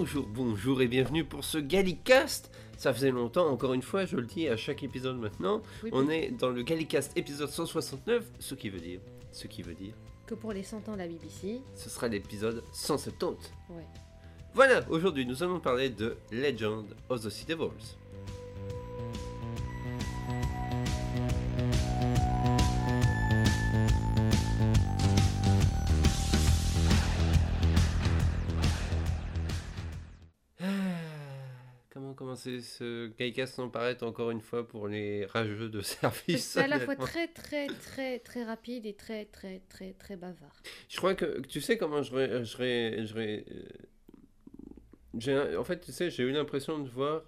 Bonjour, 0.00 0.28
bonjour 0.28 0.80
et 0.80 0.86
bienvenue 0.86 1.24
pour 1.24 1.42
ce 1.42 1.58
Gallicast. 1.58 2.52
Ça 2.76 2.94
faisait 2.94 3.10
longtemps, 3.10 3.48
encore 3.48 3.74
une 3.74 3.82
fois, 3.82 4.04
je 4.04 4.14
le 4.14 4.26
dis 4.26 4.46
à 4.46 4.56
chaque 4.56 4.84
épisode 4.84 5.18
maintenant. 5.18 5.60
Oui, 5.82 5.90
On 5.92 6.08
est 6.08 6.30
dans 6.30 6.50
le 6.50 6.62
Gallicast 6.62 7.10
épisode 7.16 7.48
169, 7.48 8.24
ce 8.38 8.54
qui 8.54 8.70
veut 8.70 8.78
dire, 8.78 9.00
ce 9.32 9.48
qui 9.48 9.62
veut 9.62 9.74
dire, 9.74 9.94
Que 10.24 10.36
pour 10.36 10.52
les 10.52 10.62
100 10.62 10.88
ans 10.88 10.92
de 10.92 10.98
la 10.98 11.08
BBC. 11.08 11.60
ce 11.74 11.90
sera 11.90 12.06
l'épisode 12.06 12.62
170. 12.72 13.50
Ouais. 13.70 13.82
Voilà, 14.54 14.88
aujourd'hui 14.88 15.26
nous 15.26 15.42
allons 15.42 15.58
parler 15.58 15.90
de 15.90 16.16
Legend 16.30 16.86
of 17.08 17.24
the 17.24 17.28
Sea 17.28 17.46
Devils. 17.46 17.96
Comment 32.18 32.32
commencer 32.32 32.60
ce 32.62 33.12
sans 33.46 33.68
paraître 33.68 34.04
encore 34.04 34.32
une 34.32 34.40
fois 34.40 34.66
pour 34.66 34.88
les 34.88 35.24
rageux 35.26 35.68
de 35.68 35.80
service 35.82 36.44
C'est 36.44 36.62
à 36.62 36.66
la 36.66 36.80
fois 36.80 36.96
très 36.96 37.28
très 37.28 37.68
très 37.68 38.18
très 38.18 38.42
rapide 38.42 38.86
et 38.86 38.94
très 38.94 39.26
très 39.26 39.62
très 39.68 39.92
très 39.92 40.16
bavard. 40.16 40.60
Je 40.88 40.96
crois 40.96 41.14
que 41.14 41.40
tu 41.42 41.60
sais 41.60 41.78
comment 41.78 42.02
je 42.02 42.12
ré- 42.12 42.44
je 42.44 42.56
je 43.06 43.14
euh, 45.30 45.54
un- 45.54 45.58
en 45.58 45.62
fait 45.62 45.78
tu 45.78 45.92
sais 45.92 46.10
j'ai 46.10 46.24
eu 46.24 46.32
l'impression 46.32 46.80
de 46.80 46.88
voir 46.88 47.22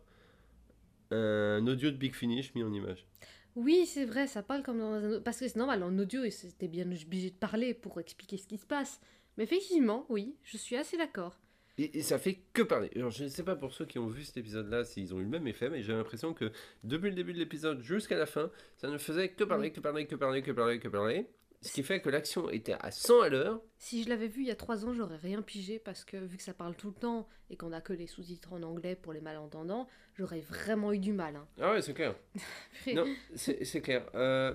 un 1.12 1.64
audio 1.68 1.92
de 1.92 1.96
Big 1.96 2.16
Finish 2.16 2.52
mis 2.56 2.64
en 2.64 2.72
image. 2.72 3.06
Oui, 3.54 3.86
c'est 3.86 4.06
vrai, 4.06 4.26
ça 4.26 4.42
parle 4.42 4.64
comme 4.64 4.78
dans 4.78 4.92
un... 4.94 5.20
Parce 5.20 5.38
que 5.38 5.48
c'est 5.48 5.58
normal, 5.58 5.82
en 5.82 5.96
audio, 5.98 6.28
c'était 6.30 6.68
bien 6.68 6.90
obligé 6.90 7.30
de 7.30 7.36
parler 7.36 7.74
pour 7.74 8.00
expliquer 8.00 8.38
ce 8.38 8.46
qui 8.46 8.58
se 8.58 8.66
passe. 8.66 9.00
Mais 9.36 9.44
effectivement, 9.44 10.06
oui, 10.08 10.36
je 10.44 10.56
suis 10.56 10.76
assez 10.76 10.96
d'accord. 10.96 11.36
Et, 11.82 11.98
et 11.98 12.02
ça 12.02 12.18
fait 12.18 12.40
que 12.52 12.62
parler. 12.62 12.90
Alors, 12.94 13.10
je 13.10 13.24
ne 13.24 13.28
sais 13.28 13.42
pas 13.42 13.56
pour 13.56 13.72
ceux 13.72 13.86
qui 13.86 13.98
ont 13.98 14.06
vu 14.06 14.22
cet 14.24 14.36
épisode-là 14.36 14.84
s'ils 14.84 15.14
ont 15.14 15.18
eu 15.18 15.22
le 15.24 15.28
même 15.28 15.46
effet, 15.46 15.70
mais 15.70 15.82
j'ai 15.82 15.92
l'impression 15.94 16.34
que 16.34 16.52
depuis 16.84 17.08
le 17.10 17.14
début 17.16 17.32
de 17.32 17.38
l'épisode 17.38 17.80
jusqu'à 17.80 18.18
la 18.18 18.26
fin, 18.26 18.50
ça 18.76 18.88
ne 18.88 18.98
faisait 18.98 19.30
que 19.30 19.44
parler, 19.44 19.72
que 19.72 19.80
parler, 19.80 20.06
que 20.06 20.14
parler, 20.16 20.42
que 20.42 20.50
parler, 20.52 20.78
que 20.78 20.88
parler. 20.88 21.26
Ce 21.62 21.72
qui 21.72 21.82
fait 21.82 22.00
que 22.00 22.08
l'action 22.08 22.48
était 22.50 22.76
à 22.80 22.90
100 22.90 23.20
à 23.20 23.28
l'heure. 23.28 23.60
Si 23.76 24.02
je 24.02 24.08
l'avais 24.08 24.28
vu 24.28 24.40
il 24.42 24.48
y 24.48 24.50
a 24.50 24.56
trois 24.56 24.86
ans, 24.86 24.94
j'aurais 24.94 25.18
rien 25.18 25.42
pigé 25.42 25.78
parce 25.78 26.04
que 26.06 26.16
vu 26.16 26.38
que 26.38 26.42
ça 26.42 26.54
parle 26.54 26.74
tout 26.74 26.88
le 26.88 26.94
temps 26.94 27.28
et 27.50 27.56
qu'on 27.56 27.72
a 27.72 27.82
que 27.82 27.92
les 27.92 28.06
sous-titres 28.06 28.54
en 28.54 28.62
anglais 28.62 28.94
pour 28.96 29.12
les 29.12 29.20
malentendants, 29.20 29.86
j'aurais 30.14 30.40
vraiment 30.40 30.90
eu 30.92 30.98
du 30.98 31.12
mal. 31.12 31.36
hein. 31.36 31.46
Ah 31.60 31.72
ouais, 31.72 31.82
c'est 31.82 31.92
clair. 31.92 32.14
Non, 32.94 33.04
c'est 33.34 33.62
c'est 33.64 33.82
clair. 33.82 34.06
Euh, 34.14 34.54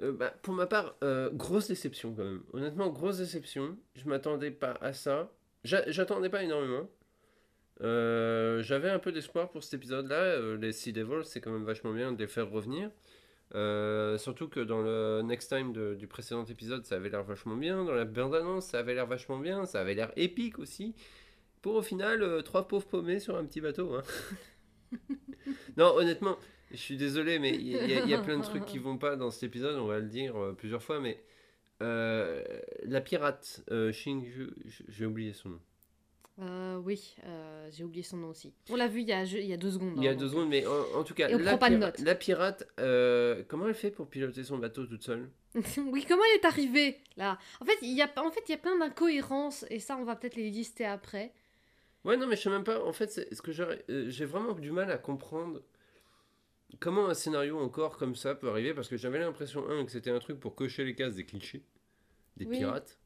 euh, 0.00 0.12
bah, 0.12 0.32
pour 0.42 0.54
ma 0.54 0.66
part, 0.66 0.96
euh, 1.02 1.28
grosse 1.32 1.66
déception 1.68 2.14
quand 2.14 2.24
même. 2.24 2.42
Honnêtement, 2.52 2.88
grosse 2.88 3.18
déception. 3.18 3.76
Je 3.96 4.08
m'attendais 4.08 4.52
pas 4.52 4.78
à 4.80 4.92
ça. 4.92 5.32
J'a- 5.64 5.90
J'attendais 5.90 6.28
pas 6.30 6.42
énormément. 6.42 6.88
Euh, 7.80 8.62
J'avais 8.62 8.90
un 8.90 8.98
peu 8.98 9.12
d'espoir 9.12 9.50
pour 9.50 9.62
cet 9.62 9.74
épisode-là. 9.74 10.16
Euh, 10.16 10.56
les 10.56 10.72
Sea 10.72 10.92
Devils, 10.92 11.24
c'est 11.24 11.40
quand 11.40 11.52
même 11.52 11.64
vachement 11.64 11.92
bien 11.92 12.12
de 12.12 12.18
les 12.18 12.26
faire 12.28 12.50
revenir. 12.50 12.90
Euh, 13.54 14.18
surtout 14.18 14.48
que 14.48 14.60
dans 14.60 14.82
le 14.82 15.22
Next 15.24 15.48
Time 15.50 15.72
de- 15.72 15.94
du 15.94 16.06
précédent 16.06 16.44
épisode, 16.44 16.84
ça 16.84 16.96
avait 16.96 17.08
l'air 17.08 17.22
vachement 17.24 17.56
bien. 17.56 17.84
Dans 17.84 17.94
la 17.94 18.04
bande-annonce, 18.04 18.66
ça 18.66 18.78
avait 18.80 18.94
l'air 18.94 19.06
vachement 19.06 19.38
bien. 19.38 19.64
Ça 19.64 19.80
avait 19.80 19.94
l'air 19.94 20.12
épique 20.16 20.58
aussi. 20.58 20.94
Pour 21.62 21.74
au 21.76 21.82
final, 21.82 22.42
trois 22.44 22.68
pauvres 22.68 22.86
paumés 22.86 23.20
sur 23.20 23.36
un 23.36 23.44
petit 23.44 23.60
bateau. 23.60 23.94
hein. 23.94 24.02
non, 25.76 25.94
honnêtement, 25.96 26.36
je 26.70 26.76
suis 26.76 26.96
désolé, 26.96 27.38
mais 27.38 27.50
il 27.54 27.66
y, 28.06 28.08
y 28.10 28.14
a 28.14 28.18
plein 28.20 28.38
de 28.38 28.44
trucs 28.44 28.64
qui 28.64 28.78
vont 28.78 28.98
pas 28.98 29.16
dans 29.16 29.30
cet 29.30 29.44
épisode, 29.44 29.76
on 29.76 29.86
va 29.86 29.98
le 29.98 30.06
dire 30.08 30.34
plusieurs 30.56 30.82
fois, 30.82 31.00
mais 31.00 31.22
euh, 31.82 32.42
la 32.84 33.00
pirate, 33.00 33.62
euh, 33.70 33.92
Shinju, 33.92 34.50
j'ai 34.88 35.06
oublié 35.06 35.32
son 35.32 35.50
nom. 35.50 35.60
Euh, 36.40 36.76
oui, 36.84 37.16
euh, 37.24 37.68
j'ai 37.72 37.82
oublié 37.82 38.04
son 38.04 38.16
nom 38.18 38.28
aussi. 38.28 38.52
On 38.70 38.76
l'a 38.76 38.86
vu 38.86 39.00
il 39.00 39.08
y 39.08 39.12
a, 39.12 39.24
il 39.24 39.44
y 39.46 39.52
a 39.52 39.56
deux 39.56 39.72
secondes. 39.72 39.94
Il 39.96 40.04
y 40.04 40.08
a 40.08 40.12
hein, 40.12 40.14
deux 40.14 40.26
donc, 40.26 40.30
secondes, 40.30 40.48
mais 40.50 40.64
en, 40.66 41.00
en 41.00 41.02
tout 41.04 41.14
cas, 41.14 41.28
Et 41.28 41.34
on 41.34 41.38
la, 41.38 41.44
prend 41.50 41.58
pas 41.58 41.70
de 41.70 41.76
pira- 41.76 41.86
notes. 41.86 41.98
la 42.00 42.14
pirate, 42.14 42.68
comment 43.48 43.66
elle 43.68 43.74
fait 43.74 43.90
pour 43.90 44.08
piloter 44.08 44.44
son 44.44 44.58
bateau 44.58 44.86
toute 44.86 45.02
seule? 45.02 45.28
Oui, 45.78 46.04
comment 46.06 46.22
elle 46.32 46.40
est 46.40 46.44
arrivée 46.44 46.98
là? 47.16 47.38
En 47.60 47.64
fait, 47.64 47.76
il 47.82 47.92
y 47.96 48.02
a, 48.02 48.10
en 48.18 48.30
fait, 48.30 48.42
il 48.48 48.52
y 48.52 48.54
a 48.54 48.58
plein 48.58 48.78
d'incohérences 48.78 49.64
et 49.70 49.80
ça, 49.80 49.96
on 49.96 50.04
va 50.04 50.14
peut-être 50.14 50.36
les 50.36 50.50
lister 50.50 50.84
après. 50.84 51.32
Ouais, 52.04 52.16
non, 52.16 52.26
mais 52.26 52.36
je 52.36 52.42
sais 52.42 52.50
même 52.50 52.64
pas. 52.64 52.82
En 52.84 52.92
fait, 52.92 53.10
ce 53.10 53.42
que 53.42 53.52
j'aurais- 53.52 53.84
euh, 53.90 54.08
j'ai 54.08 54.24
vraiment 54.24 54.52
du 54.54 54.70
mal 54.70 54.90
à 54.90 54.98
comprendre 54.98 55.62
comment 56.80 57.08
un 57.08 57.14
scénario 57.14 57.58
encore 57.58 57.96
comme 57.96 58.14
ça 58.16 58.34
peut 58.34 58.48
arriver? 58.48 58.74
Parce 58.74 58.88
que 58.88 58.96
j'avais 58.96 59.18
l'impression, 59.18 59.68
un, 59.68 59.84
que 59.84 59.90
c'était 59.90 60.10
un 60.10 60.18
truc 60.18 60.38
pour 60.40 60.54
cocher 60.54 60.84
les 60.84 60.94
cases 60.94 61.14
des 61.16 61.24
clichés 61.24 61.62
des 62.36 62.46
Oui. 62.46 62.58
pirates. 62.58 62.98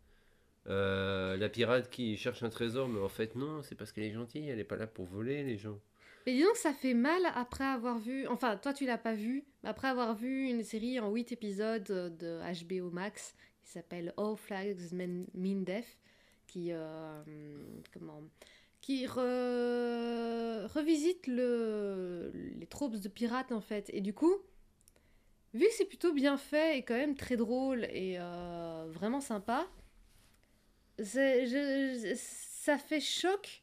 Euh, 0.69 1.37
la 1.37 1.49
pirate 1.49 1.91
qui 1.91 2.17
cherche 2.17 2.43
un 2.43 2.51
trésor, 2.51 2.87
mais 2.89 3.01
en 3.01 3.09
fait, 3.09 3.35
non, 3.35 3.63
c'est 3.63 3.75
parce 3.75 3.91
qu'elle 3.93 4.05
est 4.05 4.13
gentille, 4.13 4.49
elle 4.49 4.61
est 4.61 4.65
pas 4.65 4.77
là 4.77 4.87
pour 4.87 5.07
voler 5.07 5.43
les 5.43 5.57
gens. 5.57 5.79
Mais 6.27 6.35
disons 6.35 6.53
que 6.53 6.59
ça 6.59 6.73
fait 6.73 6.95
mal 6.95 7.23
après 7.35 7.65
avoir 7.65 7.99
vu. 7.99 8.29
Enfin, 8.29 8.57
toi, 8.57 8.73
tu 8.73 8.87
l'as 8.87 8.99
pas 8.99 9.15
vu, 9.15 9.45
mais 9.65 9.71
après 9.71 9.89
avoir 9.89 10.15
vu 10.15 10.49
une 10.49 10.63
série 10.63 11.01
en 11.01 11.11
8 11.11 11.33
épisodes 11.33 11.91
euh, 11.91 12.11
de 12.11 12.65
HBO 12.65 12.91
Max 12.91 13.35
qui 13.65 13.71
s'appelle 13.71 14.13
All 14.17 14.37
Flags 14.37 14.93
Men- 14.93 15.27
Mean 15.35 15.63
Death, 15.65 15.99
qui. 16.47 16.69
euh, 16.71 17.23
comment 17.93 18.23
qui 18.81 19.07
re- 19.07 19.17
revisite 20.67 21.27
le, 21.27 22.31
les 22.59 22.67
tropes 22.67 22.97
de 22.97 23.09
pirates 23.09 23.53
en 23.53 23.61
fait. 23.61 23.91
Et 23.93 24.01
du 24.01 24.13
coup, 24.15 24.35
vu 25.55 25.67
que 25.67 25.73
c'est 25.73 25.85
plutôt 25.85 26.13
bien 26.13 26.37
fait 26.37 26.79
et 26.79 26.83
quand 26.83 26.97
même 26.97 27.15
très 27.15 27.37
drôle 27.37 27.85
et 27.85 28.17
euh, 28.19 28.87
vraiment 28.89 29.21
sympa, 29.21 29.67
ça 30.99 32.79
fait 32.79 33.01
choc 33.01 33.63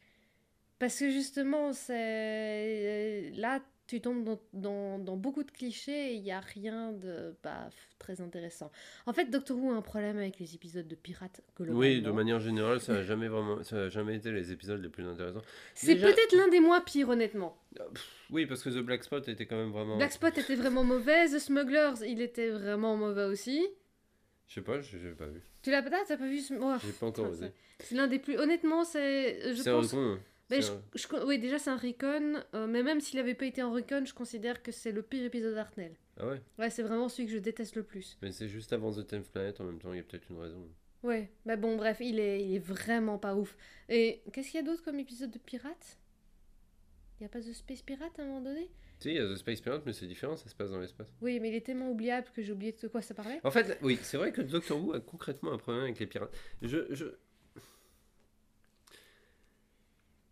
parce 0.79 0.97
que 0.97 1.09
justement, 1.09 1.73
c'est 1.73 3.31
là 3.35 3.61
tu 3.89 4.01
tombes 4.01 4.23
dans, 4.23 4.39
dans- 4.53 4.99
dans 4.99 5.17
beaucoup 5.17 5.43
de 5.43 5.49
clichés 5.49 6.11
et 6.11 6.13
il 6.13 6.21
n'y 6.21 6.31
a 6.31 6.39
rien 6.39 6.91
de 6.91 7.35
bah, 7.43 7.69
très 7.97 8.21
intéressant. 8.21 8.71
En 9.07 9.13
fait, 9.13 9.25
Doctor 9.31 9.57
Who 9.57 9.71
a 9.71 9.75
un 9.75 9.81
problème 9.81 10.17
avec 10.17 10.37
les 10.37 10.53
épisodes 10.53 10.87
de 10.87 10.93
pirates. 10.95 11.41
Oui, 11.59 12.01
de 12.03 12.11
manière 12.11 12.39
générale, 12.39 12.79
ça 12.79 12.93
a 12.97 13.01
jamais 13.03 13.27
vraiment, 13.27 13.63
ça 13.63 13.77
a 13.85 13.89
jamais 13.89 14.15
été 14.15 14.31
les 14.31 14.51
épisodes 14.51 14.79
les 14.81 14.89
plus 14.89 15.07
intéressants. 15.07 15.41
C'est 15.73 15.95
Déjà- 15.95 16.07
peut-être 16.07 16.33
l'un 16.35 16.49
des 16.49 16.59
moins 16.59 16.81
pires, 16.81 17.09
honnêtement. 17.09 17.57
Oui, 18.29 18.45
parce 18.45 18.61
que 18.61 18.69
The 18.69 18.83
Black 18.83 19.03
Spot 19.03 19.27
était 19.27 19.47
quand 19.47 19.57
même 19.57 19.71
vraiment. 19.71 19.97
Black 19.97 20.11
Spot 20.11 20.37
était 20.37 20.55
vraiment 20.55 20.83
mauvais, 20.83 21.27
The 21.27 21.39
Smugglers, 21.39 21.95
il 22.07 22.21
était 22.21 22.51
vraiment 22.51 22.95
mauvais 22.95 23.23
aussi. 23.25 23.67
Je 24.47 24.53
sais 24.55 24.61
pas, 24.61 24.81
j'ai 24.81 24.99
j'ai 24.99 25.11
pas 25.11 25.25
vu. 25.27 25.41
Tu 25.63 25.71
l'as 25.71 25.81
t'as 25.81 25.89
pas 26.17 26.25
vu 26.27 26.39
ce... 26.39 26.53
oh, 26.53 26.75
J'ai 26.85 26.91
pas 26.93 27.07
encore 27.07 27.29
osé. 27.31 27.51
c'est- 27.79 27.95
l'un 27.95 28.07
des 28.07 28.19
plus... 28.19 28.37
Honnêtement, 28.37 28.83
c'est... 28.83 29.53
Je 29.55 29.61
C'est 29.61 29.71
pense... 29.71 29.93
un 29.93 29.97
con. 29.97 30.13
hein. 30.13 30.19
Mais 30.49 30.61
C'est 30.61 30.73
je, 30.95 31.25
oui, 31.25 31.37
déjà 31.39 31.59
c'est 31.59 31.69
un 31.69 31.77
recon, 31.77 32.41
euh, 32.55 32.67
mais 32.67 32.81
même 32.81 33.01
s'il 33.01 33.19
avait 33.19 33.35
pas 33.35 33.45
été 33.45 33.61
en 33.61 33.71
recon, 33.71 34.03
je 34.05 34.13
considère 34.13 34.63
que 34.63 34.71
c'est 34.71 34.91
le 34.91 35.03
pire 35.03 35.23
épisode 35.23 35.53
d'Artnell. 35.53 35.95
Ah 36.17 36.27
ouais? 36.27 36.41
Ouais, 36.57 36.69
c'est 36.69 36.83
vraiment 36.83 37.07
celui 37.07 37.27
que 37.27 37.33
je 37.33 37.37
déteste 37.37 37.75
le 37.75 37.83
plus. 37.83 38.17
Mais 38.21 38.31
c'est 38.31 38.49
juste 38.49 38.73
avant 38.73 38.91
The 38.91 39.05
Tenth 39.05 39.29
Planet 39.29 39.61
en 39.61 39.65
même 39.65 39.79
temps, 39.79 39.93
il 39.93 39.97
y 39.97 39.99
a 39.99 40.03
peut-être 40.03 40.29
une 40.29 40.39
raison. 40.39 40.67
Ouais, 41.03 41.31
mais 41.45 41.55
bon, 41.55 41.77
bref, 41.77 41.97
il 42.01 42.19
est, 42.19 42.43
il 42.43 42.55
est 42.55 42.59
vraiment 42.59 43.17
pas 43.17 43.35
ouf. 43.35 43.55
Et 43.87 44.21
qu'est-ce 44.33 44.51
qu'il 44.51 44.59
y 44.59 44.63
a 44.63 44.65
d'autre 44.65 44.83
comme 44.83 44.99
épisode 44.99 45.31
de 45.31 45.39
Pirates? 45.39 45.97
Il 47.19 47.23
y 47.23 47.25
a 47.25 47.29
pas 47.29 47.39
The 47.41 47.53
Space 47.53 47.81
Pirate 47.81 48.17
à 48.19 48.23
un 48.23 48.25
moment 48.25 48.41
donné? 48.41 48.69
Si, 48.99 49.09
il 49.09 49.15
y 49.15 49.19
a 49.19 49.33
The 49.33 49.37
Space 49.37 49.61
Pirate, 49.61 49.83
mais 49.85 49.93
c'est 49.93 50.07
différent, 50.07 50.35
ça 50.35 50.49
se 50.49 50.55
passe 50.55 50.71
dans 50.71 50.79
l'espace. 50.79 51.07
Oui, 51.21 51.39
mais 51.39 51.49
il 51.49 51.55
est 51.55 51.65
tellement 51.65 51.89
oubliable 51.89 52.27
que 52.35 52.41
j'ai 52.41 52.51
oublié 52.51 52.73
de 52.73 52.87
quoi 52.87 53.01
ça 53.01 53.13
parlait. 53.13 53.39
En 53.43 53.51
fait, 53.51 53.77
oui, 53.81 53.97
c'est 54.01 54.17
vrai 54.17 54.33
que 54.33 54.41
Doctor 54.41 54.81
Who 54.81 54.93
a 54.93 54.99
concrètement 54.99 55.53
un 55.53 55.57
problème 55.57 55.83
avec 55.83 55.99
les 55.99 56.07
pirates. 56.07 56.35
Je. 56.61 56.93
je... 56.93 57.05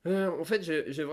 Euh, 0.08 0.30
en 0.40 0.44
fait, 0.46 0.62
j'ai 0.64 1.06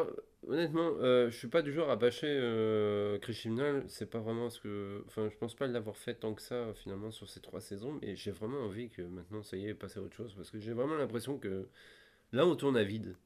honnêtement, 0.47 0.93
euh, 1.01 1.29
je 1.31 1.37
suis 1.37 1.49
pas 1.49 1.63
du 1.63 1.73
genre 1.73 1.91
à 1.91 1.97
bâcher 1.97 2.29
euh, 2.29 3.19
Chris 3.19 3.35
Chibnall. 3.35 3.85
C'est 3.89 4.09
pas 4.09 4.21
vraiment 4.21 4.51
ce 4.51 4.61
que. 4.61 5.03
Enfin, 5.07 5.29
je 5.31 5.37
pense 5.37 5.55
pas 5.57 5.67
l'avoir 5.67 5.97
fait 5.97 6.15
tant 6.15 6.33
que 6.35 6.43
ça 6.43 6.73
finalement 6.75 7.11
sur 7.11 7.29
ces 7.29 7.41
trois 7.41 7.61
saisons, 7.61 7.99
mais 8.01 8.15
j'ai 8.17 8.31
vraiment 8.31 8.61
envie 8.61 8.91
que 8.91 9.03
maintenant 9.03 9.43
ça 9.43 9.57
y 9.57 9.67
est, 9.67 9.75
passer 9.75 9.99
à 9.99 10.03
autre 10.03 10.17
chose 10.17 10.35
parce 10.35 10.51
que 10.51 10.61
j'ai 10.61 10.73
vraiment 10.73 10.97
l'impression 10.97 11.39
que 11.39 11.69
là 12.33 12.47
on 12.47 12.57
tourne 12.57 12.77
à 12.77 12.85
vide. 12.85 13.17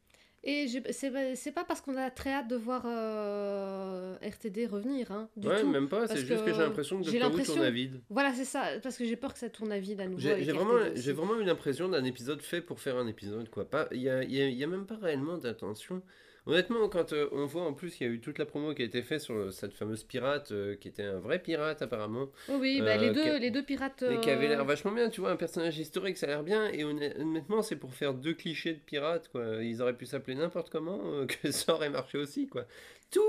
Et 0.50 0.66
c'est 0.92 1.10
pas- 1.10 1.34
c'est 1.34 1.52
pas 1.52 1.64
parce 1.64 1.80
qu'on 1.82 1.96
a 1.98 2.10
très 2.10 2.32
hâte 2.32 2.48
de 2.48 2.56
voir 2.56 2.82
euh, 2.86 4.16
RTD 4.22 4.66
revenir, 4.66 5.10
hein, 5.12 5.28
du 5.36 5.46
ouais, 5.46 5.60
tout. 5.60 5.68
même 5.68 5.88
pas, 5.88 6.06
c'est 6.08 6.16
juste 6.18 6.28
que, 6.44 6.50
que 6.50 6.54
j'ai 6.54 6.60
l'impression 6.62 6.98
que 7.02 7.04
j'ai 7.10 7.18
Doctor 7.18 7.40
Who 7.40 7.44
tourne 7.44 7.62
à 7.62 7.70
vide. 7.70 8.00
Voilà, 8.08 8.32
c'est 8.32 8.44
ça, 8.44 8.64
parce 8.82 8.96
que 8.96 9.04
j'ai 9.04 9.16
peur 9.16 9.32
que 9.34 9.38
ça 9.38 9.50
tourne 9.50 9.72
à 9.72 9.78
vide 9.78 10.00
à 10.00 10.06
nouveau. 10.06 10.20
J'ai 10.20 10.52
vraiment, 10.52 10.72
aussi. 10.72 11.02
j'ai 11.02 11.12
vraiment 11.12 11.38
eu 11.38 11.44
l'impression 11.44 11.88
d'un 11.88 12.04
épisode 12.04 12.40
fait 12.40 12.60
pour 12.62 12.80
faire 12.80 12.96
un 12.96 13.06
épisode, 13.06 13.50
quoi. 13.50 13.68
Pas, 13.68 13.88
il 13.92 14.00
y 14.00 14.08
a, 14.08 14.22
il 14.22 14.32
y 14.34 14.40
a- 14.40 14.48
il 14.48 14.56
y 14.56 14.64
a 14.64 14.66
même 14.66 14.86
pas 14.86 14.96
réellement 14.96 15.36
d'intention. 15.38 16.02
Honnêtement, 16.48 16.88
quand 16.88 17.12
euh, 17.12 17.28
on 17.32 17.44
voit 17.46 17.62
en 17.62 17.74
plus 17.74 17.94
qu'il 17.94 18.06
y 18.06 18.10
a 18.10 18.12
eu 18.12 18.20
toute 18.20 18.38
la 18.38 18.46
promo 18.46 18.74
qui 18.74 18.82
a 18.82 18.84
été 18.86 19.02
faite 19.02 19.20
sur 19.20 19.34
le- 19.34 19.50
cette 19.50 19.74
fameuse 19.74 20.02
pirate, 20.02 20.50
euh, 20.50 20.74
qui 20.76 20.88
était 20.88 21.02
un 21.04 21.18
vrai 21.20 21.38
pirate 21.38 21.82
apparemment, 21.82 22.28
Oui, 22.48 22.56
oui, 22.60 22.80
bah, 22.82 22.96
les, 22.96 23.08
euh, 23.10 23.12
deux, 23.12 23.38
les 23.38 23.50
deux 23.50 23.62
pirates. 23.62 24.02
et 24.02 24.18
qui 24.20 24.30
avait 24.30 24.46
euh, 24.46 24.48
l'air 24.48 24.64
vachement 24.64 24.90
bien, 24.92 25.10
tu 25.10 25.20
vois, 25.20 25.30
un 25.30 25.36
personnage 25.36 25.78
historique, 25.78 26.16
ça 26.16 26.26
a 26.26 26.30
l'air 26.30 26.42
bien, 26.42 26.68
et 26.70 26.84
honn- 26.84 27.12
honnêtement, 27.20 27.60
c'est 27.62 27.76
pour 27.76 27.94
faire 27.94 28.14
deux 28.14 28.34
clichés 28.34 28.72
de 28.72 28.78
pirates, 28.80 29.28
quoi. 29.28 29.62
Ils 29.62 29.82
auraient 29.82 29.96
pu 29.96 30.06
s'appeler 30.06 30.36
n'importe 30.36 30.70
comment, 30.70 31.00
euh, 31.04 31.26
que 31.42 31.50
ça 31.52 31.74
aurait 31.74 31.90
marché 31.90 32.16
aussi, 32.18 32.48
quoi. 32.48 32.64
Tout, 33.10 33.20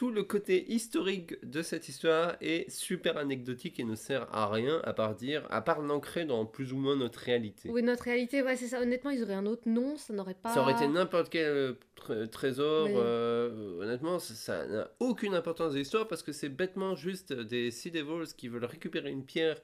tout 0.00 0.10
le 0.10 0.22
côté 0.22 0.72
historique 0.72 1.34
de 1.44 1.60
cette 1.60 1.90
histoire 1.90 2.34
est 2.40 2.70
super 2.70 3.18
anecdotique 3.18 3.78
et 3.78 3.84
ne 3.84 3.94
sert 3.94 4.34
à 4.34 4.48
rien 4.50 4.80
à 4.84 4.94
part 4.94 5.14
dire, 5.14 5.46
à 5.50 5.60
part 5.60 5.82
l'ancrer 5.82 6.24
dans 6.24 6.46
plus 6.46 6.72
ou 6.72 6.78
moins 6.78 6.96
notre 6.96 7.18
réalité. 7.18 7.68
Oui, 7.68 7.82
notre 7.82 8.04
réalité, 8.04 8.40
ouais, 8.42 8.56
c'est 8.56 8.68
ça. 8.68 8.80
Honnêtement, 8.80 9.10
ils 9.10 9.22
auraient 9.22 9.34
un 9.34 9.44
autre 9.44 9.68
nom, 9.68 9.98
ça 9.98 10.14
n'aurait 10.14 10.32
pas. 10.42 10.54
Ça 10.54 10.62
aurait 10.62 10.72
été 10.72 10.88
n'importe 10.88 11.28
quel 11.28 11.44
euh, 11.44 11.72
tr- 12.00 12.26
trésor. 12.30 12.88
euh, 12.90 13.78
honnêtement, 13.82 14.18
ça- 14.18 14.32
ça 14.34 14.66
n'a 14.66 14.90
aucune 15.00 15.34
importance 15.34 15.74
de 15.74 15.78
l'histoire 15.80 16.08
parce 16.08 16.22
que 16.22 16.32
c'est 16.32 16.48
bêtement 16.48 16.94
juste 16.96 17.34
des 17.34 17.70
Sea 17.70 17.90
Devils 17.90 18.32
qui 18.34 18.48
veulent 18.48 18.64
récupérer 18.64 19.10
une 19.10 19.26
pierre 19.26 19.58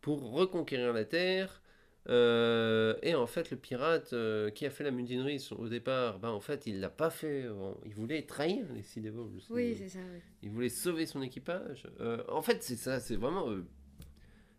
pour 0.00 0.32
reconquérir 0.32 0.94
la 0.94 1.04
Terre. 1.04 1.60
Euh, 2.08 2.94
et 3.02 3.14
en 3.14 3.26
fait, 3.26 3.50
le 3.50 3.56
pirate 3.56 4.12
euh, 4.12 4.50
qui 4.50 4.66
a 4.66 4.70
fait 4.70 4.84
la 4.84 4.90
mutinerie 4.90 5.46
au 5.56 5.68
départ, 5.68 6.18
bah, 6.18 6.32
en 6.32 6.40
fait, 6.40 6.66
il 6.66 6.80
l'a 6.80 6.90
pas 6.90 7.10
fait. 7.10 7.46
Il 7.86 7.94
voulait 7.94 8.22
trahir 8.22 8.64
les 8.74 9.00
Devils. 9.02 9.44
Oui, 9.50 9.76
c'est 9.78 9.88
ça. 9.88 9.98
oui. 10.12 10.20
il 10.42 10.50
voulait 10.50 10.68
sauver 10.68 11.06
son 11.06 11.22
équipage. 11.22 11.86
Euh, 12.00 12.22
en 12.28 12.42
fait, 12.42 12.62
c'est 12.62 12.76
ça, 12.76 12.98
c'est 13.00 13.16
vraiment 13.16 13.48
euh, 13.50 13.64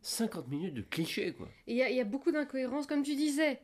50 0.01 0.47
minutes 0.47 0.73
de 0.73 0.81
clichés, 0.81 1.33
quoi. 1.33 1.47
Et 1.67 1.73
Il 1.73 1.77
y, 1.77 1.83
a- 1.83 1.89
il 1.89 1.97
y 1.97 2.01
a 2.01 2.05
beaucoup 2.05 2.31
d'incohérences, 2.31 2.87
comme 2.87 3.03
tu 3.03 3.15
disais. 3.15 3.59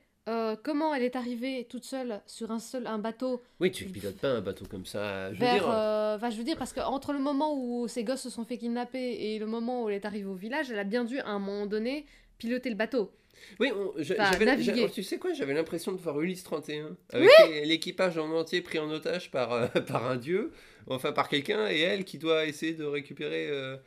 Comment 0.64 0.94
elle 0.94 1.02
est 1.02 1.16
arrivée 1.16 1.66
toute 1.68 1.86
seule 1.86 2.22
sur 2.28 2.52
un 2.52 2.60
seul 2.60 2.86
un 2.86 3.00
bateau? 3.00 3.42
Oui, 3.60 3.72
tu 3.72 3.86
pilotes 3.86 4.18
pas 4.20 4.30
un 4.34 4.42
bateau 4.42 4.64
comme 4.70 4.86
ça. 4.86 5.30
Je 5.34 5.40
veux 5.40 5.44
vers, 5.44 5.54
dire, 5.56 5.68
enfin, 5.68 6.30
je 6.30 6.38
veux 6.38 6.44
dire 6.44 6.56
parce 6.56 6.72
que 6.72 6.81
entre 6.81 7.14
le 7.14 7.20
moment 7.20 7.56
où 7.60 7.88
ces 7.88 8.04
gosses 8.04 8.22
se 8.22 8.30
sont 8.30 8.46
fait 8.46 8.60
kidnapper 8.60 9.00
et 9.00 9.40
le 9.40 9.48
moment 9.48 9.84
où 9.84 9.90
elle 9.90 9.96
est 9.96 10.06
arrivée 10.06 10.30
au 10.30 10.36
village, 10.36 10.70
elle 10.70 10.78
a 10.78 10.84
bien 10.84 11.04
dû 11.04 11.18
à 11.18 11.30
un 11.30 11.40
moment 11.40 11.66
donné 11.66 12.06
piloter 12.38 12.70
le 12.70 12.76
bateau. 12.76 13.12
Oui, 13.60 13.72
on- 13.76 13.94
je- 13.98 14.14
Enfin, 14.14 14.38
j'a- 14.64 14.74
tu 14.90 15.04
sais 15.04 15.18
quoi, 15.18 15.34
j'avais 15.34 15.54
l'impression 15.54 15.92
de 15.92 15.98
voir 15.98 16.20
Ulysse 16.22 16.44
31, 16.44 16.96
avec 17.12 17.30
l'é- 17.50 17.66
l'équipage 17.66 18.18
en 18.18 18.30
entier 18.32 18.62
pris 18.62 18.80
en 18.80 18.90
otage 18.92 19.32
par, 19.32 19.52
euh, 19.54 19.68
par 19.88 20.06
un 20.10 20.16
dieu, 20.18 20.52
enfin 20.88 21.12
par 21.12 21.30
quelqu'un, 21.30 21.68
et 21.70 21.80
elle 21.80 22.06
qui 22.06 22.18
doit 22.18 22.46
essayer 22.46 22.74
de 22.74 22.84
récupérer... 22.86 23.48
euh, 23.50 23.78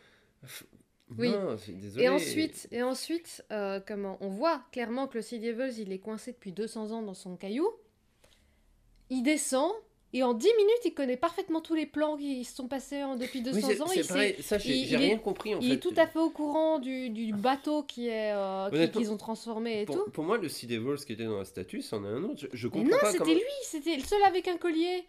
Oui. 1.19 1.31
Non, 1.31 1.57
désolé. 1.69 2.05
Et 2.05 2.09
ensuite, 2.09 2.69
et 2.73 2.83
ensuite 2.83 3.45
euh, 3.53 3.81
comment 3.87 4.17
on 4.21 4.29
voit 4.29 4.63
clairement 4.73 5.07
que 5.09 5.19
le 5.19 5.23
Sea 5.23 5.39
Devils 5.39 5.81
il 5.83 5.93
est 5.93 5.99
coincé 5.99 6.33
depuis 6.33 6.53
200 6.53 6.91
ans 6.91 7.03
dans 7.03 7.15
son 7.15 7.37
caillou. 7.37 7.69
Il 9.11 9.23
descend 9.23 9.71
et 10.15 10.23
en 10.23 10.35
10 10.35 10.47
minutes 10.57 10.81
il 10.85 10.93
connaît 10.95 11.17
parfaitement 11.17 11.61
tous 11.61 11.75
les 11.75 11.87
plans 11.87 12.17
qui 12.17 12.45
se 12.45 12.55
sont 12.57 12.69
passés 12.69 13.03
en- 13.03 13.17
depuis 13.17 13.41
200 13.43 13.59
Oui, 13.69 13.81
ans. 13.81 13.87
il 13.95 14.07
pareil, 14.07 14.37
ça 14.43 14.59
j'ai, 14.59 14.75
il 14.77 14.93
est- 14.93 14.97
rien 14.97 15.19
compris 15.19 15.55
en 15.55 15.61
il 15.61 15.69
fait. 15.69 15.75
est 15.75 15.79
tout 15.79 15.95
à 15.97 16.07
fait 16.07 16.19
au 16.19 16.31
courant 16.31 16.79
du, 16.79 17.11
du 17.11 17.33
bateau 17.33 17.83
qui 17.83 18.09
est 18.09 18.33
euh, 18.35 18.89
qu'ils 18.89 19.11
ont 19.11 19.17
transformé 19.17 19.83
et 19.83 19.85
Pour, 19.87 20.05
tout. 20.05 20.11
pour 20.11 20.25
moi, 20.25 20.39
le 20.39 20.49
Sea 20.49 20.67
Devils 20.67 21.05
qui 21.07 21.13
était 21.15 21.25
dans 21.25 21.39
la 21.39 21.45
statue, 21.45 21.83
c'en 21.83 22.05
est 22.05 22.09
un 22.09 22.23
autre. 22.25 22.41
Je, 22.41 22.47
je 22.53 22.67
Mais 22.69 22.73
comprends 22.73 22.91
non, 22.91 22.97
c'était 23.07 23.19
comment... 23.19 23.33
lui, 23.33 23.43
c'était 23.65 23.97
le 23.97 24.03
seul 24.03 24.23
avec 24.25 24.49
un 24.49 24.57
collier. 24.57 25.05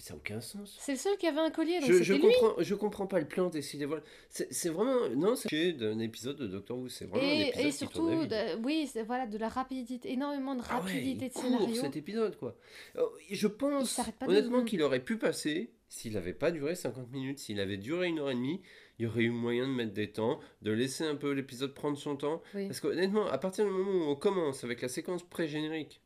Mais 0.00 0.06
ça 0.06 0.14
n'a 0.14 0.18
aucun 0.18 0.40
sens. 0.40 0.78
C'est 0.80 0.92
le 0.92 0.98
seul 0.98 1.18
qui 1.18 1.26
avait 1.26 1.40
un 1.40 1.50
collier, 1.50 1.78
donc 1.78 1.90
Je, 1.92 2.02
je 2.02 2.14
lui. 2.14 2.20
comprends, 2.22 2.54
je 2.58 2.74
comprends 2.74 3.06
pas 3.06 3.20
le 3.20 3.28
plan 3.28 3.50
Devils. 3.50 3.86
C'est, 4.30 4.68
vraiment... 4.70 5.10
Non, 5.14 5.36
c'est 5.36 5.72
d'un 5.74 5.98
épisode 5.98 6.38
de 6.38 6.46
Doctor 6.46 6.78
Who. 6.78 6.88
C'est 6.88 7.04
vraiment 7.04 7.22
un 7.22 7.28
Et, 7.30 7.48
épisode 7.48 7.66
et 7.66 7.70
surtout, 7.72 8.08
de- 8.24 8.62
oui, 8.64 8.90
voilà, 9.06 9.26
de 9.26 9.36
la 9.36 9.50
rapidité, 9.50 10.10
énormément 10.10 10.54
de 10.54 10.62
Ah 10.70 10.76
ouais, 10.76 10.80
rapidité 10.92 11.28
de 11.28 11.34
court, 11.34 11.42
scénario. 11.42 11.74
cet 11.82 11.96
épisode 11.96 12.38
quoi. 12.38 12.56
Euh, 12.96 13.02
Je 13.30 13.46
pense 13.46 14.00
honnêtement 14.26 14.64
qu'il 14.64 14.82
aurait 14.82 15.04
pu 15.04 15.18
passer 15.18 15.70
s'il 15.90 16.14
n'avait 16.14 16.32
pas 16.32 16.50
duré 16.50 16.74
50 16.76 17.10
minutes, 17.10 17.38
s'il 17.38 17.60
avait 17.60 17.76
duré 17.76 18.06
une 18.08 18.20
heure 18.20 18.30
et 18.30 18.34
demie, 18.34 18.62
il 18.98 19.02
y 19.02 19.06
aurait 19.06 19.24
eu 19.24 19.30
moyen 19.30 19.66
de 19.68 19.72
mettre 19.74 19.92
des 19.92 20.10
temps, 20.12 20.40
de 20.62 20.70
laisser 20.72 21.04
un 21.04 21.16
peu 21.16 21.32
l'épisode 21.32 21.74
prendre 21.74 21.98
son 21.98 22.16
temps. 22.16 22.40
Oui. 22.54 22.68
Parce 22.68 22.80
qu'honnêtement, 22.80 23.26
à 23.26 23.36
partir 23.36 23.66
du 23.66 23.70
moment 23.70 23.90
où 24.06 24.10
on 24.10 24.16
commence 24.16 24.64
avec 24.64 24.80
la 24.80 24.88
séquence 24.88 25.22
pré-générique, 25.24 26.00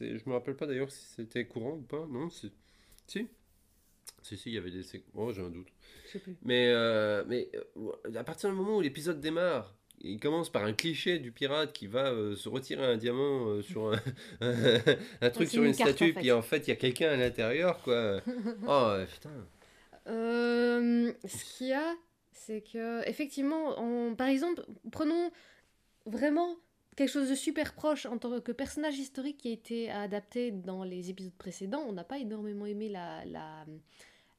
je 0.00 0.20
me 0.28 0.32
rappelle 0.34 0.56
pas 0.56 0.66
d'ailleurs 0.66 0.90
si 0.90 1.04
c'était 1.14 1.46
courant 1.46 1.72
ou 1.72 1.80
pas, 1.82 2.06
non 2.10 2.28
c'est... 2.28 2.50
Si 3.08 3.26
Si, 4.22 4.36
si, 4.36 4.50
il 4.50 4.54
y 4.54 4.58
avait 4.58 4.70
des 4.70 4.82
séquences... 4.82 5.10
Oh, 5.14 5.32
j'ai 5.32 5.42
un 5.42 5.50
doute. 5.50 5.68
Je 6.06 6.10
sais 6.12 6.18
plus. 6.20 6.36
Mais, 6.42 6.68
euh, 6.68 7.24
mais 7.26 7.48
euh, 7.76 7.92
à 8.16 8.24
partir 8.24 8.50
du 8.50 8.56
moment 8.56 8.76
où 8.76 8.80
l'épisode 8.80 9.20
démarre, 9.20 9.74
il 10.00 10.20
commence 10.20 10.50
par 10.50 10.64
un 10.64 10.72
cliché 10.74 11.18
du 11.18 11.32
pirate 11.32 11.72
qui 11.72 11.86
va 11.88 12.12
euh, 12.12 12.36
se 12.36 12.48
retirer 12.48 12.84
un 12.84 12.96
diamant 12.96 13.48
euh, 13.48 13.62
sur 13.62 13.92
un, 13.92 14.00
un 15.20 15.30
truc 15.30 15.48
sur 15.48 15.62
une 15.64 15.70
une 15.70 15.74
carte, 15.74 15.90
statue, 15.92 16.10
en 16.12 16.14
fait. 16.14 16.20
puis 16.20 16.32
en 16.32 16.42
fait 16.42 16.58
il 16.66 16.68
y 16.68 16.72
a 16.72 16.76
quelqu'un 16.76 17.10
à 17.10 17.16
l'intérieur, 17.16 17.80
quoi. 17.82 18.20
oh 18.68 18.94
putain. 19.12 19.48
Ce 20.06 21.58
qu'il 21.58 21.68
y 21.68 21.72
a, 21.72 21.94
c'est 22.32 22.62
que, 22.62 23.06
effectivement, 23.08 23.78
on- 23.80 24.14
par 24.14 24.28
exemple, 24.28 24.64
prenons 24.92 25.30
vraiment 26.06 26.56
quelque 26.98 27.10
chose 27.10 27.30
de 27.30 27.34
super 27.36 27.74
proche 27.74 28.06
en 28.06 28.18
tant 28.18 28.40
que 28.40 28.50
personnage 28.50 28.98
historique 28.98 29.38
qui 29.38 29.48
a 29.50 29.52
été 29.52 29.90
adapté 29.90 30.50
dans 30.50 30.82
les 30.82 31.10
épisodes 31.10 31.32
précédents. 31.38 31.84
On 31.86 31.92
n'a 31.92 32.02
pas 32.02 32.18
énormément 32.18 32.66
aimé 32.66 32.88
la, 32.88 33.24
la, 33.24 33.64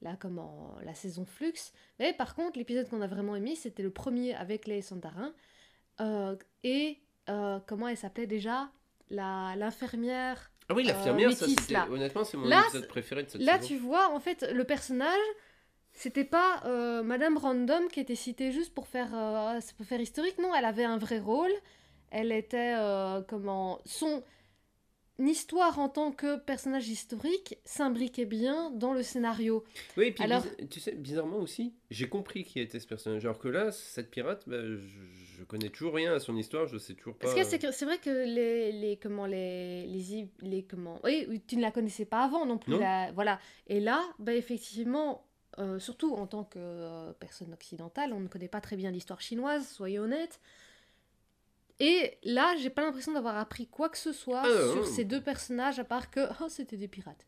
la, 0.01 0.17
comment, 0.17 0.75
la 0.83 0.93
saison 0.93 1.23
Flux, 1.25 1.53
mais 1.99 2.11
par 2.13 2.35
contre, 2.35 2.57
l'épisode 2.59 2.89
qu'on 2.89 3.01
a 3.01 3.07
vraiment 3.07 3.35
aimé, 3.37 3.55
c'était 3.55 3.81
le 3.81 3.91
premier 3.91 4.35
avec 4.35 4.67
les 4.67 4.81
Santarins. 4.81 5.33
Euh, 6.01 6.35
et 6.65 6.97
euh, 7.29 7.59
comment 7.65 7.87
elle 7.87 7.97
s'appelait 7.97 8.27
déjà? 8.27 8.69
L'infirmière 9.55 10.51
Ah 10.67 10.73
oui, 10.75 10.83
l'infirmière, 10.83 11.29
là. 11.69 11.87
Honnêtement, 11.89 12.23
c'est 12.25 12.37
mon 12.37 12.45
Là, 12.45 12.61
épisode 12.63 12.87
préféré 12.89 13.23
de 13.23 13.29
cette 13.29 13.41
Là, 13.41 13.55
saison. 13.55 13.67
tu 13.67 13.77
vois, 13.77 14.13
en 14.13 14.19
fait, 14.19 14.45
le 14.53 14.63
personnage, 14.65 15.17
c'était 15.93 16.25
pas 16.25 16.61
euh, 16.65 17.03
Madame 17.03 17.37
Random 17.37 17.87
qui 17.87 18.01
était 18.01 18.15
citée 18.15 18.51
juste 18.51 18.73
pour 18.73 18.87
faire, 18.87 19.09
euh, 19.15 19.59
pour 19.77 19.85
faire 19.85 20.01
historique. 20.01 20.37
Non, 20.39 20.53
elle 20.53 20.65
avait 20.65 20.83
un 20.83 20.97
vrai 20.97 21.19
rôle. 21.19 21.51
Elle 22.11 22.31
était, 22.31 22.75
euh, 22.77 23.21
comment, 23.21 23.79
son 23.85 24.23
histoire 25.21 25.79
en 25.79 25.89
tant 25.89 26.11
que 26.13 26.37
personnage 26.37 26.87
historique 26.87 27.57
s'imbriquait 27.65 28.23
bien 28.25 28.71
dans 28.71 28.93
le 28.93 29.03
scénario. 29.03 29.65
Oui, 29.97 30.05
et 30.05 30.11
puis 30.13 30.23
Alors- 30.23 30.45
tu 30.69 30.79
sais, 30.79 30.93
bizarrement 30.93 31.39
aussi, 31.39 31.73
j'ai 31.91 32.07
compris 32.07 32.45
qui 32.45 32.61
était 32.61 32.79
ce 32.79 32.87
personnage. 32.87 33.25
Alors 33.25 33.37
que 33.37 33.49
là, 33.49 33.69
cette 33.73 34.09
pirate, 34.11 34.43
bah, 34.47 34.61
je, 34.61 34.77
je 34.77 35.43
connais 35.43 35.67
toujours 35.69 35.93
rien 35.95 36.13
à 36.13 36.19
son 36.19 36.37
histoire, 36.37 36.67
je 36.67 36.77
sais 36.77 36.93
toujours 36.93 37.15
pas... 37.17 37.27
Parce 37.33 37.57
que 37.57 37.71
c'est 37.73 37.83
vrai 37.85 37.97
que 37.97 38.09
les, 38.09 38.71
les 38.71 38.95
comment 38.97 39.25
les 39.25 39.85
les, 39.87 40.29
les 40.39 40.63
comment 40.63 40.99
oui 41.03 41.41
tu 41.47 41.57
ne 41.57 41.61
la 41.61 41.71
connaissais 41.71 42.05
pas 42.05 42.23
avant 42.23 42.45
non 42.45 42.57
plus 42.57 42.71
Non. 42.73 42.79
la- 42.79 43.11
voilà 43.11 43.39
et 43.67 43.79
là 43.81 44.01
bah 44.19 44.33
effectivement 44.33 45.25
euh, 45.57 45.79
surtout 45.79 46.13
en 46.13 46.27
tant 46.27 46.43
que 46.45 46.59
euh, 46.59 47.11
personne 47.19 47.53
occidentale 47.53 48.13
on 48.13 48.19
ne 48.21 48.27
connaît 48.27 48.47
pas 48.49 48.61
très 48.61 48.75
bien 48.77 48.91
l'histoire 48.91 49.19
chinoise 49.21 49.67
soyons 49.67 50.03
honnêtes 50.03 50.39
et 51.79 52.17
là 52.23 52.55
j'ai 52.57 52.69
pas 52.69 52.81
l'impression 52.81 53.13
d'avoir 53.13 53.37
appris 53.37 53.67
quoi 53.67 53.89
que 53.89 53.97
ce 53.97 54.11
soit 54.11 54.43
Ah, 54.45 54.71
sur 54.73 54.81
non. 54.81 54.83
ces 54.83 55.05
deux 55.05 55.21
personnages 55.21 55.79
à 55.79 55.83
part 55.83 56.09
que 56.11 56.21
oh, 56.41 56.47
c'était 56.49 56.77
des 56.77 56.87
pirates 56.87 57.25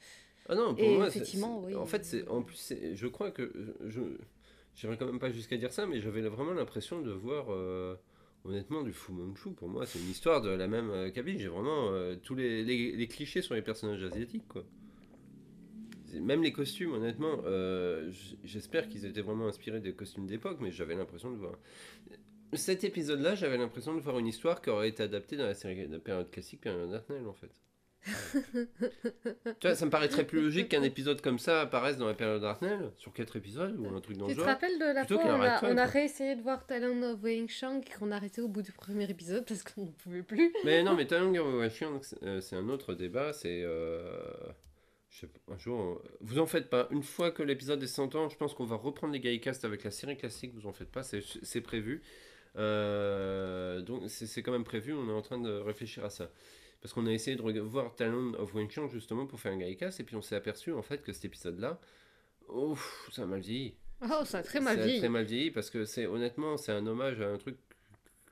Ah 0.49 0.55
non, 0.55 0.75
pour 0.75 0.83
Et 0.83 0.95
moi, 0.97 1.09
c'est- 1.09 1.19
effectivement, 1.19 1.61
oui. 1.63 1.75
En 1.75 1.85
fait, 1.85 2.03
c'est 2.05 2.27
en 2.27 2.41
plus, 2.41 2.73
je 2.93 3.07
crois 3.07 3.31
que 3.31 3.51
je 3.85 4.01
j'irai 4.75 4.97
quand 4.97 5.05
même 5.05 5.19
pas 5.19 5.31
jusqu'à 5.31 5.57
dire 5.57 5.71
ça, 5.71 5.85
mais 5.85 5.99
j'avais 6.01 6.21
vraiment 6.21 6.53
l'impression 6.53 7.01
de 7.01 7.11
voir 7.11 7.45
euh, 7.49 7.95
honnêtement 8.45 8.81
du 8.83 8.93
Fu 8.93 9.11
Manchu. 9.11 9.51
Pour 9.51 9.69
moi, 9.69 9.85
c'est 9.85 9.99
une 9.99 10.09
histoire 10.09 10.41
de 10.41 10.49
la 10.49 10.67
même 10.67 10.89
euh, 10.89 11.09
cabine. 11.11 11.37
J'ai 11.37 11.47
vraiment 11.49 11.89
euh, 11.91 12.15
tous 12.15 12.35
les, 12.35 12.63
les- 12.63 12.91
les 12.95 13.07
clichés 13.07 13.41
sur 13.41 13.53
les 13.55 13.61
personnages 13.61 14.03
asiatiques, 14.03 14.47
quoi. 14.47 14.63
Même 16.13 16.43
les 16.43 16.51
costumes, 16.51 16.91
honnêtement, 16.91 17.37
euh, 17.45 18.11
j'espère 18.43 18.89
qu'ils 18.89 19.05
étaient 19.05 19.21
vraiment 19.21 19.47
inspirés 19.47 19.79
des 19.79 19.93
costumes 19.93 20.27
d'époque, 20.27 20.57
mais 20.59 20.69
j'avais 20.71 20.95
l'impression 20.95 21.31
de 21.31 21.37
voir. 21.37 21.53
Cet 22.53 22.83
épisode-là, 22.83 23.35
j'avais 23.35 23.57
l'impression 23.57 23.95
de 23.95 24.01
voir 24.01 24.19
une 24.19 24.27
histoire 24.27 24.61
qui 24.61 24.69
aurait 24.69 24.89
été 24.89 25.03
adaptée 25.03 25.37
dans 25.37 25.45
la 25.45 25.53
série 25.53 25.87
de 25.87 25.97
période 25.97 26.29
classique, 26.31 26.61
période 26.61 26.89
Dartnell, 26.91 27.27
en 27.27 27.33
fait. 27.33 27.51
tu 29.59 29.67
vois, 29.67 29.75
ça 29.75 29.85
me 29.85 29.91
paraîtrait 29.91 30.25
plus 30.25 30.41
logique 30.41 30.69
qu'un 30.69 30.81
épisode 30.81 31.21
comme 31.21 31.37
ça 31.37 31.61
apparaisse 31.61 31.97
dans 31.97 32.07
la 32.07 32.15
période 32.15 32.41
Dartnell, 32.41 32.91
sur 32.97 33.13
quatre 33.13 33.35
épisodes 33.35 33.75
ou 33.79 33.95
un 33.95 34.01
truc 34.01 34.17
dans 34.17 34.25
tu 34.25 34.31
le 34.31 34.35
te 34.37 34.39
genre. 34.41 34.47
rappelles 34.49 34.79
de 34.79 34.85
la 34.85 35.05
fois 35.05 35.17
où 35.17 35.19
on 35.19 35.77
a, 35.77 35.85
on 35.85 35.91
réessayé 35.91 36.35
de 36.35 36.41
voir 36.41 36.65
Talon 36.65 37.03
of 37.03 37.21
Wing 37.21 37.47
Chang 37.47 37.79
et 37.85 37.97
qu'on 37.99 38.11
a 38.11 38.15
arrêté 38.15 38.41
au 38.41 38.47
bout 38.47 38.63
du 38.63 38.71
premier 38.71 39.09
épisode 39.09 39.45
parce 39.45 39.61
qu'on 39.63 39.85
ne 39.85 39.91
pouvait 39.91 40.23
plus? 40.23 40.51
Mais 40.65 40.81
non, 40.81 40.95
mais 40.95 41.05
Talon 41.07 41.31
Washington, 41.59 41.99
c'est 42.41 42.55
un 42.55 42.69
autre 42.69 42.95
débat. 42.95 43.33
C'est. 43.33 43.61
euh, 43.63 44.19
je 45.09 45.19
sais 45.19 45.27
pas, 45.27 45.53
un 45.53 45.57
jour. 45.59 45.79
euh, 46.03 46.09
Vous 46.21 46.39
en 46.39 46.47
faites 46.47 46.69
pas. 46.71 46.87
Une 46.89 47.03
fois 47.03 47.29
que 47.31 47.43
l'épisode 47.43 47.83
est 47.83 47.87
100 47.87 48.15
ans, 48.15 48.29
je 48.29 48.37
pense 48.37 48.55
qu'on 48.55 48.65
va 48.65 48.77
reprendre 48.77 49.13
les 49.13 49.19
Gaïcast 49.19 49.63
avec 49.63 49.83
la 49.83 49.91
série 49.91 50.17
classique. 50.17 50.53
Vous 50.55 50.65
en 50.67 50.73
faites 50.73 50.89
pas, 50.89 51.03
c'est 51.03 51.61
prévu. 51.61 52.01
Euh, 52.57 53.81
donc 53.81 54.09
c'est 54.09 54.43
quand 54.43 54.51
même 54.51 54.63
prévu. 54.63 54.93
On 54.93 55.07
est 55.09 55.13
en 55.13 55.21
train 55.21 55.39
de 55.39 55.51
réfléchir 55.51 56.03
à 56.05 56.09
ça. 56.09 56.31
Parce 56.81 56.93
qu'on 56.93 57.05
a 57.05 57.11
essayé 57.11 57.37
de 57.37 57.59
voir 57.61 57.95
Talon 57.95 58.33
of 58.39 58.53
Wing 58.55 58.69
justement 58.91 59.27
pour 59.27 59.39
faire 59.39 59.51
un 59.53 59.57
Gaïcast. 59.57 59.99
Et 59.99 60.03
puis 60.03 60.15
on 60.15 60.21
s'est 60.21 60.35
aperçu 60.35 60.73
en 60.73 60.81
fait 60.81 61.03
que 61.03 61.13
cet 61.13 61.25
épisode-là. 61.25 61.79
Ouf, 62.49 63.09
ça 63.11 63.23
a 63.23 63.25
mal 63.25 63.39
vieilli. 63.39 63.75
oh 64.01 64.25
ça 64.25 64.39
a 64.39 64.43
très 64.43 64.59
mal 64.59 64.75
Ça 64.75 64.81
a 64.81 64.85
vieilli 64.85 64.99
très 64.99 65.09
mal 65.09 65.25
vieilli 65.25 65.51
parce 65.51 65.69
que 65.69 65.85
c'est 65.85 66.07
honnêtement, 66.07 66.57
c'est 66.57 66.71
un 66.71 66.85
hommage 66.87 67.21
à 67.21 67.29
un 67.29 67.37
truc 67.37 67.57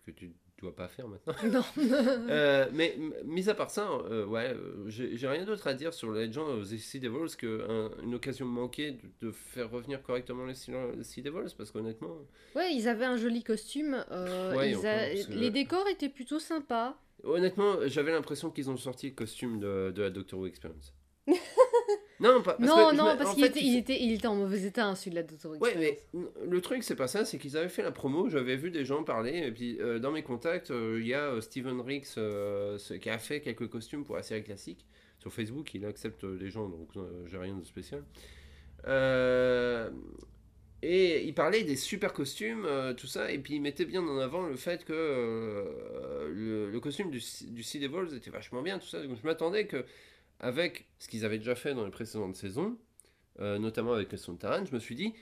que 0.05 0.11
tu 0.11 0.31
dois 0.61 0.75
pas 0.75 0.87
faire 0.87 1.07
maintenant. 1.07 1.33
non 1.51 1.63
Euh, 2.29 2.67
mais 2.73 2.95
mis 3.25 3.49
à 3.49 3.53
part 3.55 3.69
ça, 3.71 3.89
euh, 4.09 4.25
ouais, 4.25 4.53
euh, 4.53 4.83
j'ai 4.87 5.27
rien 5.27 5.45
d'autre 5.45 5.67
à 5.67 5.73
dire 5.73 5.93
sur 5.93 6.11
Legend 6.11 6.47
of 6.49 6.69
the 6.69 6.77
Sea 6.77 6.99
Devils 6.99 7.35
qu'une 7.37 8.13
occasion 8.13 8.45
manquée 8.45 8.91
de, 9.21 9.27
de 9.27 9.31
faire 9.31 9.69
revenir 9.71 10.01
correctement 10.03 10.45
les 10.45 10.53
Sea 10.55 11.21
Devils 11.21 11.53
parce 11.57 11.71
qu'honnêtement, 11.71 12.17
Ouais, 12.55 12.73
ils 12.73 12.87
avaient 12.87 13.05
un 13.05 13.17
joli 13.17 13.43
costume. 13.43 14.03
euh, 14.11 14.55
Ouais, 14.55 14.71
ils 14.71 14.77
encore, 14.77 14.89
a- 14.89 15.07
parce 15.13 15.25
que- 15.27 15.33
Les 15.33 15.51
décors 15.51 15.87
étaient 15.87 16.09
plutôt 16.09 16.39
sympas. 16.39 16.97
honnêtement, 17.23 17.75
j'avais 17.87 18.11
l'impression 18.11 18.49
qu'ils 18.51 18.69
ont 18.69 18.77
sorti 18.77 19.09
le 19.09 19.15
costume 19.15 19.59
de, 19.59 19.91
de 19.95 20.01
la 20.01 20.09
Doctor 20.09 20.39
Who 20.39 20.47
Experience. 20.47 20.93
Non, 22.19 22.41
pas, 22.41 22.53
parce 22.55 22.67
non, 22.69 22.89
que 22.89 22.95
non, 22.95 23.11
me- 23.13 23.17
parce 23.17 23.33
qu'il 23.35 23.45
était, 23.45 23.61
il- 23.61 23.77
était, 23.77 24.01
il 24.01 24.11
était 24.13 24.27
en 24.27 24.35
mauvais 24.35 24.63
état, 24.63 24.85
hein, 24.88 24.95
celui 24.95 25.11
de 25.11 25.15
la 25.15 25.23
Doctor 25.23 25.51
Ouais, 25.61 25.75
mais 25.77 25.99
le 26.47 26.59
truc, 26.61 26.83
c'est 26.83 26.95
pas 26.95 27.07
ça, 27.07 27.23
c'est 27.25 27.38
qu'ils 27.38 27.55
avaient 27.55 27.69
fait 27.69 27.81
la 27.83 27.91
promo, 27.91 28.27
j'avais 28.29 28.55
vu 28.57 28.71
des 28.71 28.83
gens 28.85 29.03
parler, 29.03 29.38
et 29.47 29.51
puis 29.51 29.77
euh, 29.79 29.99
dans 29.99 30.11
mes 30.11 30.23
contacts, 30.23 30.71
euh, 30.71 30.97
il 30.99 31.07
y 31.07 31.13
a 31.13 31.25
euh, 31.31 31.41
Steven 31.41 31.79
Ricks 31.81 32.05
ce- 32.07 32.93
qui 32.95 33.09
a 33.09 33.17
fait 33.19 33.39
quelques 33.41 33.69
costumes 33.69 34.03
pour 34.03 34.15
la 34.15 34.23
série 34.23 34.43
classique. 34.43 34.85
Sur 35.19 35.31
Facebook, 35.33 35.73
il 35.73 35.85
accepte 35.85 36.23
les 36.23 36.49
gens, 36.49 36.67
donc 36.69 36.89
j'ai 37.27 37.38
rien 37.38 37.55
de 37.55 37.65
spécial. 37.65 38.03
Euh, 38.88 39.89
et 40.81 41.25
il 41.25 41.33
parlait 41.33 41.63
des 41.63 41.75
super 41.75 42.13
costumes, 42.13 42.63
euh, 42.65 42.93
tout 42.93 43.07
ça, 43.07 43.31
et 43.31 43.38
puis 43.38 43.55
il 43.55 43.61
mettait 43.61 43.83
bien 43.83 44.01
en 44.01 44.17
avant 44.17 44.43
le 44.47 44.55
fait 44.55 44.85
que 44.85 44.93
euh, 44.93 46.29
le, 46.33 46.71
le 46.71 46.79
costume 46.79 47.11
du, 47.11 47.19
du 47.47 47.63
Sea 47.63 47.79
Devils 47.79 48.15
était 48.15 48.29
vachement 48.31 48.61
bien, 48.61 48.79
tout 48.79 48.88
ça. 48.88 49.01
Donc 49.05 49.17
je 49.21 49.27
m'attendais 49.27 49.67
que, 49.67 49.83
avec 50.39 50.86
ce 51.00 51.08
qu'ils 51.08 51.25
avaient 51.25 51.38
déjà 51.38 51.55
fait 51.55 51.74
dans 51.74 51.86
les 51.86 51.91
précédentes 51.91 52.36
saisons, 52.36 52.77
euh, 53.39 53.58
notamment 53.60 53.93
avec 53.93 54.10
son 54.17 54.36
Taran, 54.36 54.65
je 54.65 54.74
me 54.74 54.79
suis 54.79 54.96
dit, 54.96 55.13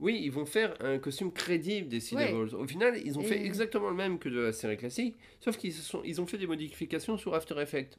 oui, 0.00 0.20
ils 0.22 0.30
vont 0.30 0.46
faire 0.46 0.74
un 0.80 0.98
costume 0.98 1.32
crédible 1.32 1.88
des 1.88 2.00
Sea 2.00 2.16
Ouais. 2.16 2.32
Au 2.32 2.66
final, 2.66 3.00
ils 3.04 3.18
ont 3.18 3.22
fait 3.22 3.44
exactement 3.44 3.88
le 3.90 3.96
même 3.96 4.18
que 4.18 4.28
de 4.28 4.40
la 4.40 4.52
série 4.52 4.76
classique, 4.76 5.16
sauf 5.40 5.56
qu'ils 5.56 5.72
se 5.72 5.82
sont, 5.82 6.02
ils 6.04 6.20
ont 6.20 6.26
fait 6.26 6.38
des 6.38 6.46
modifications 6.46 7.16
sur 7.16 7.34
After 7.34 7.60
Effects. 7.60 7.98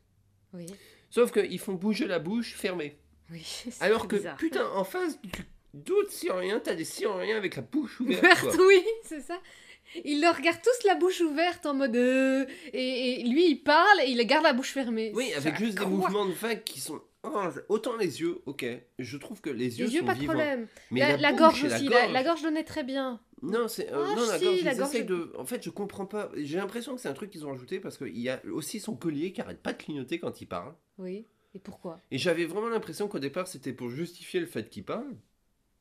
Oui, 0.54 0.66
Sauf 1.10 1.32
qu'ils 1.32 1.60
font 1.60 1.74
bouger 1.74 2.08
la 2.08 2.20
bouche 2.20 2.54
fermée. 2.56 2.98
oui. 3.32 3.46
Alors 3.80 4.08
que, 4.08 4.18
bizarre. 4.18 4.38
putain, 4.38 4.68
en 4.72 4.84
face 4.84 5.20
du- 5.22 5.30
d'autres 5.74 6.12
Syriens, 6.12 6.60
t'as 6.60 6.76
des 6.76 6.84
Syriens 6.86 7.38
avec 7.38 7.56
la 7.56 7.62
bouche 7.62 8.00
ouverte. 8.02 8.20
Ouverte, 8.22 8.56
quoi. 8.56 8.66
oui, 8.68 8.84
c'est 9.04 9.22
ça. 9.22 9.40
Ils 10.04 10.22
le 10.22 10.28
regardent 10.36 10.62
tous 10.62 10.88
la 10.88 10.96
bouche 10.96 11.22
ouverte 11.22 11.66
en 11.66 11.74
mode. 11.74 11.96
euh, 11.96 12.46
et, 12.74 13.22
et 13.22 13.24
lui, 13.24 13.50
il 13.50 13.56
parle 13.64 14.02
et 14.02 14.10
il 14.10 14.26
garde 14.26 14.44
la 14.44 14.54
bouche 14.54 14.72
fermée. 14.72 15.12
Oui, 15.16 15.32
avec 15.34 15.58
juste 15.58 15.78
des 15.80 15.86
mouvements 15.86 16.26
de 16.26 16.34
vague 16.34 16.64
qui 16.64 16.80
sont. 16.80 17.02
oh, 17.24 17.44
autant 17.70 17.96
les 17.98 18.20
yeux, 18.22 18.40
ok. 18.46 18.66
Je 19.00 19.18
trouve 19.18 19.42
que 19.42 19.50
les 19.50 19.80
yeux 19.80 19.86
Les 19.86 19.94
yeux, 19.94 20.00
sont 20.02 20.06
pas 20.06 20.16
de 20.16 20.20
vivants. 20.20 20.34
problème. 20.34 20.68
Mais 20.92 21.00
la, 21.02 21.10
la, 21.12 21.18
la 21.18 21.32
bouche 21.32 21.40
gorge 21.40 21.64
aussi. 21.64 21.88
La, 21.88 22.02
gorge- 22.02 22.12
la 22.14 22.24
gorge 22.24 22.42
donnait 22.44 22.64
très 22.64 22.84
bien. 22.84 23.20
Non, 23.42 23.68
c'est 23.68 23.92
euh, 23.94 24.06
Ah, 24.12 24.16
non 24.16 24.26
la 24.28 24.40
si, 24.40 24.46
gorge. 24.46 24.62
la 24.64 24.76
gorge, 24.76 25.06
de. 25.06 25.34
En 25.38 25.46
fait, 25.46 25.64
je 25.64 25.70
comprends 25.70 26.06
pas. 26.06 26.32
J'ai 26.36 26.58
l'impression 26.58 26.96
que 26.96 27.02
c'est 27.02 27.10
un 27.10 27.14
truc 27.14 27.30
qu'ils 27.30 27.46
ont 27.46 27.50
rajouté 27.52 27.80
parce 27.80 27.98
qu'il 27.98 28.18
y 28.20 28.30
a 28.30 28.42
aussi 28.52 28.80
son 28.80 28.96
collier 28.96 29.32
qui 29.34 29.42
arrête 29.42 29.62
pas 29.62 29.74
de 29.74 29.82
clignoter 29.82 30.20
quand 30.20 30.42
il 30.42 30.48
parle. 30.48 30.74
Oui. 30.98 31.26
Et 31.54 31.60
pourquoi? 31.60 32.02
Et 32.12 32.18
j'avais 32.18 32.46
vraiment 32.46 32.68
l'impression 32.70 33.08
qu'au 33.08 33.20
départ, 33.20 33.48
c'était 33.48 33.72
pour 33.72 33.90
justifier 33.90 34.40
le 34.42 34.46
fait 34.46 34.70
qu'il 34.70 34.84
parle. 34.84 35.08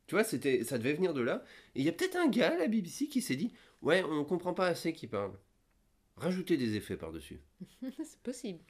Tu 0.06 0.14
vois, 0.14 0.22
c'était, 0.24 0.62
ça 0.64 0.76
devait 0.78 0.92
venir 0.92 1.14
de 1.14 1.22
là. 1.22 1.42
Et 1.74 1.80
il 1.80 1.84
y 1.84 1.88
a 1.88 1.92
peut-être 1.92 2.16
un 2.16 2.28
gars 2.28 2.52
à 2.52 2.56
la 2.58 2.66
BBC 2.68 3.06
qui 3.08 3.22
s'est 3.22 3.36
dit 3.36 3.52
Ouais, 3.84 4.02
on 4.04 4.24
comprend 4.24 4.54
pas 4.54 4.66
assez 4.66 4.92
qu'il 4.92 5.08
parle. 5.10 5.32
Rajoutez 6.16 6.56
des 6.56 6.76
effets 6.76 6.96
par-dessus. 6.96 7.40
C'est 8.04 8.20
possible. 8.22 8.60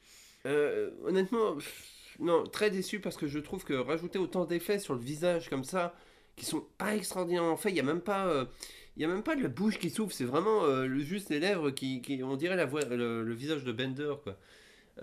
Euh, 0.45 0.91
honnêtement, 1.05 1.55
pff, 1.55 2.17
non, 2.19 2.43
très 2.45 2.71
déçu 2.71 2.99
parce 3.01 3.17
que 3.17 3.27
je 3.27 3.39
trouve 3.39 3.63
que 3.65 3.73
rajouter 3.73 4.19
autant 4.19 4.45
d'effets 4.45 4.79
sur 4.79 4.93
le 4.95 5.01
visage 5.01 5.49
comme 5.49 5.63
ça, 5.63 5.95
qui 6.35 6.45
sont 6.45 6.65
pas 6.77 6.95
extraordinairement 6.95 7.57
faits, 7.57 7.73
il 7.73 7.77
y 7.77 7.81
a 7.81 7.83
même 7.83 8.01
pas. 8.01 8.27
euh, 8.27 8.45
il 8.97 9.01
y 9.01 9.05
a 9.05 9.09
même 9.09 9.23
pas 9.23 9.35
de 9.35 9.43
la 9.43 9.49
bouche 9.49 9.79
qui 9.79 9.89
s'ouvre, 9.89 10.13
c'est 10.13 10.25
vraiment 10.25 10.63
euh, 10.65 10.87
juste 10.99 11.29
les 11.29 11.39
lèvres 11.39 11.71
qui, 11.71 12.01
qui- 12.01 12.23
on 12.23 12.37
dirait 12.37 12.55
la 12.57 12.65
voix, 12.65 12.81
le, 12.85 13.23
le 13.23 13.33
visage 13.33 13.63
de 13.65 13.71
Bender 13.73 14.13
quoi. 14.23 14.37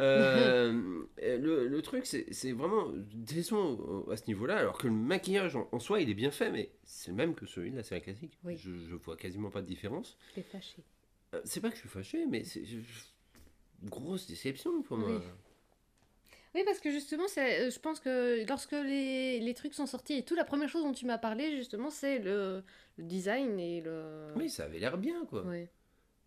Euh, 0.01 1.05
le, 1.19 1.69
le 1.69 1.83
truc 1.83 2.07
c'est 2.07 2.53
vraiment 2.53 2.89
décevant 3.15 3.73
au- 3.73 4.11
à 4.11 4.17
ce 4.17 4.27
niveau-là, 4.27 4.57
alors 4.57 4.79
que 4.79 4.87
le 4.87 4.93
maquillage 4.95 5.55
en, 5.55 5.69
en 5.71 5.79
soi 5.79 6.01
il 6.01 6.09
est 6.09 6.15
bien 6.15 6.31
fait, 6.31 6.51
mais 6.51 6.71
c'est 6.83 7.11
le 7.11 7.17
même 7.17 7.35
que 7.35 7.45
celui 7.47 7.71
de 7.71 7.77
la 7.77 7.83
série 7.83 8.01
classique. 8.01 8.39
Oui. 8.45 8.57
Je, 8.57 8.71
je 8.75 8.95
vois 8.95 9.17
quasiment 9.17 9.51
pas 9.51 9.61
de 9.61 9.67
différence. 9.67 10.17
T'es 10.35 10.43
fâché. 10.43 10.83
Euh, 11.35 11.41
c'est 11.45 11.61
pas 11.61 11.69
que 11.69 11.75
je 11.77 11.81
suis 11.81 11.89
fâché, 11.89 12.25
mais 12.27 12.45
c'est 12.45 12.63
grosse 13.85 14.27
déception 14.27 14.83
pour 14.83 14.97
moi. 14.99 15.11
Oui. 15.11 15.19
Oui, 16.55 16.63
parce 16.67 16.81
que 16.81 16.91
justement, 16.91 17.25
euh, 17.39 17.71
je 17.71 17.79
pense 17.79 17.99
que 17.99 18.47
lorsque 18.47 18.73
les, 18.73 19.41
les 19.41 19.55
trucs 19.55 19.73
sont 19.73 19.87
sortis 19.87 20.19
et 20.19 20.23
tout, 20.23 20.35
la 20.35 20.45
première 20.45 20.69
chose 20.69 20.83
dont 20.85 20.93
tu 20.93 21.07
m'as 21.07 21.17
parlé, 21.17 21.57
justement, 21.57 21.89
c'est 21.89 22.19
le, 22.19 22.63
le 22.99 23.05
design 23.05 23.59
et 23.59 23.81
le. 23.81 24.33
Oui, 24.37 24.51
ça 24.51 24.65
avait 24.65 24.79
l'air 24.79 24.99
bien, 24.99 25.25
quoi. 25.25 25.45
Ouais. 25.47 25.71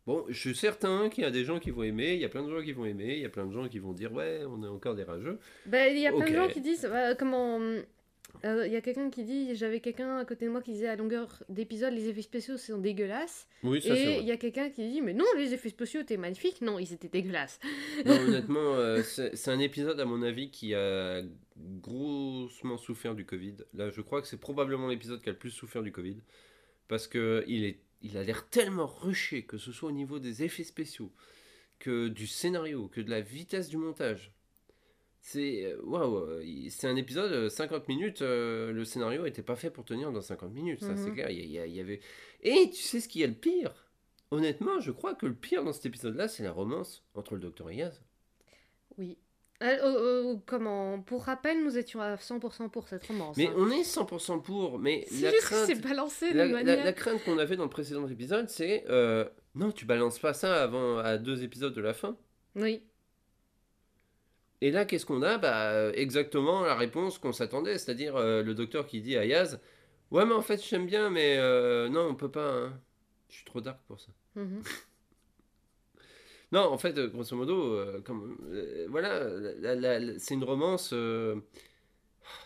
Bon, 0.08 0.26
je 0.30 0.38
suis 0.38 0.56
certain 0.56 1.10
qu'il 1.10 1.24
y 1.24 1.28
a 1.28 1.32
des 1.32 1.46
gens 1.46 1.60
qui 1.60 1.72
vont 1.72 1.84
aimer, 1.84 2.14
il 2.14 2.20
y 2.20 2.26
a 2.26 2.30
plein 2.30 2.44
de 2.44 2.50
gens 2.50 2.64
qui 2.64 2.74
vont 2.74 2.86
aimer, 2.86 3.16
il 3.16 3.22
y 3.22 3.26
a 3.26 3.30
plein 3.30 3.46
de 3.46 3.52
gens 3.52 3.68
qui 3.68 3.80
vont 3.80 3.94
dire 3.94 4.14
ouais, 4.14 4.42
on 4.48 4.64
est 4.64 4.68
encore 4.68 4.94
des 4.94 5.04
rageux. 5.04 5.40
Ben, 5.66 5.92
il 5.92 6.00
y 6.00 6.08
a 6.08 6.12
plein 6.12 6.30
de 6.30 6.36
gens 6.36 6.48
qui 6.48 6.62
disent, 6.62 6.86
euh, 6.86 7.16
comment, 7.18 7.60
euh, 8.44 8.68
il 8.68 8.74
y 8.74 8.76
a 8.76 8.82
quelqu'un 8.82 9.10
qui 9.10 9.24
dit, 9.24 9.56
j'avais 9.56 9.80
quelqu'un 9.80 10.18
à 10.18 10.26
côté 10.26 10.46
de 10.46 10.52
moi 10.52 10.62
qui 10.62 10.74
disait 10.74 10.88
à 10.88 10.96
longueur 10.96 11.44
d'épisode, 11.50 11.94
les 11.94 12.10
effets 12.10 12.22
spéciaux 12.22 12.58
sont 12.58 12.78
dégueulasses. 12.78 13.48
Oui, 13.64 13.82
ça 13.82 13.96
et 13.96 14.20
il 14.20 14.26
y 14.26 14.32
a 14.32 14.38
quelqu'un 14.38 14.70
qui 14.70 14.88
dit, 14.90 15.02
mais 15.02 15.14
non, 15.14 15.26
les 15.38 15.54
effets 15.54 15.70
spéciaux 15.70 16.02
étaient 16.02 16.18
magnifiques. 16.18 16.62
Non, 16.62 16.78
ils 16.78 16.94
étaient 16.94 17.08
dégueulasses. 17.08 17.60
Non, 18.06 18.14
honnêtement, 18.28 18.76
euh, 18.76 19.02
c'est 19.02 19.36
c'est 19.36 19.52
un 19.52 19.60
épisode 19.60 20.00
à 20.00 20.06
mon 20.06 20.22
avis 20.22 20.52
qui 20.52 20.76
a 20.76 21.22
grossement 21.56 22.78
souffert 22.78 23.16
du 23.16 23.26
Covid. 23.26 23.56
Là, 23.74 23.90
je 23.90 24.02
crois 24.02 24.22
que 24.22 24.28
c'est 24.28 24.40
probablement 24.40 24.88
l'épisode 24.88 25.22
qui 25.22 25.30
a 25.30 25.32
le 25.32 25.38
plus 25.38 25.52
souffert 25.52 25.82
du 25.82 25.92
Covid 25.92 26.18
parce 26.88 27.08
que 27.08 27.44
il 27.48 27.64
est, 27.64 27.80
il 28.02 28.18
a 28.18 28.24
l'air 28.24 28.48
tellement 28.50 28.88
rushé, 28.88 29.44
que 29.46 29.58
ce 29.58 29.72
soit 29.72 29.90
au 29.90 29.94
niveau 29.94 30.20
des 30.20 30.44
effets 30.44 30.64
spéciaux, 30.64 31.12
que 31.80 32.08
du 32.08 32.28
scénario, 32.28 32.88
que 32.88 33.02
de 33.02 33.10
la 33.10 33.22
vitesse 33.22 33.70
du 33.70 33.78
montage. 33.78 34.32
C'est 35.22 35.66
euh, 35.66 35.82
waouh, 35.84 36.18
euh, 36.18 36.68
c'est 36.70 36.88
un 36.88 36.96
épisode 36.96 37.32
euh, 37.32 37.50
50 37.50 37.88
minutes. 37.88 38.22
euh, 38.22 38.72
le 38.72 38.86
scénario 38.86 39.24
n'était 39.24 39.42
pas 39.42 39.56
fait 39.56 39.72
pour 39.72 39.84
tenir 39.84 40.12
dans 40.12 40.22
50 40.22 40.54
minutes, 40.54 40.82
ça 40.82 40.96
c'est 40.96 41.08
Mhm. 41.10 41.14
clair. 41.16 41.30
Il 41.32 41.40
y, 41.40 41.58
a- 41.60 41.66
y 41.66 41.70
a- 41.72 41.76
y 41.78 41.80
avait 41.80 42.00
et 42.44 42.70
tu 42.70 42.82
sais 42.82 43.00
ce 43.00 43.08
qui 43.10 43.24
est 43.24 43.28
le 43.28 43.34
pire? 43.34 43.74
Honnêtement, 44.32 44.80
je 44.80 44.92
crois 44.92 45.16
que 45.16 45.26
le 45.26 45.34
pire 45.36 45.64
dans 45.64 45.74
cet 45.74 45.86
épisode-là, 45.88 46.28
c'est 46.28 46.44
la 46.44 46.52
romance 46.52 47.04
entre 47.16 47.34
le 47.36 47.40
docteur 47.40 47.70
et 47.72 47.78
Yaz. 47.78 48.02
Oui. 48.98 49.18
Euh, 49.64 49.66
euh, 49.68 50.34
euh, 50.34 50.36
comment 50.46 51.00
Pour 51.02 51.24
rappel, 51.24 51.64
nous 51.64 51.78
étions 51.78 52.02
à 52.02 52.16
100% 52.18 52.70
pour 52.70 52.88
cette 52.90 53.06
romance. 53.08 53.38
Mais 53.38 53.48
hein. 53.48 53.54
on 53.58 53.70
est 53.72 53.84
100% 53.84 54.42
pour, 54.42 54.80
mais 54.80 55.06
C'est 55.10 55.22
la 55.22 55.32
juste 55.32 55.44
crainte, 55.44 55.66
c'est 55.68 55.82
balancé 55.82 56.34
de 56.34 56.38
la, 56.38 56.46
la- 56.46 56.52
manière. 56.52 56.84
la 56.86 56.94
crainte 56.94 57.24
qu'on 57.24 57.38
avait 57.38 57.56
dans 57.56 57.64
le 57.64 57.70
précédent 57.70 58.06
épisode, 58.08 58.50
c'est 58.50 58.84
euh, 58.90 59.26
non, 59.56 59.72
tu 59.72 59.86
balances 59.86 60.20
pas 60.20 60.34
ça 60.34 60.62
avant 60.64 60.98
à 60.98 61.18
deux 61.18 61.44
épisodes 61.44 61.74
de 61.74 61.82
la 61.82 61.94
fin. 61.94 62.18
Oui. 62.56 62.84
Et 64.62 64.72
là, 64.72 64.84
qu'est-ce 64.86 65.06
qu'on 65.06 65.22
a? 65.22 65.38
Bah, 65.38 65.70
euh, 65.72 65.92
exactement 65.96 66.64
la 66.64 66.76
réponse 66.76 67.18
qu'on 67.18 67.32
s'attendait, 67.34 67.78
c'est-à-dire 67.78 68.16
euh, 68.18 68.44
le 68.44 68.56
docteur 68.56 68.86
qui 68.88 69.00
dit 69.02 69.16
à 69.16 69.26
Yaz, 69.26 69.60
ouais, 70.12 70.26
mais 70.26 70.34
en 70.34 70.42
fait, 70.42 70.62
j'aime 70.64 70.86
bien, 70.86 71.10
mais 71.10 71.38
non, 71.90 72.08
on 72.10 72.16
peut 72.16 72.32
pas. 72.32 72.52
hein. 72.52 72.74
Je 73.30 73.36
suis 73.38 73.46
trop 73.46 73.62
dark 73.62 73.80
pour 73.88 74.00
ça. 74.00 74.12
Mhm. 74.36 74.62
Non, 76.56 76.72
en 76.72 76.78
fait, 76.78 76.98
euh, 76.98 77.08
grosso 77.08 77.36
modo, 77.36 77.74
euh, 77.76 78.02
comme, 78.02 78.38
euh, 78.52 78.88
voilà, 78.90 79.28
c'est 80.18 80.34
une 80.36 80.44
romance 80.44 80.94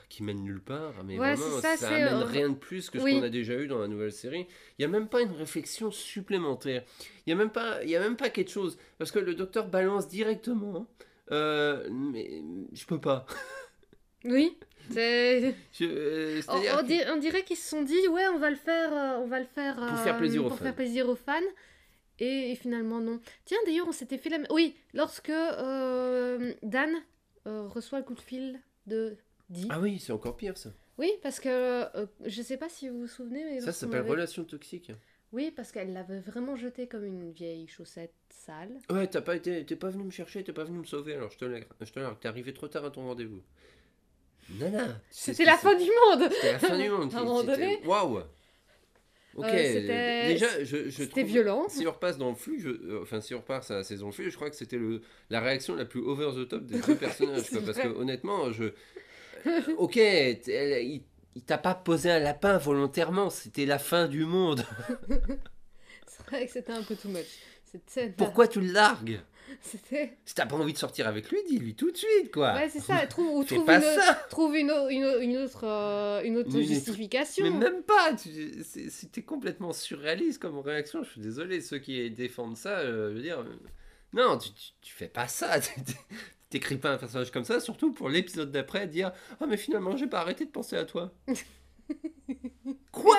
qui 0.10 0.24
mène 0.24 0.42
nulle 0.42 0.62
part, 0.62 1.04
mais 1.06 1.18
Ouais, 1.20 1.36
vraiment, 1.36 1.62
ça, 1.62 1.78
ça, 1.78 1.88
amène 1.90 2.08
euh, 2.08 2.26
rien 2.26 2.50
de 2.50 2.56
plus 2.56 2.90
que 2.90 2.98
ce 3.00 3.04
oui. 3.04 3.18
qu'on 3.20 3.24
a 3.24 3.30
déjà 3.30 3.54
eu 3.54 3.68
dans 3.68 3.78
la 3.80 3.88
nouvelle 3.88 4.12
série. 4.12 4.48
Il 4.78 4.82
y 4.82 4.86
a 4.86 4.88
même 4.88 5.08
pas 5.08 5.22
une 5.22 5.32
réflexion 5.32 5.92
supplémentaire. 5.92 6.84
Il 7.26 7.30
y 7.30 7.34
a 7.34 7.36
même 7.36 7.52
pas, 7.52 7.84
y 7.84 7.96
a 7.96 8.00
même 8.00 8.18
pas 8.18 8.30
quelque 8.30 8.50
chose, 8.52 8.78
parce 8.98 9.12
que 9.12 9.20
le 9.20 9.36
docteur 9.36 9.68
balance 9.68 10.08
directement. 10.08 10.88
euh, 11.32 11.88
mais 11.92 12.42
je 12.74 12.86
peux 12.86 13.00
pas. 13.00 13.26
Oui. 14.26 14.58
Je- 14.92 15.54
euh, 15.84 16.42
On, 16.50 16.58
on 16.58 16.60
que- 16.60 16.86
di- 16.88 17.02
on 17.10 17.18
dirait 17.18 17.44
qu'ils 17.44 17.56
se 17.56 17.70
sont 17.70 17.84
dit, 17.84 18.06
ouais, 18.10 18.28
on 18.34 18.38
va 18.40 18.50
le 18.50 18.56
faire, 18.58 18.92
on 19.24 19.28
va 19.28 19.40
le 19.40 19.46
faire 19.46 19.76
Pour 19.76 20.00
faire 20.00 20.18
plaisir 20.18 20.44
aux 20.44 20.50
pour 20.50 20.58
fans. 20.58 20.64
faire 20.66 20.76
plaisir 20.76 21.08
aux 21.08 21.16
fans. 21.16 21.40
Et, 22.20 22.52
et 22.52 22.56
finalement 22.56 23.00
non. 23.00 23.20
Tiens, 23.46 23.58
d'ailleurs, 23.66 23.88
on 23.88 23.92
s'était 23.94 24.18
fait 24.18 24.30
la. 24.30 24.40
Oui, 24.52 24.76
lorsque 24.94 25.30
euh, 25.30 26.54
Dan 26.64 26.90
euh, 27.48 27.68
reçoit 27.68 28.00
le 28.00 28.06
coup 28.06 28.16
de 28.16 28.20
fil 28.22 28.60
de 28.88 29.16
Dee. 29.50 29.68
Ah 29.70 29.80
oui, 29.80 30.00
c'est 30.00 30.12
encore 30.12 30.36
pire 30.38 30.58
ça. 30.58 30.70
Oui, 30.98 31.12
parce 31.24 31.40
que 31.40 31.48
euh, 31.50 32.06
je 32.26 32.42
sais 32.42 32.58
pas 32.58 32.68
si 32.70 32.90
vous 32.90 33.00
vous 33.02 33.08
souvenez. 33.08 33.44
mais 33.46 33.62
Ça, 33.62 33.72
s'appelle 33.72 34.00
avait- 34.00 34.10
relation 34.10 34.44
toxique. 34.44 34.92
Oui, 35.32 35.52
parce 35.56 35.72
qu'elle 35.72 35.94
l'avait 35.94 36.20
vraiment 36.20 36.56
jeté 36.56 36.88
comme 36.88 37.06
une 37.06 37.32
vieille 37.32 37.68
chaussette 37.68 38.14
sale. 38.30 38.80
Ouais, 38.90 39.06
t'as 39.08 39.22
pas 39.22 39.36
été, 39.36 39.64
t'es 39.64 39.76
pas 39.76 39.90
venu 39.90 40.04
me 40.04 40.10
chercher, 40.10 40.44
t'es 40.44 40.54
pas 40.54 40.64
venu 40.64 40.80
me 40.80 40.86
sauver, 40.86 41.14
alors 41.14 41.30
je 41.30 41.38
te 41.38 41.46
largue, 41.46 41.68
je 41.82 41.92
te 41.92 42.14
t'es 42.16 42.28
arrivé 42.28 42.52
trop 42.52 42.68
tard 42.68 42.84
à 42.84 42.90
ton 42.90 43.06
rendez-vous. 43.06 43.44
Nana, 44.58 45.00
C'était 45.12 45.46
la 45.46 45.58
fin 45.58 45.76
du 45.76 45.84
monde. 45.84 46.30
C'était 46.32 46.54
la 46.54 46.60
fin 46.60 46.78
du 46.78 46.90
monde. 46.90 47.14
À 47.14 47.20
un 47.20 47.24
moment 47.24 47.44
donné. 47.44 47.80
Waouh. 47.86 48.22
Ok. 49.40 49.48
Euh, 49.54 50.28
déjà, 50.28 50.64
je, 50.64 50.90
je 50.90 51.04
C'était 51.04 51.24
violent. 51.24 51.68
Si 51.70 51.86
on 51.88 51.92
repasse 51.92 52.18
dans 52.18 52.30
le 52.30 52.36
flux, 52.36 52.60
je, 52.60 52.70
euh, 52.70 53.00
enfin 53.02 53.22
si 53.22 53.34
on 53.34 53.40
repasse 53.40 53.72
à 53.72 53.76
la 53.76 53.84
saison 53.84 54.12
flux, 54.12 54.30
je 54.30 54.36
crois 54.36 54.50
que 54.50 54.56
c'était 54.56 54.78
le 54.78 55.02
la 55.30 55.40
réaction 55.42 55.76
la 55.76 55.86
plus 55.86 56.02
over 56.02 56.32
the 56.36 56.48
top 56.48 56.66
des 56.66 56.80
deux 56.80 56.96
personnages. 57.08 57.50
quoi, 57.50 57.62
parce 57.66 57.78
que 57.80 57.88
honnêtement, 57.88 58.52
je, 58.52 58.66
ok, 59.78 59.98
elle- 59.98 60.84
il, 60.84 61.04
il 61.36 61.42
t'a 61.44 61.58
pas 61.58 61.74
posé 61.76 62.12
un 62.12 62.20
lapin 62.20 62.58
volontairement, 62.58 63.30
c'était 63.30 63.66
la 63.66 63.80
fin 63.80 64.08
du 64.08 64.26
monde. 64.26 64.66
C'est 66.08 66.26
vrai 66.28 66.46
que 66.46 66.52
c'était 66.52 66.74
un 66.74 66.84
peu 66.84 66.96
too 66.96 67.10
much. 67.10 67.26
Cette 67.72 67.90
scène. 67.90 68.14
Pourquoi 68.18 68.48
tu 68.48 68.60
le 68.62 68.72
largues? 68.72 69.20
C'était. 69.62 70.18
Si 70.26 70.36
t'as 70.36 70.46
pas 70.46 70.56
envie 70.56 70.74
de 70.74 70.78
sortir 70.78 71.08
avec 71.08 71.30
lui, 71.32 71.40
dis-lui 71.48 71.76
tout 71.76 71.92
de 71.92 71.98
suite, 71.98 72.32
quoi. 72.32 72.54
Ouais, 72.54 72.70
c'est 72.70 72.80
ça. 72.80 73.06
Trouve, 73.10 73.36
ou 73.38 73.44
trouve 73.44 73.70
une, 73.70 73.82
ça. 73.82 74.14
trouve 74.30 74.56
une, 74.56 74.72
une, 74.90 75.38
autre, 75.38 75.64
euh, 75.66 76.22
une 76.24 76.38
autre 76.38 76.50
Une- 76.52 76.62
une- 76.62 76.68
justification. 76.68 77.44
Mais 77.44 77.52
même 77.72 77.84
pas, 77.84 78.16
c'était 78.18 79.22
complètement 79.24 79.74
surréaliste 79.74 80.42
comme 80.42 80.60
réaction. 80.60 81.04
Je 81.04 81.10
suis 81.12 81.22
désolé, 81.22 81.62
ceux 81.62 81.80
qui 81.80 82.10
défendent 82.12 82.58
ça, 82.58 82.80
euh, 82.80 83.10
je 83.12 83.16
veux 83.16 83.22
dire, 83.22 83.40
euh, 83.40 83.60
non, 84.14 84.38
tu, 84.38 84.50
tu, 84.54 84.72
tu 84.82 84.94
fais 84.94 85.08
pas 85.08 85.28
ça. 85.28 85.60
T'écris 86.50 86.78
pas 86.78 86.92
un 86.94 86.98
personnage 86.98 87.30
comme 87.32 87.44
ça, 87.44 87.60
surtout 87.60 87.92
pour 87.92 88.10
l'épisode 88.10 88.52
d'après, 88.52 88.88
dire 88.88 89.12
Ah, 89.40 89.46
mais 89.48 89.58
finalement, 89.58 89.96
j'ai 89.96 90.08
pas 90.08 90.20
arrêté 90.22 90.46
de 90.46 90.50
penser 90.52 90.76
à 90.76 90.86
toi. 90.86 91.14
Quoi? 92.92 93.18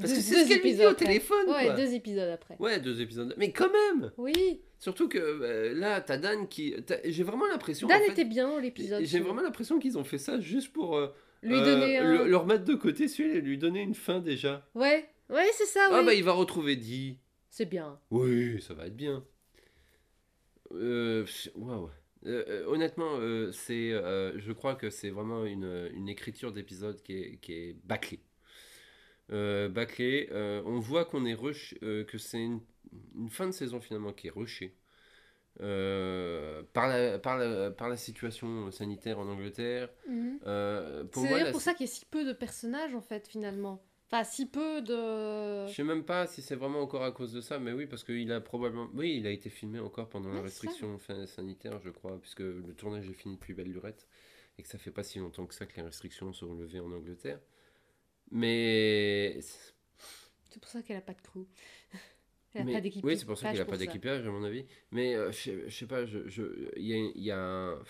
Parce 0.00 0.12
que 0.12 0.20
c'est 0.20 0.44
ce 0.44 0.48
qu'elle 0.48 0.76
dit 0.76 0.84
au 0.86 0.92
téléphone. 0.94 1.48
Ouais, 1.48 1.66
quoi. 1.66 1.74
deux 1.74 1.94
épisodes 1.94 2.28
après. 2.28 2.56
Ouais, 2.58 2.80
deux 2.80 3.00
épisodes. 3.00 3.34
Mais 3.36 3.52
quand 3.52 3.70
même 3.70 4.10
Oui. 4.16 4.60
Surtout 4.78 5.08
que 5.08 5.18
euh, 5.18 5.74
là, 5.74 6.00
t'as 6.00 6.16
Dan 6.16 6.48
qui. 6.48 6.74
J'ai 7.04 7.22
vraiment 7.22 7.46
l'impression. 7.46 7.86
Dan 7.86 8.00
en 8.00 8.04
fait, 8.06 8.12
était 8.12 8.24
bien 8.24 8.58
l'épisode. 8.60 9.04
J'ai 9.04 9.20
vraiment 9.20 9.42
l'impression 9.42 9.78
qu'ils 9.78 9.98
ont 9.98 10.04
fait 10.04 10.18
ça 10.18 10.40
juste 10.40 10.72
pour. 10.72 10.96
euh, 10.96 11.08
Lui 11.42 11.54
euh, 11.56 11.64
donner 11.64 11.98
un. 11.98 12.18
le, 12.24 12.28
le 12.30 12.36
remettre 12.36 12.64
de 12.64 12.74
côté 12.74 13.06
celui 13.08 13.36
et 13.36 13.40
lui 13.40 13.58
donner 13.58 13.82
une 13.82 13.94
fin 13.94 14.20
déjà. 14.20 14.66
Ouais, 14.74 15.06
ouais, 15.28 15.46
c'est 15.54 15.66
ça, 15.66 15.88
Ah 15.90 15.98
oui. 16.00 16.06
bah 16.06 16.14
il 16.14 16.24
va 16.24 16.32
retrouver 16.32 16.76
Dee. 16.76 17.18
C'est 17.50 17.66
bien. 17.68 17.98
Oui, 18.10 18.60
ça 18.62 18.74
va 18.74 18.86
être 18.86 18.96
bien. 18.96 19.24
Euh, 20.72 21.26
euh, 22.26 22.64
honnêtement, 22.66 23.16
c'est, 23.52 23.90
je 23.90 24.52
crois 24.52 24.74
que 24.76 24.88
c'est 24.88 25.10
vraiment 25.10 25.44
une, 25.44 25.90
une 25.94 26.08
écriture 26.08 26.52
d'épisode 26.52 27.02
qui 27.02 27.14
est, 27.18 27.36
qui 27.40 27.52
est 27.52 27.76
bâclée. 27.84 28.20
Euh, 29.32 29.68
bâclée. 29.68 30.28
euh, 30.32 30.62
on 30.66 30.78
voit 30.80 31.04
qu'on 31.04 31.24
est 31.24 31.34
rush, 31.34 31.74
euh, 31.82 32.04
que 32.04 32.18
c'est 32.18 32.42
une, 32.42 32.60
une 33.16 33.30
fin 33.30 33.46
de 33.46 33.52
saison 33.52 33.80
finalement 33.80 34.12
qui 34.12 34.26
est 34.26 34.30
rushée. 34.30 34.74
Euh, 35.60 36.62
par, 36.72 36.88
la, 36.88 37.18
par, 37.18 37.36
la, 37.36 37.70
par 37.70 37.88
la 37.88 37.96
situation 37.96 38.70
sanitaire 38.70 39.18
en 39.18 39.28
Angleterre. 39.28 39.90
Euh, 40.46 41.04
pour 41.04 41.22
C'est 41.22 41.28
moi, 41.28 41.30
d'ailleurs 41.38 41.46
la- 41.46 41.52
pour 41.52 41.60
ça 41.60 41.74
qu'il 41.74 41.86
y 41.86 41.88
a 41.88 41.92
si 41.92 42.04
peu 42.06 42.24
de 42.24 42.32
personnages 42.32 42.94
en 42.94 43.00
fait 43.02 43.28
finalement. 43.28 43.82
Enfin, 44.06 44.24
si 44.24 44.46
peu 44.46 44.80
de. 44.82 45.66
Je 45.68 45.72
sais 45.74 45.84
même 45.84 46.04
pas 46.04 46.26
si 46.26 46.42
c'est 46.42 46.56
vraiment 46.56 46.80
encore 46.80 47.04
à 47.04 47.12
cause 47.12 47.32
de 47.32 47.40
ça, 47.40 47.58
mais 47.60 47.72
oui, 47.72 47.86
parce 47.86 48.02
qu'il 48.04 48.32
a 48.32 48.40
probablement. 48.40 48.88
Oui, 48.94 49.16
il 49.18 49.26
a 49.26 49.30
été 49.30 49.50
filmé 49.50 49.78
encore 49.78 50.08
pendant 50.08 50.30
la 50.30 50.36
Ouais, 50.36 50.48
ça. 50.48 50.68
restriction 50.68 50.98
sanitaire, 51.26 51.78
je 51.84 51.90
crois, 51.90 52.18
puisque 52.20 52.40
le 52.40 52.74
tournage 52.76 53.08
est 53.08 53.12
fini 53.12 53.34
depuis 53.36 53.54
Belle 53.54 53.70
Lurette, 53.70 54.08
et 54.58 54.62
que 54.62 54.68
ça 54.68 54.78
fait 54.78 54.90
pas 54.90 55.04
si 55.04 55.18
longtemps 55.20 55.46
que 55.46 55.54
ça 55.54 55.66
que 55.66 55.76
les 55.76 55.82
restrictions 55.82 56.32
sont 56.32 56.54
levées 56.54 56.80
en 56.80 56.90
Angleterre. 56.90 57.38
Mais. 58.30 59.38
C'est 60.50 60.60
pour 60.60 60.70
ça 60.70 60.82
qu'elle 60.82 60.96
a 60.96 61.00
pas 61.02 61.14
de 61.14 61.20
crew. 61.22 61.46
Elle 62.54 62.62
a 62.62 62.64
mais- 62.64 62.72
pas 62.72 62.80
d'équipe. 62.80 63.04
Oui, 63.04 63.16
c'est 63.16 63.26
pour 63.26 63.38
ça 63.38 63.52
qu'il 63.52 63.60
a 63.60 63.64
pas 63.64 63.76
d'équipage, 63.76 64.26
à 64.26 64.30
mon 64.30 64.42
avis. 64.42 64.66
Mais 64.90 65.14
euh, 65.14 65.30
je 65.30 65.36
sais- 65.38 65.68
je 65.68 65.76
sais 65.76 65.86
pas, 65.86 66.04
je- 66.04 66.28
je- 66.28 66.68
il 66.76 66.84
y 66.86 66.94
a, 66.94 66.96
il 66.96 67.22
y 67.22 67.30
a 67.30 67.38
un- 67.38 67.82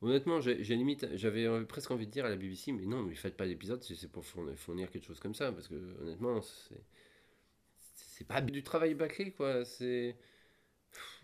Honnêtement, 0.00 0.40
j'ai 0.40 0.56
limite, 0.56 1.06
j'avais 1.16 1.64
presque 1.66 1.92
envie 1.92 2.06
de 2.08 2.10
dire 2.10 2.24
à 2.24 2.28
la 2.28 2.34
BBC, 2.34 2.72
mais 2.72 2.86
non, 2.86 3.04
mais 3.04 3.14
faites 3.14 3.36
pas 3.36 3.46
d'épisode 3.46 3.84
si 3.84 3.94
c'est 3.94 4.08
pour 4.10 4.24
fournir, 4.26 4.56
fournir 4.58 4.90
quelque 4.90 5.06
chose 5.06 5.20
comme 5.20 5.34
ça, 5.36 5.52
parce 5.52 5.68
que 5.68 5.76
honnêtement, 6.00 6.42
c'est 6.42 6.82
c'est 7.78 8.26
pas 8.26 8.40
du 8.40 8.64
travail 8.64 8.94
bâclé, 8.94 9.30
quoi. 9.30 9.64
C'est 9.64 10.16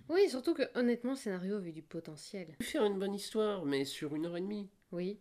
Oui, 0.09 0.31
surtout 0.31 0.55
que 0.55 0.63
honnêtement, 0.79 1.11
le 1.11 1.17
scénario 1.17 1.57
avait 1.57 1.73
du 1.73 1.83
potentiel. 1.83 2.55
faire 2.63 2.85
une 2.85 3.01
bonne 3.01 3.15
histoire, 3.15 3.65
mais 3.65 3.85
sur 3.85 4.15
une 4.15 4.27
heure 4.27 4.37
et 4.37 4.41
demie, 4.41 4.71
Oui. 4.93 5.19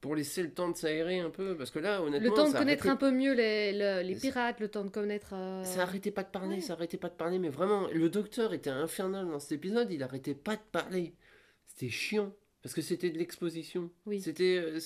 Pour 0.00 0.14
laisser 0.14 0.42
le 0.42 0.52
temps 0.52 0.68
de 0.70 0.76
s'aérer 0.76 1.18
un 1.20 1.30
peu, 1.30 1.56
parce 1.56 1.70
que 1.70 1.78
là, 1.78 2.02
honnêtement, 2.02 2.28
Le 2.30 2.34
temps 2.36 2.48
de 2.50 2.56
connaître 2.56 2.88
un 2.88 2.96
peu 2.96 3.10
mieux 3.10 3.32
les, 3.34 3.72
le- 3.72 4.02
les 4.06 4.14
pirates, 4.14 4.60
le 4.60 4.68
temps 4.68 4.84
de 4.84 4.90
connaître. 4.90 5.30
euh, 5.34 5.64
Ça 5.64 5.82
arrêtait 5.82 6.10
pas 6.12 6.22
de 6.22 6.30
parler, 6.30 6.56
ouais. 6.56 6.60
ça 6.60 6.74
arrêtait 6.74 6.96
pas 6.98 7.08
de 7.08 7.14
parler, 7.16 7.38
mais 7.38 7.48
vraiment, 7.48 7.88
le 7.92 8.08
docteur 8.08 8.54
était 8.54 8.70
infernal 8.70 9.26
dans 9.26 9.40
cet 9.40 9.52
épisode, 9.52 9.90
il 9.90 10.02
arrêtait 10.02 10.34
pas 10.36 10.54
de 10.56 10.62
parler. 10.72 11.14
C'était 11.66 11.90
chiant, 11.90 12.32
parce 12.62 12.74
que 12.74 12.80
c'était 12.82 13.10
de 13.10 13.18
l'exposition. 13.18 13.90
Oui. 14.06 14.20
C'était. 14.20 14.58
euh, 14.58 14.78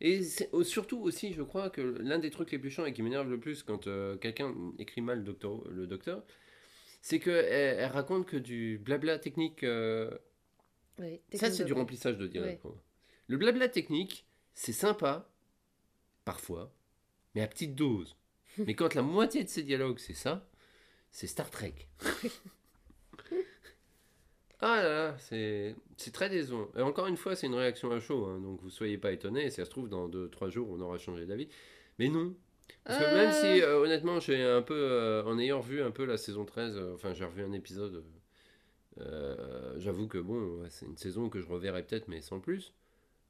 et 0.00 0.22
surtout 0.64 0.98
aussi, 1.00 1.32
je 1.32 1.42
crois 1.42 1.70
que 1.70 1.80
l'un 1.80 2.18
des 2.18 2.30
trucs 2.30 2.50
les 2.50 2.58
plus 2.58 2.70
chiants 2.70 2.84
et 2.86 2.92
qui 2.92 3.02
m'énerve 3.02 3.30
le 3.30 3.38
plus 3.38 3.62
quand 3.62 3.86
euh, 3.86 4.16
quelqu'un 4.16 4.52
écrit 4.78 5.00
mal 5.00 5.18
le 5.18 5.24
docteur, 5.24 5.60
le 5.68 5.86
docteur 5.86 6.24
c'est 7.04 7.18
qu'elle 7.18 7.44
elle 7.80 7.90
raconte 7.90 8.26
que 8.26 8.36
du 8.36 8.78
blabla 8.78 9.18
technique. 9.18 9.64
euh, 9.64 10.10
oui, 11.00 11.20
ça, 11.34 11.50
c'est 11.50 11.64
du 11.64 11.72
remplissage 11.72 12.16
de 12.16 12.26
dialogue. 12.28 12.58
Ouais. 12.64 12.70
Le 13.26 13.36
blabla 13.36 13.68
technique, 13.68 14.24
c'est 14.54 14.72
sympa, 14.72 15.28
parfois, 16.24 16.72
mais 17.34 17.42
à 17.42 17.48
petite 17.48 17.74
dose. 17.74 18.16
mais 18.58 18.74
quand 18.74 18.94
la 18.94 19.02
moitié 19.02 19.44
de 19.44 19.48
ces 19.48 19.62
dialogues, 19.62 19.98
c'est 19.98 20.14
ça, 20.14 20.48
c'est 21.12 21.26
Star 21.26 21.50
Trek. 21.50 21.74
ah 24.60 24.82
là 24.82 24.88
là, 24.88 25.16
c'est 25.18 25.74
très 26.12 26.28
décevant. 26.30 26.68
Et 26.76 26.82
encore 26.82 27.06
une 27.08 27.16
fois, 27.16 27.34
c'est 27.34 27.46
une 27.46 27.54
réaction 27.54 27.90
à 27.90 27.98
chaud, 28.00 28.26
hein, 28.26 28.38
donc 28.40 28.60
vous 28.62 28.70
soyez 28.70 28.98
pas 28.98 29.12
étonnés. 29.12 29.50
Si 29.50 29.56
ça 29.56 29.64
se 29.64 29.70
trouve, 29.70 29.88
dans 29.88 30.08
2-3 30.08 30.50
jours, 30.50 30.68
on 30.70 30.80
aura 30.80 30.98
changé 30.98 31.26
d'avis. 31.26 31.48
Mais 31.98 32.08
non. 32.08 32.34
Parce 32.84 32.98
que 32.98 33.04
même 33.14 33.28
Euh. 33.30 33.32
si, 33.32 33.62
euh, 33.62 33.80
honnêtement, 33.80 34.20
j'ai 34.20 34.40
un 34.42 34.62
peu, 34.62 34.74
euh, 34.74 35.24
en 35.24 35.38
ayant 35.38 35.60
revu 35.60 35.82
un 35.82 35.90
peu 35.90 36.04
la 36.04 36.16
saison 36.16 36.44
13, 36.44 36.76
euh, 36.76 36.94
enfin, 36.94 37.12
j'ai 37.12 37.24
revu 37.24 37.42
un 37.42 37.52
épisode. 37.52 38.04
euh, 39.00 39.04
euh, 39.04 39.74
J'avoue 39.78 40.06
que 40.08 40.18
bon, 40.18 40.60
ouais, 40.62 40.70
c'est 40.70 40.86
une 40.86 40.96
saison 40.96 41.28
que 41.28 41.40
je 41.40 41.46
reverrai 41.48 41.82
peut-être, 41.84 42.08
mais 42.08 42.20
sans 42.20 42.40
plus. 42.40 42.72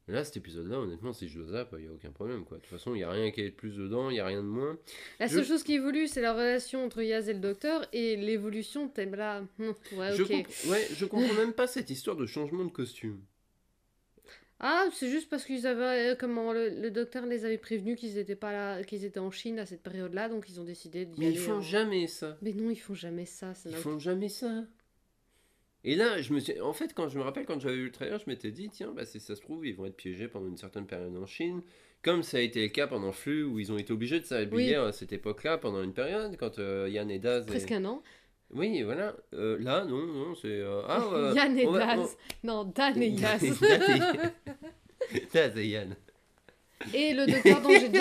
Là, 0.08 0.24
cet 0.24 0.36
épisode-là, 0.36 0.78
honnêtement, 0.80 1.12
si 1.12 1.28
je 1.28 1.38
le 1.38 1.46
zappe, 1.46 1.74
il 1.78 1.84
n'y 1.84 1.88
a 1.88 1.92
aucun 1.92 2.10
problème. 2.10 2.44
Quoi. 2.44 2.56
De 2.58 2.62
toute 2.62 2.70
façon, 2.72 2.92
il 2.94 2.98
n'y 2.98 3.02
a 3.04 3.10
rien 3.10 3.30
qui 3.30 3.40
est 3.40 3.50
de 3.50 3.54
plus 3.54 3.76
dedans, 3.76 4.10
il 4.10 4.14
n'y 4.14 4.20
a 4.20 4.26
rien 4.26 4.42
de 4.42 4.48
moins. 4.48 4.76
La 5.20 5.28
Je- 5.28 5.36
seule 5.36 5.44
chose 5.44 5.62
qui 5.62 5.74
évolue, 5.74 6.08
c'est 6.08 6.20
la 6.20 6.32
relation 6.32 6.84
entre 6.84 7.02
Yaz 7.02 7.28
et 7.28 7.34
le 7.34 7.38
docteur, 7.38 7.86
et 7.92 8.16
l'évolution, 8.16 8.88
t'aimes 8.88 9.14
là. 9.14 9.44
hum, 9.60 9.74
Ouais, 9.96 10.14
Je, 10.16 10.24
comp- 10.24 10.48
ouais, 10.70 10.88
je 10.92 11.04
comprends 11.04 11.34
même 11.34 11.52
pas 11.52 11.68
cette 11.68 11.88
histoire 11.88 12.16
de 12.16 12.26
changement 12.26 12.64
de 12.64 12.70
costume. 12.70 13.20
Ah, 14.64 14.86
c'est 14.92 15.08
juste 15.10 15.28
parce 15.28 15.44
qu'ils 15.44 15.66
avaient. 15.66 16.12
euh, 16.12 16.16
comment 16.18 16.52
le, 16.52 16.68
le 16.68 16.90
docteur 16.90 17.26
les 17.26 17.44
avait 17.44 17.58
prévenus 17.58 17.98
qu'ils 17.98 18.16
étaient 18.18 18.36
pas 18.36 18.52
là, 18.52 18.82
qu'ils 18.84 19.04
étaient 19.04 19.18
en 19.18 19.30
Chine 19.32 19.58
à 19.58 19.66
cette 19.66 19.82
période-là, 19.82 20.28
donc 20.28 20.48
ils 20.48 20.60
ont 20.60 20.64
décidé 20.64 21.04
d'y 21.04 21.18
Mais 21.20 21.26
aller. 21.26 21.34
ils 21.36 21.40
font 21.40 21.54
en- 21.54 21.60
jamais 21.60 22.06
ça. 22.06 22.38
Mais 22.42 22.52
non, 22.52 22.70
ils 22.70 22.76
font 22.78 22.94
jamais 22.94 23.26
ça. 23.26 23.54
ça 23.54 23.68
Ils 23.70 23.74
font 23.76 23.98
jamais 23.98 24.28
ça. 24.28 24.64
Et 25.84 25.96
là, 25.96 26.20
je 26.22 26.32
me 26.32 26.38
suis... 26.38 26.60
en 26.60 26.72
fait, 26.72 26.94
quand 26.94 27.08
je 27.08 27.18
me 27.18 27.24
rappelle, 27.24 27.44
quand 27.44 27.58
j'avais 27.60 27.74
vu 27.76 27.86
le 27.86 27.90
trailer, 27.92 28.18
je 28.18 28.24
m'étais 28.30 28.50
dit, 28.52 28.68
tiens, 28.70 28.92
bah, 28.94 29.04
si 29.04 29.18
ça 29.18 29.34
se 29.34 29.40
trouve, 29.40 29.66
ils 29.66 29.74
vont 29.74 29.84
être 29.86 29.96
piégés 29.96 30.28
pendant 30.28 30.46
une 30.46 30.56
certaine 30.56 30.86
période 30.86 31.16
en 31.16 31.26
Chine, 31.26 31.62
comme 32.02 32.22
ça 32.22 32.36
a 32.36 32.40
été 32.40 32.62
le 32.62 32.68
cas 32.68 32.86
pendant 32.86 33.10
Flux, 33.12 33.42
où 33.44 33.58
ils 33.58 33.72
ont 33.72 33.78
été 33.78 33.92
obligés 33.92 34.20
de 34.20 34.24
s'habiller 34.24 34.76
à 34.76 34.92
cette 34.92 35.12
époque-là, 35.12 35.58
pendant 35.58 35.82
une 35.82 35.92
période, 35.92 36.36
quand 36.38 36.58
euh, 36.60 36.88
Yann 36.88 37.10
et 37.10 37.18
Daz... 37.18 37.44
et- 37.44 37.50
Presque 37.50 37.72
un 37.72 37.84
an. 37.84 38.02
Oui, 38.54 38.82
voilà. 38.82 39.16
Euh, 39.34 39.56
là, 39.60 39.84
non, 39.84 40.06
non, 40.06 40.34
c'est... 40.36 40.48
euh, 40.48 40.82
ah, 40.86 41.32
Yann 41.34 41.58
et 41.58 41.66
va- 41.66 41.96
Daz. 41.96 42.16
Non, 42.44 42.64
Dan 42.64 43.02
et 43.02 43.08
Yaz. 43.10 43.42
Daz 45.34 45.56
et 45.56 45.66
Yann. 45.66 45.96
et 46.94 47.14
le 47.14 47.26
docteur 47.26 47.60
dont 47.60 47.70
j'ai 47.70 47.88
dit. 47.88 47.98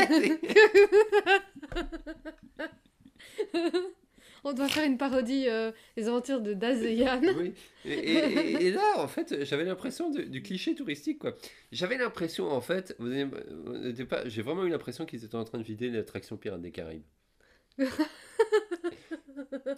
On 4.43 4.53
doit 4.53 4.67
faire 4.67 4.85
une 4.85 4.97
parodie 4.97 5.47
euh, 5.47 5.71
des 5.95 6.07
aventures 6.07 6.41
de 6.41 6.53
Daz 6.53 6.81
et 6.83 6.95
Yann. 6.95 7.23
Oui. 7.37 7.53
Et, 7.85 7.91
et- 7.93 8.65
et 8.67 8.71
là, 8.71 8.81
en 8.97 9.07
fait, 9.07 9.43
j'avais 9.45 9.65
l'impression 9.65 10.09
du 10.09 10.41
cliché 10.41 10.73
touristique, 10.75 11.19
quoi. 11.19 11.37
J'avais 11.71 11.97
l'impression, 11.97 12.49
en 12.51 12.61
fait, 12.61 12.95
vous 12.99 13.07
n'êtes 13.09 14.03
pas, 14.05 14.27
j'ai 14.27 14.41
vraiment 14.41 14.65
eu 14.65 14.69
l'impression 14.69 15.05
qu'ils 15.05 15.23
étaient 15.23 15.35
en 15.35 15.43
train 15.45 15.59
de 15.59 15.63
vider 15.63 15.89
l'attraction 15.89 16.37
Pirates 16.37 16.61
des 16.61 16.71
Caraïbes. 16.71 17.03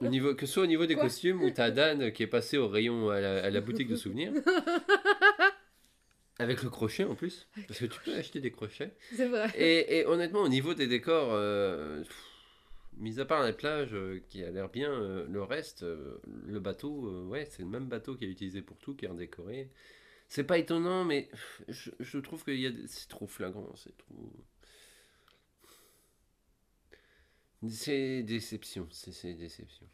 au 0.01 0.07
niveau, 0.07 0.33
que 0.35 0.45
ce 0.45 0.53
soit 0.53 0.63
au 0.63 0.67
niveau 0.67 0.85
des 0.85 0.95
Quoi 0.95 1.03
costumes, 1.03 1.41
où 1.41 1.49
t'as 1.51 1.71
Dan 1.71 2.11
qui 2.11 2.23
est 2.23 2.27
passé 2.27 2.57
au 2.57 2.67
rayon 2.67 3.09
à 3.09 3.19
la, 3.19 3.43
à 3.43 3.49
la 3.49 3.61
boutique 3.61 3.87
de 3.87 3.95
souvenirs. 3.95 4.31
Avec 6.39 6.63
le 6.63 6.69
crochet 6.69 7.03
en 7.03 7.15
plus, 7.15 7.47
parce 7.67 7.79
que 7.79 7.85
tu 7.85 7.99
peux 8.03 8.13
acheter 8.15 8.39
des 8.39 8.51
crochets. 8.51 8.95
C'est 9.15 9.27
vrai. 9.27 9.47
Et, 9.55 9.99
et 9.99 10.05
honnêtement, 10.05 10.41
au 10.41 10.49
niveau 10.49 10.73
des 10.73 10.87
décors, 10.87 11.29
euh, 11.31 12.01
pff, 12.01 12.25
mis 12.97 13.19
à 13.19 13.25
part 13.25 13.41
la 13.43 13.53
plage 13.53 13.93
euh, 13.93 14.21
qui 14.29 14.43
a 14.43 14.51
l'air 14.51 14.69
bien, 14.69 14.91
euh, 14.91 15.25
le 15.27 15.43
reste, 15.43 15.83
euh, 15.83 16.19
le 16.45 16.59
bateau, 16.59 17.25
ouais, 17.27 17.45
c'est 17.45 17.63
le 17.63 17.69
même 17.69 17.87
bateau 17.87 18.15
qui 18.15 18.25
est 18.25 18.29
utilisé 18.29 18.61
pour 18.61 18.77
tout, 18.79 18.95
qui 18.95 19.05
est 19.05 19.09
redécoré. 19.09 19.69
C'est 20.29 20.45
pas 20.45 20.57
étonnant, 20.59 21.05
mais 21.05 21.29
je, 21.69 21.91
je 21.99 22.19
trouve 22.19 22.43
que 22.43 22.51
des- 22.51 22.87
c'est 22.87 23.09
trop 23.09 23.27
flagrant, 23.27 23.75
c'est 23.75 23.97
trop. 23.97 24.31
C'est 27.67 28.21
déception, 28.21 28.87
c'est 28.91 29.33
déception. 29.33 29.87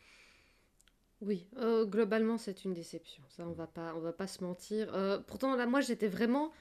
Oui, 1.21 1.47
euh, 1.57 1.85
globalement 1.85 2.37
c'est 2.37 2.63
une 2.63 2.73
déception. 2.73 3.21
Ça, 3.29 3.45
on 3.47 3.51
va 3.51 3.67
pas, 3.67 3.93
on 3.95 3.99
va 3.99 4.13
pas 4.13 4.27
se 4.27 4.43
mentir. 4.43 4.87
Pourtant 5.27 5.55
là, 5.55 5.65
moi 5.65 5.81
j'étais 5.81 6.07
vraiment. 6.07 6.51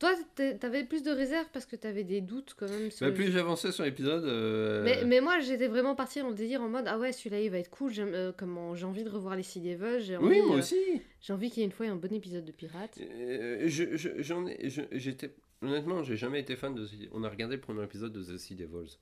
Toi, 0.00 0.14
t'avais 0.58 0.82
plus 0.84 1.02
de 1.02 1.10
réserve 1.10 1.46
parce 1.52 1.66
que 1.66 1.76
t'avais 1.76 2.04
des 2.04 2.20
doutes 2.22 2.54
quand 2.58 2.68
même. 2.68 2.90
sur 2.90 3.06
Bah, 3.06 3.12
plus 3.12 3.30
j'avançais 3.30 3.70
sur 3.70 3.84
l'épisode, 3.84 4.24
euh, 4.24 4.82
Mais, 4.82 5.04
mais 5.04 5.20
moi 5.20 5.38
j'étais 5.40 5.68
vraiment 5.68 5.94
partie 5.94 6.22
en 6.22 6.32
délire 6.32 6.62
en 6.62 6.68
mode 6.70 6.86
ah 6.88 6.98
ouais 6.98 7.12
celui-là 7.12 7.40
il 7.42 7.50
va 7.50 7.58
être 7.58 7.68
cool. 7.70 7.92
Euh, 7.98 8.32
j'ai 8.74 8.84
envie 8.86 9.04
de 9.04 9.10
revoir 9.10 9.36
les 9.36 9.42
Sea 9.42 9.60
Devils. 9.60 10.16
Envie, 10.16 10.26
oui, 10.26 10.42
moi 10.46 10.56
euh, 10.56 10.58
aussi. 10.60 10.76
J'ai 11.20 11.32
envie 11.34 11.50
qu'il 11.50 11.58
y 11.60 11.62
ait 11.62 11.66
une 11.66 11.72
fois 11.72 11.86
un 11.86 11.96
bon 11.96 12.10
épisode 12.14 12.46
de 12.46 12.52
Pirates. 12.52 12.98
Je, 12.98 13.94
je- 13.94 14.22
j'en 14.22 14.46
ai, 14.46 14.70
j'étais, 14.92 15.34
honnêtement, 15.60 16.02
j'ai 16.02 16.16
jamais 16.16 16.40
été 16.40 16.56
fan 16.56 16.74
de. 16.74 16.86
On 17.12 17.22
a 17.22 17.28
regardé 17.28 17.56
le 17.56 17.60
premier 17.60 17.84
épisode 17.84 18.12
de 18.14 18.22
The 18.22 18.38
Sea 18.38 18.54
Devils. 18.54 18.96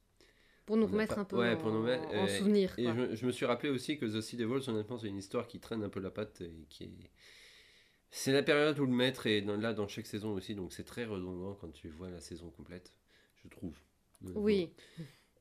Pour 0.67 0.77
nous 0.77 0.85
On 0.85 0.89
remettre 0.89 1.15
pas- 1.15 1.21
un 1.21 1.25
peu 1.25 1.37
ouais, 1.37 1.53
en, 1.53 1.57
pour 1.59 1.71
nous 1.71 1.83
mettre- 1.83 2.13
en 2.13 2.27
souvenir. 2.27 2.75
Et 2.77 2.83
quoi. 2.85 2.95
je, 3.11 3.15
je 3.15 3.25
me 3.25 3.31
suis 3.31 3.47
rappelé 3.47 3.71
aussi 3.73 3.99
que 3.99 4.05
The 4.05 4.21
Sea 4.21 4.37
Devils, 4.37 4.69
honnêtement, 4.69 4.99
c'est 4.99 5.07
une 5.09 5.17
histoire 5.17 5.47
qui 5.47 5.61
traîne 5.61 5.83
un 5.85 5.89
peu 5.89 6.01
la 6.01 6.11
patte 6.11 6.41
et 6.41 6.51
qui 6.69 6.85
est. 6.85 6.91
C'est 8.11 8.33
la 8.33 8.43
période 8.43 8.79
où 8.79 8.87
le 8.87 8.93
maître 8.93 9.27
est 9.27 9.43
dans- 9.43 9.57
là 9.57 9.75
dans 9.75 9.87
chaque 9.89 10.07
saison 10.07 10.33
aussi, 10.33 10.55
donc 10.55 10.73
c'est 10.73 10.85
très 10.85 11.05
redondant 11.05 11.55
quand 11.61 11.71
tu 11.73 11.89
vois 11.89 12.09
la 12.11 12.21
saison 12.21 12.51
complète, 12.51 12.93
je 13.43 13.49
trouve. 13.49 13.77
Oui. 14.35 14.71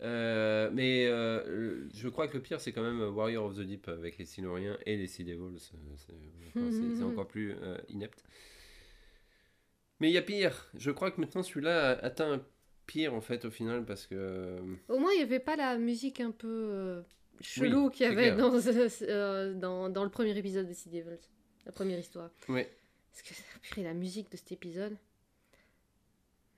Euh, 0.02 0.70
mais 0.74 1.08
euh, 1.08 1.88
je 1.94 2.08
crois 2.10 2.28
que 2.28 2.36
le 2.38 2.44
pire, 2.44 2.62
c'est 2.62 2.72
quand 2.72 2.84
même 2.84 3.02
Warrior 3.16 3.46
of 3.46 3.56
the 3.56 3.62
Deep 3.62 3.88
avec 3.88 4.18
les 4.20 4.26
Siluriens 4.26 4.78
et 4.86 4.96
les 4.98 5.08
Sea 5.08 5.24
Devils. 5.24 5.60
C'est 5.60 5.74
enfin, 6.56 6.70
c'est- 6.98 7.04
encore 7.04 7.28
plus 7.28 7.56
euh, 7.62 7.78
inepte. 7.90 8.24
Mais 10.00 10.10
il 10.10 10.14
y 10.14 10.18
a 10.18 10.22
pire. 10.22 10.70
Je 10.76 10.92
crois 10.92 11.10
que 11.10 11.20
maintenant 11.20 11.42
celui-là 11.42 11.92
atteint 12.04 12.34
un 12.34 12.46
pire 12.86 13.14
en 13.16 13.22
fait 13.22 13.46
au 13.46 13.50
final 13.50 13.86
parce 13.86 14.06
que. 14.06 14.14
euh, 14.16 14.60
Au 14.90 15.00
moins, 15.00 15.12
il 15.14 15.18
n'y 15.18 15.24
avait 15.24 15.40
pas 15.40 15.56
la 15.56 15.78
musique 15.80 16.20
un 16.20 16.32
peu 16.32 16.48
euh, 16.48 17.02
chelou 17.42 17.90
qu'il 17.90 18.06
y 18.06 18.10
avait 18.10 18.36
dans, 18.36 18.54
euh, 19.02 19.54
dans, 19.56 19.90
dans 19.90 20.04
le 20.04 20.12
premier 20.12 20.38
épisode 20.38 20.68
de 20.68 20.74
Sea 20.74 20.90
Devils. 20.90 21.28
La 21.68 21.72
première 21.74 22.00
histoire. 22.00 22.32
Ouais. 22.50 22.68
Parce 23.12 23.22
que 23.22 23.34
purée, 23.62 23.84
la 23.84 23.94
musique 23.94 24.32
de 24.32 24.38
cet 24.38 24.52
épisode? 24.52 24.96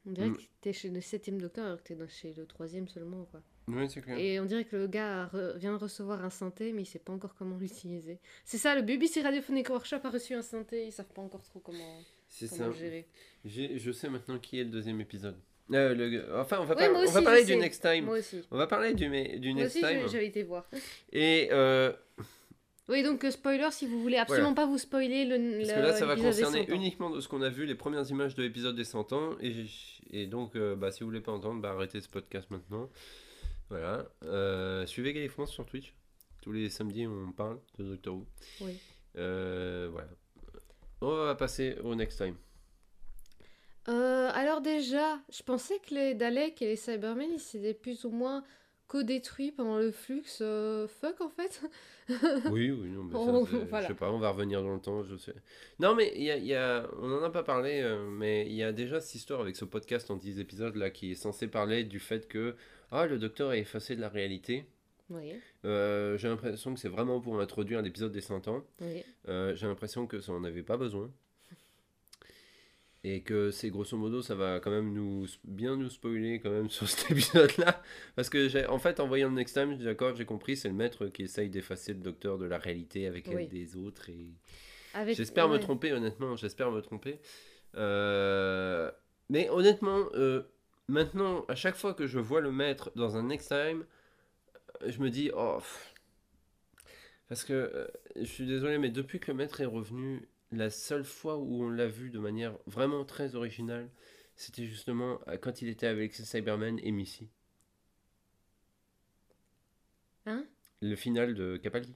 On 0.08 0.12
dirait 0.12 0.30
Mm. 0.30 0.38
que 0.38 0.42
t'es 0.62 0.72
chez 0.74 0.90
le 0.90 1.02
septième 1.02 1.42
docteur 1.42 1.66
alors 1.66 1.78
que 1.80 1.88
t'es 1.90 1.96
dans- 1.96 2.08
chez 2.08 2.34
le 2.38 2.46
troisième 2.46 2.88
seulement. 2.88 3.26
quoi. 3.26 3.42
Ouais, 3.68 3.88
c'est 3.90 4.02
clair. 4.02 4.18
Et 4.18 4.40
on 4.40 4.46
dirait 4.46 4.64
que 4.66 4.76
le 4.78 4.88
gars 4.88 5.28
re- 5.28 5.58
vient 5.58 5.74
de 5.74 5.78
recevoir 5.78 6.24
un 6.24 6.30
synthé, 6.30 6.72
mais 6.74 6.84
il 6.84 6.86
sait 6.86 7.00
pas 7.00 7.12
encore 7.14 7.36
comment 7.36 7.58
l'utiliser. 7.60 8.18
C'est 8.46 8.58
ça, 8.58 8.76
le 8.76 8.82
BBC 8.82 9.22
Radiophonic 9.22 9.70
Workshop 9.70 10.00
a 10.04 10.10
reçu 10.10 10.34
un 10.34 10.42
synthé, 10.42 10.86
ils 10.88 10.92
savent 10.92 11.06
pas 11.14 11.22
encore 11.22 11.44
trop 11.44 11.60
comment, 11.60 12.02
C'est 12.30 12.48
comment 12.50 12.62
ça. 12.62 12.68
le 12.68 12.74
gérer. 12.74 13.08
Je 13.46 13.92
sais 13.92 14.10
maintenant 14.10 14.40
qui 14.40 14.60
est 14.60 14.64
le 14.64 14.70
deuxième 14.72 15.02
épisode. 15.02 15.38
Euh, 15.72 15.94
le- 15.94 16.40
Enfin, 16.40 16.60
on 16.62 16.66
va, 16.66 16.76
par- 16.76 16.90
moi 16.92 17.04
on 17.08 17.12
va 17.12 17.22
parler 17.22 17.42
du 17.44 17.54
sais. 17.54 17.60
next 17.60 17.82
time. 17.84 18.06
Moi 18.06 18.18
aussi. 18.20 18.42
On 18.50 18.58
va 18.58 18.66
parler 18.66 18.94
du, 18.96 19.06
du 19.06 19.10
Moi 19.10 19.62
next 19.62 19.76
aussi, 19.76 19.80
time. 19.82 20.00
j'ai- 20.02 20.08
j'avais 20.10 20.28
été 20.28 20.42
voir. 20.44 20.68
Et 21.12 21.50
euh, 21.52 21.94
Oui, 22.90 23.04
donc 23.04 23.24
euh, 23.24 23.30
spoiler, 23.30 23.68
si 23.72 23.86
vous 23.86 24.02
voulez 24.02 24.18
absolument 24.18 24.56
pas 24.56 24.66
vous 24.66 24.80
spoiler 24.80 25.24
le. 25.24 25.60
parce 25.60 25.74
que 25.74 25.80
là, 25.80 25.94
ça 25.94 26.06
va 26.08 26.16
concerner 26.16 26.66
100 26.66 26.72
ans. 26.72 26.76
uniquement 26.76 27.10
de 27.12 27.20
ce 27.22 27.28
qu'on 27.28 27.44
a 27.44 27.50
vu, 27.50 27.66
les 27.66 27.76
premières 27.76 28.10
images 28.10 28.34
de 28.34 28.42
l'épisode 28.42 28.76
des 28.76 28.84
100 28.84 29.14
ans. 29.14 29.38
Et, 29.42 29.66
et 30.10 30.26
donc, 30.26 30.56
euh, 30.56 30.76
bah, 30.76 30.92
si 30.92 31.02
vous 31.02 31.06
voulez 31.10 31.22
pas 31.22 31.32
entendre, 31.32 31.62
bah, 31.62 31.70
arrêtez 31.70 32.02
ce 32.02 32.10
podcast 32.10 32.50
maintenant. 32.50 32.90
Voilà. 33.70 34.10
Euh, 34.24 34.88
suivez 34.88 35.14
Gay 35.14 35.28
France 35.28 35.52
sur 35.52 35.66
Twitch. 35.68 35.94
Tous 36.42 36.52
les 36.52 36.70
samedis, 36.70 37.06
on 37.06 37.32
parle 37.32 37.60
de 37.78 37.84
Doctor 37.84 38.16
Who. 38.16 38.26
Oui. 38.62 38.78
Euh, 39.18 39.90
voilà. 39.92 40.10
On 41.02 41.26
va 41.26 41.36
passer 41.36 41.78
au 41.84 41.94
next 41.94 42.18
time. 42.18 42.36
Alors 43.86 44.62
déjà, 44.62 45.20
je 45.32 45.42
pensais 45.42 45.80
que 45.80 45.96
les 45.96 46.14
Daleks 46.14 46.62
et 46.62 46.68
les 46.68 46.76
Cybermen, 46.76 47.30
ils 47.34 47.40
s'étaient 47.40 47.74
plus 47.74 48.06
ou 48.06 48.10
moins 48.10 48.44
co-détruits 48.90 49.52
pendant 49.54 49.78
le 49.78 49.92
flux. 49.92 50.24
euh, 50.42 50.88
fuck, 50.88 51.22
en 51.22 51.30
fait. 51.30 51.62
Oui, 52.52 52.72
oui, 52.72 52.90
non, 52.90 53.04
mais 53.04 53.14
ça, 53.14 53.60
voilà. 53.70 53.82
je 53.88 53.88
sais 53.94 53.94
pas, 53.98 54.12
on 54.12 54.18
va 54.18 54.32
revenir 54.32 54.64
dans 54.64 54.74
le 54.74 54.80
temps, 54.82 55.04
je 55.04 55.16
sais. 55.16 55.36
Non, 55.80 55.94
mais 55.94 56.12
il 56.16 56.24
y 56.24 56.32
a, 56.32 56.38
y 56.38 56.56
a- 56.56 56.90
on 57.00 57.12
en 57.14 57.22
a 57.24 57.30
pas 57.30 57.44
parlé, 57.44 57.82
euh, 57.84 58.04
mais 58.10 58.48
il 58.48 58.54
y 58.54 58.64
a 58.64 58.72
déjà 58.72 59.00
cette 59.00 59.14
histoire 59.14 59.42
avec 59.42 59.56
ce 59.56 59.64
podcast 59.64 60.10
en 60.10 60.16
10 60.16 60.40
épisodes 60.40 60.76
là 60.76 60.90
qui 60.90 61.12
est 61.12 61.16
censé 61.16 61.48
parler 61.48 61.84
du 61.84 62.00
fait 62.00 62.28
que 62.28 62.56
ah, 62.92 63.06
le 63.06 63.20
docteur 63.20 63.54
est 63.54 63.60
effacé 63.60 63.96
de 63.96 64.02
la 64.02 64.10
réalité. 64.10 64.66
Oui, 65.12 65.34
Euh, 65.66 66.18
j'ai 66.18 66.28
l'impression 66.28 66.74
que 66.74 66.80
c'est 66.80 66.90
vraiment 66.90 67.22
pour 67.22 67.40
introduire 67.40 67.84
l'épisode 67.84 68.12
des 68.12 68.22
100 68.22 68.48
ans. 68.48 68.64
oui. 68.82 69.04
J'ai 69.28 69.68
l'impression 69.68 70.08
que 70.08 70.20
ça 70.20 70.32
en 70.32 70.44
avait 70.44 70.64
pas 70.64 70.78
besoin. 70.78 71.12
Et 73.06 73.22
que 73.22 73.50
c'est 73.50 73.70
grosso 73.70 73.96
modo, 73.98 74.22
ça 74.22 74.36
va 74.36 74.60
quand 74.60 74.72
même 74.72 74.92
nous 74.94 75.26
bien 75.46 75.78
nous 75.78 75.90
spoiler 75.90 76.40
quand 76.42 76.50
même 76.52 76.70
sur 76.78 76.88
cet 76.90 77.12
épisode-là. 77.12 77.82
Parce 78.16 78.30
que 78.30 78.50
j'ai, 78.50 78.66
en 78.66 78.78
fait, 78.80 79.00
en 79.00 79.08
voyant 79.08 79.30
le 79.30 79.36
next 79.36 79.56
time, 79.56 79.76
j'ai 79.78 79.86
d'accord, 79.86 80.16
j'ai 80.16 80.26
compris, 80.26 80.58
c'est 80.58 80.68
le 80.68 80.74
maître 80.74 81.08
qui 81.08 81.24
essaye 81.24 81.50
d'effacer 81.50 81.94
le 81.94 82.00
docteur 82.02 82.38
de 82.38 82.46
la 82.46 82.58
réalité 82.58 83.08
avec 83.08 83.28
Oui. 83.28 83.36
l'aide 83.36 83.50
des 83.50 83.78
autres. 83.78 84.10
Et... 84.10 84.28
J'espère 85.14 85.48
me 85.48 85.58
tromper, 85.60 85.94
honnêtement, 85.94 86.36
j'espère 86.36 86.72
me 86.72 86.82
tromper. 86.82 87.20
Euh, 87.76 88.92
Mais 89.30 89.50
honnêtement, 89.50 90.10
euh, 90.16 90.42
maintenant, 90.90 91.46
à 91.48 91.56
chaque 91.56 91.76
fois 91.76 91.94
que 91.94 92.06
je 92.08 92.20
vois 92.20 92.42
le 92.42 92.52
maître 92.52 92.92
dans 92.96 93.16
un 93.16 93.24
next 93.24 93.48
time, 93.50 93.86
euh, 94.82 94.90
je 94.92 95.00
me 95.00 95.10
dis, 95.10 95.32
oh. 95.34 95.60
Parce 97.30 97.44
que 97.44 97.54
euh, 97.54 97.88
je 98.18 98.26
suis 98.26 98.46
désolé, 98.48 98.78
mais 98.80 98.90
depuis 98.90 99.20
que 99.20 99.32
le 99.32 99.38
maître 99.38 99.62
est 99.62 99.66
revenu, 99.66 100.28
la 100.52 100.70
seule 100.70 101.04
fois 101.04 101.38
où 101.38 101.64
on 101.64 101.70
l'a 101.70 101.88
vu 101.88 102.10
de 102.10 102.20
manière 102.20 102.58
vraiment 102.66 103.06
très 103.06 103.36
originale, 103.36 103.90
c'était 104.36 104.66
justement 104.66 105.20
euh, 105.28 105.38
quand 105.38 105.62
il 105.62 105.68
était 105.70 105.88
avec 105.88 106.14
ses 106.14 106.24
Cybermen 106.26 106.80
et 106.82 106.92
Missy. 106.92 107.30
Hein? 110.26 110.46
Le 110.82 110.96
final 110.96 111.34
de 111.34 111.58
Capaldi. 111.58 111.96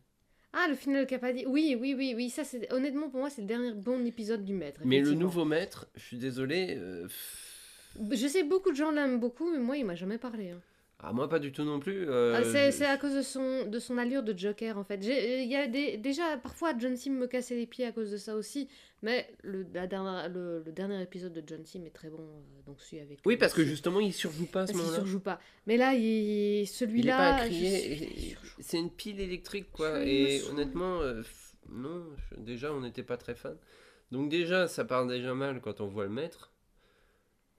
Ah, 0.53 0.67
le 0.69 0.75
final 0.75 1.05
de 1.05 1.09
Capaldi. 1.09 1.45
Oui, 1.47 1.75
oui, 1.79 1.93
oui, 1.97 2.13
oui. 2.15 2.29
Ça, 2.29 2.43
c'est 2.43 2.71
honnêtement 2.71 3.09
pour 3.09 3.19
moi, 3.21 3.29
c'est 3.29 3.41
le 3.41 3.47
dernier 3.47 3.73
bon 3.73 4.05
épisode 4.05 4.43
du 4.45 4.53
maître. 4.53 4.81
Mais 4.85 5.01
le 5.01 5.13
nouveau 5.13 5.45
maître, 5.45 5.87
je 5.95 6.01
suis 6.03 6.17
désolé. 6.17 6.75
euh, 6.77 7.07
Je 8.11 8.27
sais 8.27 8.43
beaucoup 8.43 8.71
de 8.71 8.75
gens 8.75 8.91
l'aiment 8.91 9.19
beaucoup, 9.19 9.51
mais 9.51 9.59
moi, 9.59 9.77
il 9.77 9.85
m'a 9.85 9.95
jamais 9.95 10.17
parlé. 10.17 10.51
hein. 10.51 10.61
Ah, 10.99 11.11
moi, 11.11 11.27
pas 11.27 11.39
du 11.39 11.51
tout 11.51 11.63
non 11.63 11.79
plus. 11.79 12.07
euh, 12.09 12.35
Ah, 12.37 12.43
c'est 12.71 12.85
à 12.85 12.97
cause 12.97 13.13
de 13.15 13.21
son, 13.21 13.65
de 13.67 13.79
son 13.79 13.97
allure 13.97 14.23
de 14.23 14.37
Joker 14.37 14.77
en 14.77 14.83
fait. 14.85 15.01
J'ai- 15.03 15.43
Il 15.43 15.49
y 15.51 15.55
a 15.55 15.67
des, 15.67 15.97
déjà 15.97 16.37
parfois 16.37 16.73
John 16.77 16.95
Sim 16.95 17.11
me 17.13 17.27
cassait 17.27 17.55
les 17.55 17.65
pieds 17.67 17.85
à 17.85 17.91
cause 17.91 18.09
de 18.11 18.15
ça 18.17 18.35
aussi, 18.35 18.69
mais 19.01 19.27
le, 19.43 19.65
la 19.73 19.85
dernière, 19.85 20.29
le, 20.29 20.63
le 20.65 20.71
dernier 20.71 21.01
épisode 21.01 21.33
de 21.33 21.43
John 21.45 21.65
Sim 21.65 21.83
est 21.85 21.89
très 21.93 22.09
bon, 22.09 22.21
euh, 22.21 22.61
donc 22.65 22.79
celui 22.79 23.01
avec. 23.01 23.19
Oui, 23.25 23.33
euh, 23.33 23.37
parce 23.37 23.53
que 23.53 23.65
justement, 23.65 23.99
il 23.99 24.13
surjoue 24.13 24.45
pas 24.45 24.61
à 24.61 24.67
ce 24.67 24.73
moment-là. 24.73 24.95
surjoue 24.95 25.19
pas. 25.19 25.41
Mais 25.67 25.75
là, 25.75 25.93
il, 25.93 26.01
Il 26.03 26.61
est 26.61 26.65
celui-là. 26.65 27.17
pas 27.39 27.49
je- 27.49 27.53
il. 27.53 28.37
C'est 28.59 28.77
une 28.77 28.89
pile 28.91 29.19
électrique, 29.19 29.71
quoi. 29.73 29.99
Je 30.05 30.07
Et 30.07 30.41
honnêtement, 30.49 31.01
euh, 31.01 31.21
non, 31.69 32.05
je- 32.31 32.39
déjà, 32.39 32.71
on 32.71 32.79
n'était 32.79 33.03
pas 33.03 33.17
très 33.17 33.35
fan. 33.35 33.57
Donc, 34.11 34.29
déjà, 34.29 34.67
ça 34.69 34.85
part 34.85 35.05
déjà 35.05 35.33
mal 35.33 35.59
quand 35.59 35.81
on 35.81 35.87
voit 35.87 36.03
le 36.05 36.11
maître. 36.11 36.51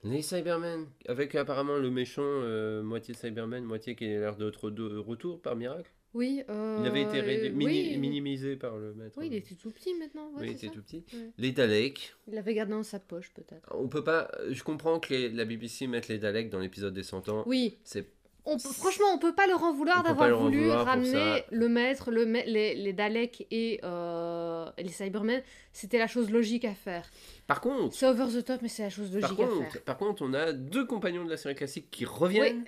Les 0.05 0.23
Cybermen, 0.23 0.87
avec 1.09 1.35
apparemment 1.35 1.77
le 1.79 1.91
méchant, 1.91 2.23
euh, 2.25 2.83
moitié 2.83 3.15
Cyberman, 3.15 3.65
moitié 3.65 3.95
qui 3.97 4.05
a 4.05 4.09
l'air 4.21 4.37
d'être 4.37 4.71
de 4.71 4.97
retour 4.99 5.41
par 5.41 5.57
miracle. 5.57 5.91
Oui. 6.13 6.43
euh, 6.49 6.77
Il 6.81 6.87
avait 6.87 7.03
été 7.03 7.51
mini- 7.51 7.65
oui, 7.93 7.99
minimisé 7.99 8.55
par 8.57 8.77
le 8.77 8.95
maître. 8.95 9.17
Oui, 9.19 9.27
il 9.29 9.35
était 9.35 9.55
tout 9.57 9.71
petit 9.71 9.95
maintenant. 9.95 10.29
ouais, 10.35 10.43
Oui, 10.43 10.47
il 10.51 10.53
était 10.53 10.67
ça. 10.69 10.73
tout 10.75 10.83
petit. 10.83 11.05
Ouais. 11.13 11.31
Les 11.39 11.51
Daleks, 11.53 12.15
Il 12.29 12.35
l'avait 12.35 12.55
gardé 12.55 12.73
dans 12.73 12.83
sa 12.85 13.01
poche 13.01 13.33
peut-être. 13.35 13.67
on 13.75 13.89
peut 13.89 14.05
pas. 14.05 14.31
Je 14.51 14.63
comprends 14.63 15.01
que 15.01 15.13
les- 15.13 15.29
la 15.31 15.45
BBC 15.45 15.87
mette 15.89 16.07
les 16.09 16.19
Daleks 16.19 16.51
dans 16.51 16.61
l'épisode 16.61 16.95
des 16.95 17.03
100 17.03 17.29
ans. 17.31 17.43
Oui, 17.47 17.79
C'est 17.83 18.07
On 18.47 18.59
peut- 18.59 18.69
franchement, 18.73 19.07
on 19.15 19.19
peut 19.19 19.35
pas 19.35 19.47
leur 19.47 19.63
en 19.63 19.73
vouloir 19.73 20.03
d'avoir 20.03 20.29
voulu 20.39 20.61
vouloir 20.61 20.85
ramener 20.85 21.45
le 21.51 21.69
maître, 21.69 22.11
le 22.11 22.27
ma- 22.27 22.45
les, 22.45 22.75
les 22.75 22.93
Daleks 22.93 23.47
et 23.51 23.81
euh, 23.85 24.71
les 24.77 24.89
Cybermen. 24.91 25.43
C'était 25.73 25.99
la 25.99 26.07
chose 26.07 26.31
logique 26.31 26.67
à 26.67 26.75
faire. 26.75 27.11
Par 27.47 27.61
contre, 27.63 27.95
C'est 27.97 28.07
over 28.07 28.27
the 28.27 28.45
top, 28.45 28.61
mais 28.61 28.69
c'est 28.69 28.83
la 28.83 28.91
chose 28.91 29.15
logique 29.15 29.37
par 29.39 29.47
à 29.51 29.71
faire. 29.71 29.83
par 29.85 29.97
contre, 29.97 30.23
on 30.23 30.35
a 30.35 30.53
deux 30.53 30.85
compagnons 30.87 31.25
de 31.25 31.31
la 31.31 31.39
série 31.39 31.55
classique 31.55 31.91
qui 31.91 32.05
reviennent. 32.05 32.65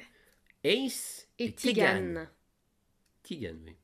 Ace 0.64 1.28
Et, 1.38 1.44
et, 1.46 1.52
Tigan. 1.52 1.84
Tegan. 1.84 2.26
Tigan, 3.22 3.54
oui. 3.66 3.76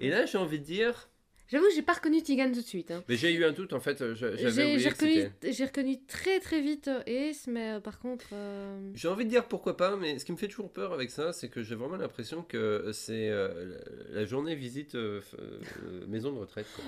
Et 0.00 0.10
là, 0.10 0.26
j'ai 0.26 0.38
envie 0.38 0.58
de 0.58 0.64
dire, 0.64 1.08
J'avoue, 1.52 1.66
j'ai 1.74 1.82
pas 1.82 1.92
reconnu 1.92 2.22
Tigan 2.22 2.46
tout 2.50 2.62
de 2.62 2.66
suite. 2.66 2.90
hein. 2.90 3.04
mais 3.08 3.16
j'ai 3.16 3.30
eu 3.32 3.44
un 3.44 3.52
doute 3.52 3.74
en 3.74 3.80
fait. 3.80 4.00
euh, 4.00 4.14
J'avais 4.14 4.78
J'ai 4.78 4.88
reconnu, 4.88 5.28
j'ai 5.50 5.64
reconnu 5.66 5.98
très 6.06 6.40
très 6.40 6.60
vite 6.62 6.88
euh, 6.88 7.02
Ace, 7.06 7.46
mais 7.46 7.72
euh, 7.74 7.80
par 7.80 7.98
contre. 8.00 8.24
euh, 8.32 8.90
J'ai 8.94 9.08
envie 9.08 9.24
de 9.26 9.30
dire 9.30 9.46
pourquoi 9.46 9.76
pas, 9.76 9.94
mais 9.96 10.18
ce 10.18 10.24
qui 10.24 10.32
me 10.32 10.38
fait 10.38 10.48
toujours 10.48 10.72
peur 10.72 10.92
avec 10.94 11.10
ça, 11.10 11.32
c'est 11.34 11.48
que 11.50 11.62
j'ai 11.62 11.74
vraiment 11.74 11.96
l'impression 11.96 12.42
que 12.42 12.90
c'est 12.94 13.28
euh, 13.28 13.76
la 14.10 14.24
journée 14.24 14.54
visite 14.54 14.94
euh, 14.94 15.20
euh, 15.38 16.06
maison 16.06 16.32
de 16.32 16.38
retraite. 16.38 16.66
quoi. 16.74 16.84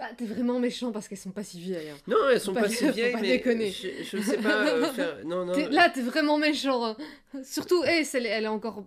Bah, 0.00 0.06
t'es 0.16 0.24
vraiment 0.24 0.58
méchant 0.58 0.92
parce 0.92 1.08
qu'elles 1.08 1.18
sont 1.18 1.30
pas 1.30 1.44
si 1.44 1.60
vieilles. 1.60 1.90
hein. 1.90 1.96
Non, 2.06 2.16
elles 2.32 2.40
sont 2.40 2.54
pas, 2.54 2.62
pas- 2.62 2.68
si 2.70 2.76
faut 2.86 2.90
vieilles, 2.92 3.12
pas 3.12 3.20
mais 3.20 3.28
déconner. 3.36 3.70
je, 3.70 3.88
je 4.02 4.16
sais 4.22 4.38
pas 4.38 4.66
euh, 4.66 4.84
faire. 4.94 5.24
Non, 5.26 5.44
non. 5.44 5.52
T'es- 5.52 5.68
Là, 5.68 5.90
t'es 5.90 6.00
vraiment 6.00 6.38
méchant. 6.38 6.82
hein. 6.86 6.96
Surtout 7.44 7.84
elle, 7.84 8.02
est- 8.02 8.14
elle 8.28 8.44
est 8.44 8.48
encore, 8.48 8.86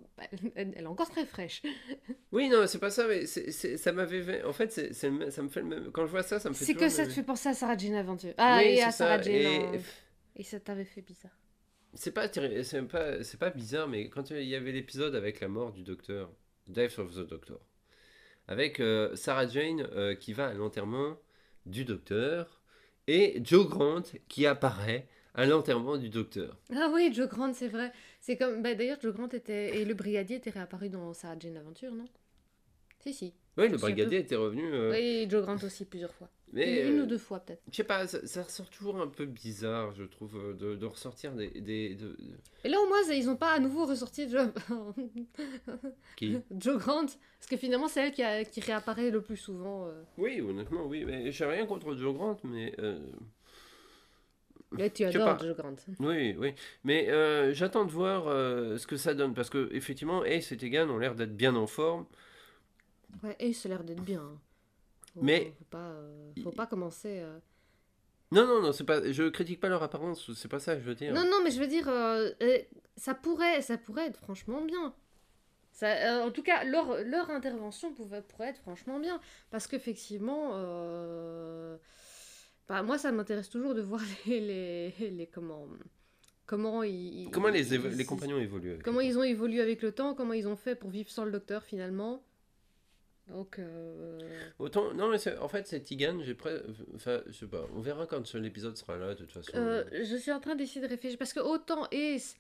elle, 0.56 0.72
elle 0.76 0.84
est 0.84 0.88
encore 0.88 1.12
très 1.12 1.28
fraîche. 1.28 1.62
Oui, 2.32 2.50
non, 2.50 2.66
c'est 2.66 2.80
pas 2.80 2.90
ça, 2.90 3.08
mais 3.08 3.28
c'est- 3.28 3.52
c'est- 3.52 3.78
ça 3.78 3.92
m'avait. 3.92 4.44
En 4.44 4.54
fait, 4.54 4.72
c'est 4.72 4.92
ça 4.94 5.08
me 5.12 5.50
fait 5.50 5.60
le 5.62 5.68
même. 5.68 5.92
Quand 5.92 6.08
je 6.08 6.12
vois 6.12 6.24
ça, 6.24 6.40
ça 6.40 6.50
me 6.50 6.56
fait. 6.56 6.66
C'est 6.66 6.74
que 6.74 6.90
ça 6.90 7.06
te 7.06 7.12
fait 7.12 7.22
penser 7.22 7.50
à 7.50 7.54
Sarah 7.54 7.78
Jane 7.78 7.94
Aventure. 7.94 8.34
Ah, 8.40 8.58
Oui, 8.60 8.70
et 8.70 8.82
à 8.82 8.90
Sarah 8.92 9.18
ça, 9.18 9.22
Jane. 9.22 9.36
et- 9.36 9.58
en- 9.60 9.72
Et 10.36 10.44
ça 10.44 10.60
t'avait 10.60 10.84
fait 10.84 11.02
bizarre. 11.02 11.38
C'est 11.94 12.10
pas, 12.12 12.28
c'est 12.28 12.82
pas, 12.88 13.24
c'est 13.24 13.40
pas 13.40 13.52
bizarre, 13.52 13.88
mais 13.88 14.10
quand 14.10 14.32
il 14.32 14.42
y 14.50 14.56
avait 14.56 14.72
l'épisode 14.72 15.14
avec 15.14 15.42
la 15.42 15.48
mort 15.48 15.72
du 15.74 15.84
docteur, 15.84 16.32
Death 16.66 16.98
of 16.98 17.14
the 17.14 17.28
Doctor, 17.30 17.60
avec 18.48 18.80
euh, 18.80 19.16
Sarah 19.16 19.48
Jane 19.48 19.88
euh, 19.94 20.16
qui 20.16 20.34
va 20.34 20.48
à 20.48 20.54
l'enterrement 20.54 21.18
du 21.66 21.86
docteur 21.86 22.62
et 23.08 23.42
Joe 23.44 23.68
Grant 23.68 24.04
qui 24.28 24.46
apparaît 24.46 25.08
à 25.36 25.46
l'enterrement 25.46 25.98
du 25.98 26.10
docteur. 26.10 26.58
Ah 26.76 26.90
oui, 26.94 27.12
Joe 27.14 27.28
Grant, 27.28 27.54
c'est 27.54 27.68
vrai. 27.68 27.92
C'est 28.20 28.38
comme. 28.38 28.62
Bah, 28.62 28.76
D'ailleurs, 28.76 29.00
Joe 29.02 29.14
Grant 29.14 29.30
était. 29.30 29.80
Et 29.80 29.86
le 29.86 29.94
brigadier 29.96 30.36
était 30.38 30.52
réapparu 30.52 30.90
dans 30.90 31.12
Sarah 31.14 31.36
Jane 31.40 31.58
Aventure, 31.58 31.92
non? 31.94 32.06
Si, 33.00 33.14
si. 33.14 33.34
Oui, 33.58 33.68
le 33.70 33.78
brigadier 33.78 34.20
était 34.20 34.36
revenu. 34.36 34.64
euh, 34.74 34.92
Oui, 34.92 35.28
Joe 35.30 35.42
Grant 35.44 35.58
aussi, 35.64 35.86
plusieurs 35.86 36.14
fois. 36.14 36.30
Mais 36.54 36.82
une, 36.88 36.94
une 36.94 37.00
euh, 37.00 37.04
ou 37.04 37.06
deux 37.08 37.18
fois, 37.18 37.40
peut-être. 37.40 37.62
je 37.70 37.76
sais 37.76 37.84
pas, 37.84 38.08
ça, 38.08 38.26
ça 38.26 38.44
ressort 38.44 38.70
toujours 38.70 39.02
un 39.02 39.08
peu 39.08 39.26
bizarre, 39.26 39.94
je 39.94 40.04
trouve, 40.04 40.38
euh, 40.38 40.54
de, 40.54 40.76
de 40.76 40.86
ressortir 40.86 41.34
des. 41.34 41.50
des 41.50 41.96
de- 41.96 42.08
de- 42.10 42.18
Et 42.64 42.70
là, 42.70 42.80
au 42.80 42.88
moins, 42.88 43.02
ils 43.12 43.30
ont 43.30 43.36
pas 43.36 43.52
à 43.52 43.60
nouveau 43.60 43.86
ressorti 43.86 44.30
Joe, 44.30 44.48
Qui? 46.16 46.38
Joe 46.52 46.78
Grant. 46.78 47.06
Parce 47.06 47.48
que 47.50 47.58
finalement, 47.58 47.88
c'est 47.88 48.06
elle 48.08 48.12
qui, 48.14 48.24
a- 48.24 48.46
qui 48.46 48.62
réapparaît 48.62 49.10
le 49.12 49.22
plus 49.22 49.38
souvent. 49.38 49.88
euh. 49.88 50.04
Oui, 50.18 50.40
honnêtement, 50.42 50.86
oui. 50.86 51.04
Mais 51.06 51.32
j'ai 51.32 51.46
rien 51.46 51.66
contre 51.66 51.96
Joe 51.96 52.14
Grant, 52.16 52.38
mais. 52.44 52.74
euh, 52.80 53.00
Mais 54.72 54.90
tu 54.90 55.04
adores. 55.06 55.40
Joe 55.40 55.56
Grant. 55.56 55.76
Oui, 56.00 56.36
oui. 56.38 56.54
Mais 56.84 57.54
j'attends 57.54 57.86
de 57.86 57.92
voir 57.92 58.26
ce 58.80 58.88
que 58.88 58.98
ça 58.98 59.14
donne. 59.14 59.34
Parce 59.34 59.50
que, 59.50 59.70
effectivement, 59.74 60.24
Ace 60.24 60.52
et 60.52 60.58
Tegan 60.58 60.90
ont 60.90 60.98
l'air 60.98 61.16
d'être 61.16 61.36
bien 61.36 61.56
en 61.56 61.68
forme. 61.68 62.06
Ouais, 63.24 63.54
ça 63.54 63.68
a 63.68 63.72
l'air 63.74 63.84
d'être 63.84 64.02
bien. 64.04 64.24
Faut- 65.14 65.22
Mais- 65.22 65.54
Faut 65.60 65.66
pas, 65.66 65.78
euh, 65.92 66.32
faut 66.44 66.52
pas 66.52 66.66
commencer. 66.68 67.20
euh. 67.22 67.38
Non, 68.32 68.48
non, 68.48 68.62
non, 68.62 68.72
c'est 68.72 68.84
pas. 68.84 69.12
Je 69.12 69.30
critique 69.30 69.60
pas 69.60 69.70
leur 69.70 69.84
apparence, 69.84 70.34
c'est 70.34 70.48
pas 70.48 70.60
ça 70.60 70.76
que 70.76 70.82
je 70.82 70.86
veux 70.88 70.96
dire. 70.96 71.14
Non, 71.14 71.24
non, 71.30 71.38
mais 71.44 71.52
je 71.52 71.60
veux 71.60 71.68
dire, 71.68 71.88
euh, 71.88 72.32
euh, 72.42 72.58
ça, 72.98 73.14
pourrait, 73.14 73.62
ça 73.62 73.78
pourrait 73.78 74.08
être 74.08 74.18
franchement 74.18 74.64
bien. 74.66 74.94
Ça, 75.72 75.88
euh, 75.88 76.24
en 76.28 76.32
tout 76.32 76.42
cas, 76.44 76.64
leur, 76.64 77.04
leur 77.04 77.30
intervention 77.30 77.94
pouvait, 77.94 78.22
pourrait 78.24 78.50
être 78.50 78.60
franchement 78.62 79.00
bien. 79.00 79.20
Parce 79.52 79.68
qu'effectivement, 79.68 80.52
euh, 80.54 81.78
bah, 82.68 82.82
moi, 82.82 82.98
ça 82.98 83.12
m'intéresse 83.12 83.50
toujours 83.50 83.76
de 83.76 83.82
voir 83.84 84.02
les, 84.26 84.40
les, 84.40 85.10
les- 85.12 85.28
comment, 85.28 85.68
comment 86.48 86.82
ils, 86.84 87.30
Comment 87.32 87.50
les, 87.50 87.74
ils- 87.76 87.82
les 87.88 88.06
compagnons 88.06 88.40
évoluent 88.40 88.80
Comment 88.84 89.00
le 89.00 89.06
ils 89.06 89.18
ont 89.20 89.24
évolué 89.24 89.62
avec 89.62 89.82
le 89.84 89.92
temps, 89.92 90.16
comment 90.16 90.34
ils 90.34 90.48
ont 90.48 90.56
fait 90.56 90.76
pour 90.76 90.90
vivre 90.90 91.10
sans 91.12 91.26
le 91.26 91.32
docteur 91.32 91.64
finalement. 91.64 92.24
Donc, 93.28 93.58
euh, 93.58 94.20
Autant, 94.60 94.94
non, 94.94 95.10
mais 95.10 95.38
en 95.38 95.48
fait, 95.48 95.68
c'est 95.68 95.82
Tigan, 95.82 96.20
j'ai 96.24 96.36
près. 96.36 96.62
Enfin, 96.96 97.22
je 97.28 97.32
sais 97.32 97.48
pas, 97.48 97.66
on 97.76 97.80
verra 97.80 98.06
quand 98.06 98.34
l'épisode 98.36 98.76
sera 98.78 98.98
là, 98.98 99.16
de 99.16 99.20
toute 99.20 99.32
façon. 99.32 99.52
euh, 99.56 99.84
je 99.92 100.16
suis 100.18 100.32
en 100.32 100.40
train 100.40 100.56
d'essayer 100.56 100.82
de 100.82 100.88
réfléchir. 100.88 101.18
Parce 101.18 101.34
que 101.34 101.40
autant 101.40 101.88
Ace, 101.92 102.36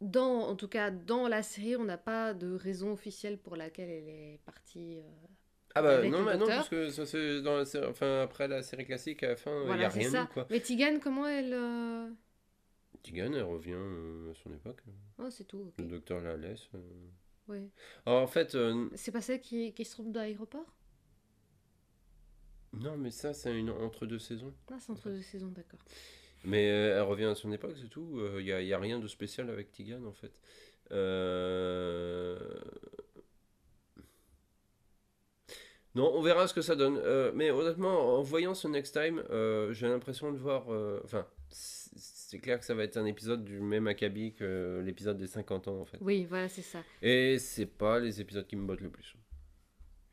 dans, 0.00 0.48
en 0.48 0.56
tout 0.56 0.68
cas 0.68 0.90
dans 0.90 1.28
la 1.28 1.42
série, 1.42 1.76
on 1.76 1.84
n'a 1.84 1.98
pas 1.98 2.34
de 2.34 2.52
raison 2.54 2.92
officielle 2.92 3.38
pour 3.38 3.56
laquelle 3.56 3.88
elle 3.88 4.08
est 4.08 4.40
partie. 4.44 4.98
euh, 4.98 5.02
ah 5.76 5.82
bah 5.82 5.98
avec 5.98 6.10
non, 6.10 6.24
bah 6.24 6.36
non, 6.36 6.46
parce 6.46 6.68
que 6.68 6.90
ça, 6.90 7.06
c'est 7.06 7.42
dans 7.42 7.56
la 7.56 7.64
série- 7.64 7.86
enfin, 7.86 8.22
après 8.22 8.48
la 8.48 8.62
série 8.62 8.84
classique, 8.84 9.22
à 9.22 9.28
la 9.28 9.36
fin, 9.36 9.56
il 9.60 9.66
voilà, 9.66 9.76
n'y 9.78 9.84
a 9.84 9.88
rien 9.90 10.10
ça. 10.10 10.28
quoi. 10.34 10.46
Mais 10.50 10.60
Tigan, 10.60 10.98
comment 11.00 11.26
elle. 11.28 11.54
Tigan, 13.02 13.32
elle 13.32 13.42
revient 13.44 13.78
à 14.30 14.34
son 14.34 14.52
époque. 14.52 14.82
Oh, 15.18 15.30
c'est 15.30 15.44
tout. 15.44 15.72
Le 15.78 15.84
docteur 15.84 16.20
la 16.20 16.36
laisse. 16.36 16.68
Euh. 17.50 17.60
Ouais. 17.60 17.70
Alors, 18.06 18.22
en 18.22 18.26
fait, 18.26 18.54
euh, 18.54 18.88
C'est 18.94 19.10
pas 19.12 19.20
celle 19.20 19.40
qui, 19.40 19.72
qui 19.74 19.84
se 19.84 19.92
trompe 19.92 20.12
dans 20.12 20.20
l'aéroport? 20.20 20.76
Non, 22.72 22.96
mais 22.96 23.12
ça, 23.12 23.32
c'est 23.32 23.56
une 23.56 23.70
entre 23.70 24.06
deux 24.06 24.18
saisons. 24.18 24.52
Ah, 24.70 24.78
c'est 24.80 24.90
entre 24.92 25.10
deux 25.10 25.22
saisons, 25.22 25.48
d'accord. 25.50 25.80
Mais 26.44 26.70
euh, 26.70 26.96
elle 26.96 27.02
revient 27.02 27.24
à 27.26 27.34
son 27.34 27.52
époque, 27.52 27.76
c'est 27.80 27.88
tout. 27.88 28.18
Il 28.38 28.44
n'y 28.44 28.52
a, 28.52 28.62
y 28.62 28.72
a 28.72 28.78
rien 28.78 28.98
de 28.98 29.06
spécial 29.08 29.50
avec 29.50 29.72
Tigan, 29.72 30.04
en 30.04 30.12
fait. 30.12 30.32
Euh, 30.92 32.38
Non, 35.94 36.12
on 36.14 36.22
verra 36.22 36.46
ce 36.46 36.54
que 36.54 36.62
ça 36.62 36.76
donne. 36.76 36.98
Euh, 36.98 37.32
mais 37.34 37.50
honnêtement, 37.50 38.16
en 38.18 38.22
voyant 38.22 38.54
ce 38.54 38.68
Next 38.68 38.94
Time, 38.94 39.22
euh, 39.30 39.72
j'ai 39.72 39.88
l'impression 39.88 40.32
de 40.32 40.38
voir... 40.38 40.72
euh, 40.72 41.00
Enfin, 41.04 41.26
c'est 42.30 42.38
clair 42.38 42.58
que 42.60 42.64
ça 42.64 42.74
va 42.74 42.84
être 42.84 42.96
un 42.96 43.06
épisode 43.06 43.44
du 43.44 43.58
même 43.60 43.86
acabit 43.88 44.34
que 44.34 44.80
l'épisode 44.84 45.18
des 45.18 45.26
50 45.26 45.66
ans, 45.68 45.80
en 45.80 45.84
fait. 45.84 45.98
Oui, 46.00 46.26
voilà, 46.28 46.48
c'est 46.48 46.62
ça. 46.62 46.78
Et 47.02 47.38
c'est 47.38 47.66
pas 47.66 47.98
les 47.98 48.20
épisodes 48.20 48.46
qui 48.46 48.56
me 48.56 48.66
bottent 48.66 48.80
le 48.82 48.90
plus. 48.90 49.16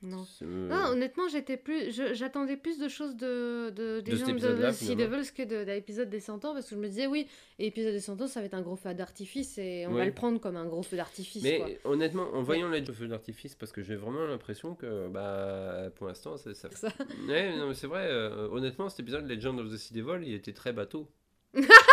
Non. 0.03 0.27
Euh, 0.43 0.69
Non, 0.69 0.91
honnêtement, 0.91 1.27
j'étais 1.27 1.57
plus, 1.57 1.91
j'attendais 2.13 2.55
plus 2.55 2.77
de 2.77 2.87
choses 2.87 3.15
de, 3.15 3.71
de, 3.71 3.99
des 4.01 4.11
De 4.11 4.17
gens 4.17 4.27
de, 4.31 4.71
Sea. 4.71 4.95
Devils 4.95 5.31
que 5.33 5.41
de, 5.41 5.63
de 5.65 5.71
l'épisode 5.71 6.07
des 6.09 6.19
100 6.19 6.45
ans, 6.45 6.53
parce 6.53 6.69
que 6.69 6.75
je 6.75 6.79
me 6.79 6.87
disais, 6.87 7.07
oui, 7.07 7.27
l'épisode 7.57 7.93
des 7.93 7.99
100 7.99 8.21
ans, 8.21 8.27
ça 8.27 8.39
va 8.39 8.45
être 8.45 8.53
un 8.53 8.61
gros 8.61 8.75
feu 8.75 8.93
d'artifice, 8.93 9.57
et 9.57 9.85
on 9.87 9.93
Ouais. 9.93 9.97
va 10.01 10.05
le 10.05 10.13
prendre 10.13 10.39
comme 10.39 10.55
un 10.55 10.65
gros 10.67 10.83
feu 10.83 10.97
d'artifice, 10.97 11.41
Mais 11.41 11.57
quoi. 11.57 11.91
honnêtement, 11.91 12.29
en 12.33 12.43
voyant 12.43 12.69
les 12.69 12.85
feux 12.85 13.07
d'artifice, 13.07 13.55
parce 13.55 13.71
que 13.71 13.81
j'ai 13.81 13.95
vraiment 13.95 14.25
l'impression 14.25 14.75
que, 14.75 15.07
bah, 15.07 15.89
pour 15.95 16.05
l'instant, 16.07 16.37
c'est 16.37 16.53
ça. 16.53 16.69
Ça. 16.71 16.89
Ouais, 17.27 17.57
non, 17.57 17.67
mais 17.69 17.73
c'est 17.73 17.87
vrai, 17.87 18.05
euh, 18.07 18.47
honnêtement, 18.49 18.89
cet 18.89 18.99
épisode 18.99 19.27
Legend 19.27 19.59
of 19.59 19.71
the 19.71 19.77
Sea 19.77 19.95
Devil, 19.95 20.19
il 20.27 20.35
était 20.35 20.53
très 20.53 20.73
bateau. 20.73 21.07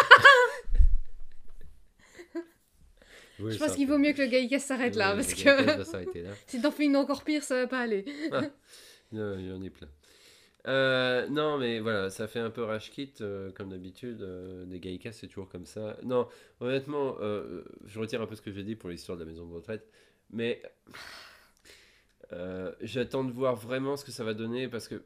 Je 3.38 3.58
pense 3.58 3.74
qu'il 3.74 3.88
vaut 3.88 3.98
mieux 3.98 4.12
que 4.12 4.22
le 4.22 4.28
Gaïka 4.28 4.58
s'arrête 4.58 4.94
là, 4.96 5.14
parce 5.14 5.34
que 5.34 5.48
là. 5.48 6.34
si 6.46 6.60
t'en 6.60 6.70
fais 6.70 6.84
une 6.84 6.96
encore 6.96 7.24
pire, 7.24 7.42
ça 7.42 7.56
va 7.56 7.66
pas 7.66 7.80
aller. 7.80 8.04
Non, 8.30 9.38
Il 9.38 9.46
y 9.46 9.52
en 9.52 9.62
a 9.62 9.70
plein. 9.70 9.88
Euh, 10.66 11.28
non, 11.28 11.58
mais 11.58 11.78
voilà, 11.80 12.08
ça 12.10 12.26
fait 12.26 12.38
un 12.38 12.48
peu 12.50 12.62
rage 12.62 12.90
kit, 12.90 13.12
euh, 13.20 13.50
comme 13.52 13.68
d'habitude. 13.70 14.22
euh, 14.22 14.64
des 14.64 14.80
Gaïkas, 14.80 15.12
c'est 15.12 15.26
toujours 15.26 15.48
comme 15.48 15.66
ça. 15.66 15.96
Non, 16.02 16.26
honnêtement, 16.60 17.16
je 17.20 17.98
retire 17.98 18.22
un 18.22 18.26
peu 18.26 18.34
ce 18.34 18.42
que 18.42 18.50
j'ai 18.52 18.62
dit 18.62 18.76
pour 18.76 18.88
l'histoire 18.90 19.18
de 19.18 19.24
la 19.24 19.30
maison 19.30 19.46
de 19.46 19.52
retraite. 19.54 19.86
Mais 20.30 20.62
j'attends 22.80 23.24
de 23.24 23.32
voir 23.32 23.56
vraiment 23.56 23.96
ce 23.96 24.04
que 24.04 24.10
ça 24.12 24.24
va 24.24 24.34
donner 24.34 24.68
parce 24.68 24.88
que 24.88 25.02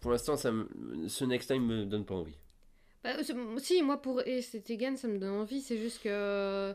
pour 0.00 0.12
l'instant, 0.12 0.36
ça 0.36 0.52
me- 0.52 1.08
ce 1.08 1.24
next 1.24 1.48
time 1.50 1.64
me 1.66 1.84
donne 1.84 2.04
pas 2.04 2.14
envie. 2.14 2.38
Bah, 3.04 3.22
c'est- 3.22 3.34
si, 3.58 3.82
moi, 3.82 4.00
pour 4.02 4.20
et 4.26 4.42
Tegan, 4.42 4.96
ça 4.96 5.08
me 5.08 5.18
donne 5.18 5.30
envie, 5.34 5.60
c'est 5.60 5.78
juste 5.78 6.02
que... 6.02 6.74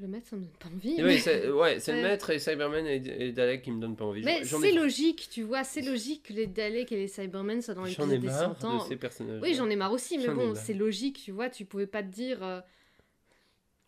Le 0.00 0.08
maître, 0.08 0.28
ça 0.28 0.36
me 0.36 0.42
donne 0.42 0.50
pas 0.58 0.68
envie. 0.68 0.94
Mais- 0.96 1.04
oui, 1.04 1.18
c'est 1.18 1.50
ouais, 1.50 1.78
c'est 1.78 1.92
le 1.94 2.02
maître 2.02 2.30
et 2.30 2.38
Cyberman 2.38 2.86
et, 2.86 2.96
et 3.26 3.32
Dalek 3.32 3.62
qui 3.62 3.70
me 3.70 3.80
donnent 3.80 3.96
pas 3.96 4.06
envie. 4.06 4.22
Mais 4.22 4.44
c'est 4.44 4.68
ai, 4.68 4.72
logique, 4.72 5.28
tu 5.30 5.42
vois, 5.42 5.62
c'est 5.62 5.82
logique 5.82 6.22
que 6.28 6.32
les 6.32 6.46
Daleks 6.46 6.90
et 6.92 6.96
les 6.96 7.08
Cybermen 7.08 7.60
soient 7.60 7.74
dans 7.74 7.84
ai 8.14 8.18
des 8.18 8.26
marre 8.28 8.58
100 8.58 8.64
ans. 8.66 8.82
de 8.84 8.88
ces 8.88 8.96
personnages. 8.96 9.42
Oui, 9.42 9.54
j'en 9.54 9.68
ai 9.68 9.76
marre 9.76 9.92
aussi, 9.92 10.16
mais 10.16 10.28
bon, 10.28 10.54
c'est 10.54 10.72
logique, 10.74 11.20
tu 11.22 11.32
vois, 11.32 11.50
tu 11.50 11.66
pouvais 11.66 11.86
pas 11.86 12.02
te 12.02 12.08
dire... 12.08 12.42
euh, 12.42 12.60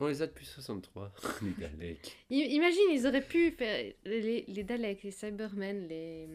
On 0.01 0.07
les 0.09 0.21
a 0.21 0.27
depuis 0.27 0.45
63, 0.45 1.15
les 1.43 1.51
Daleks. 1.53 2.17
Imagine, 2.29 2.83
ils 2.91 3.07
auraient 3.07 3.25
pu 3.25 3.51
faire 3.53 3.93
les, 4.05 4.45
les 4.47 4.65
Daleks, 4.65 5.03
les 5.05 5.11
Cybermen, 5.13 5.89
les... 5.89 6.29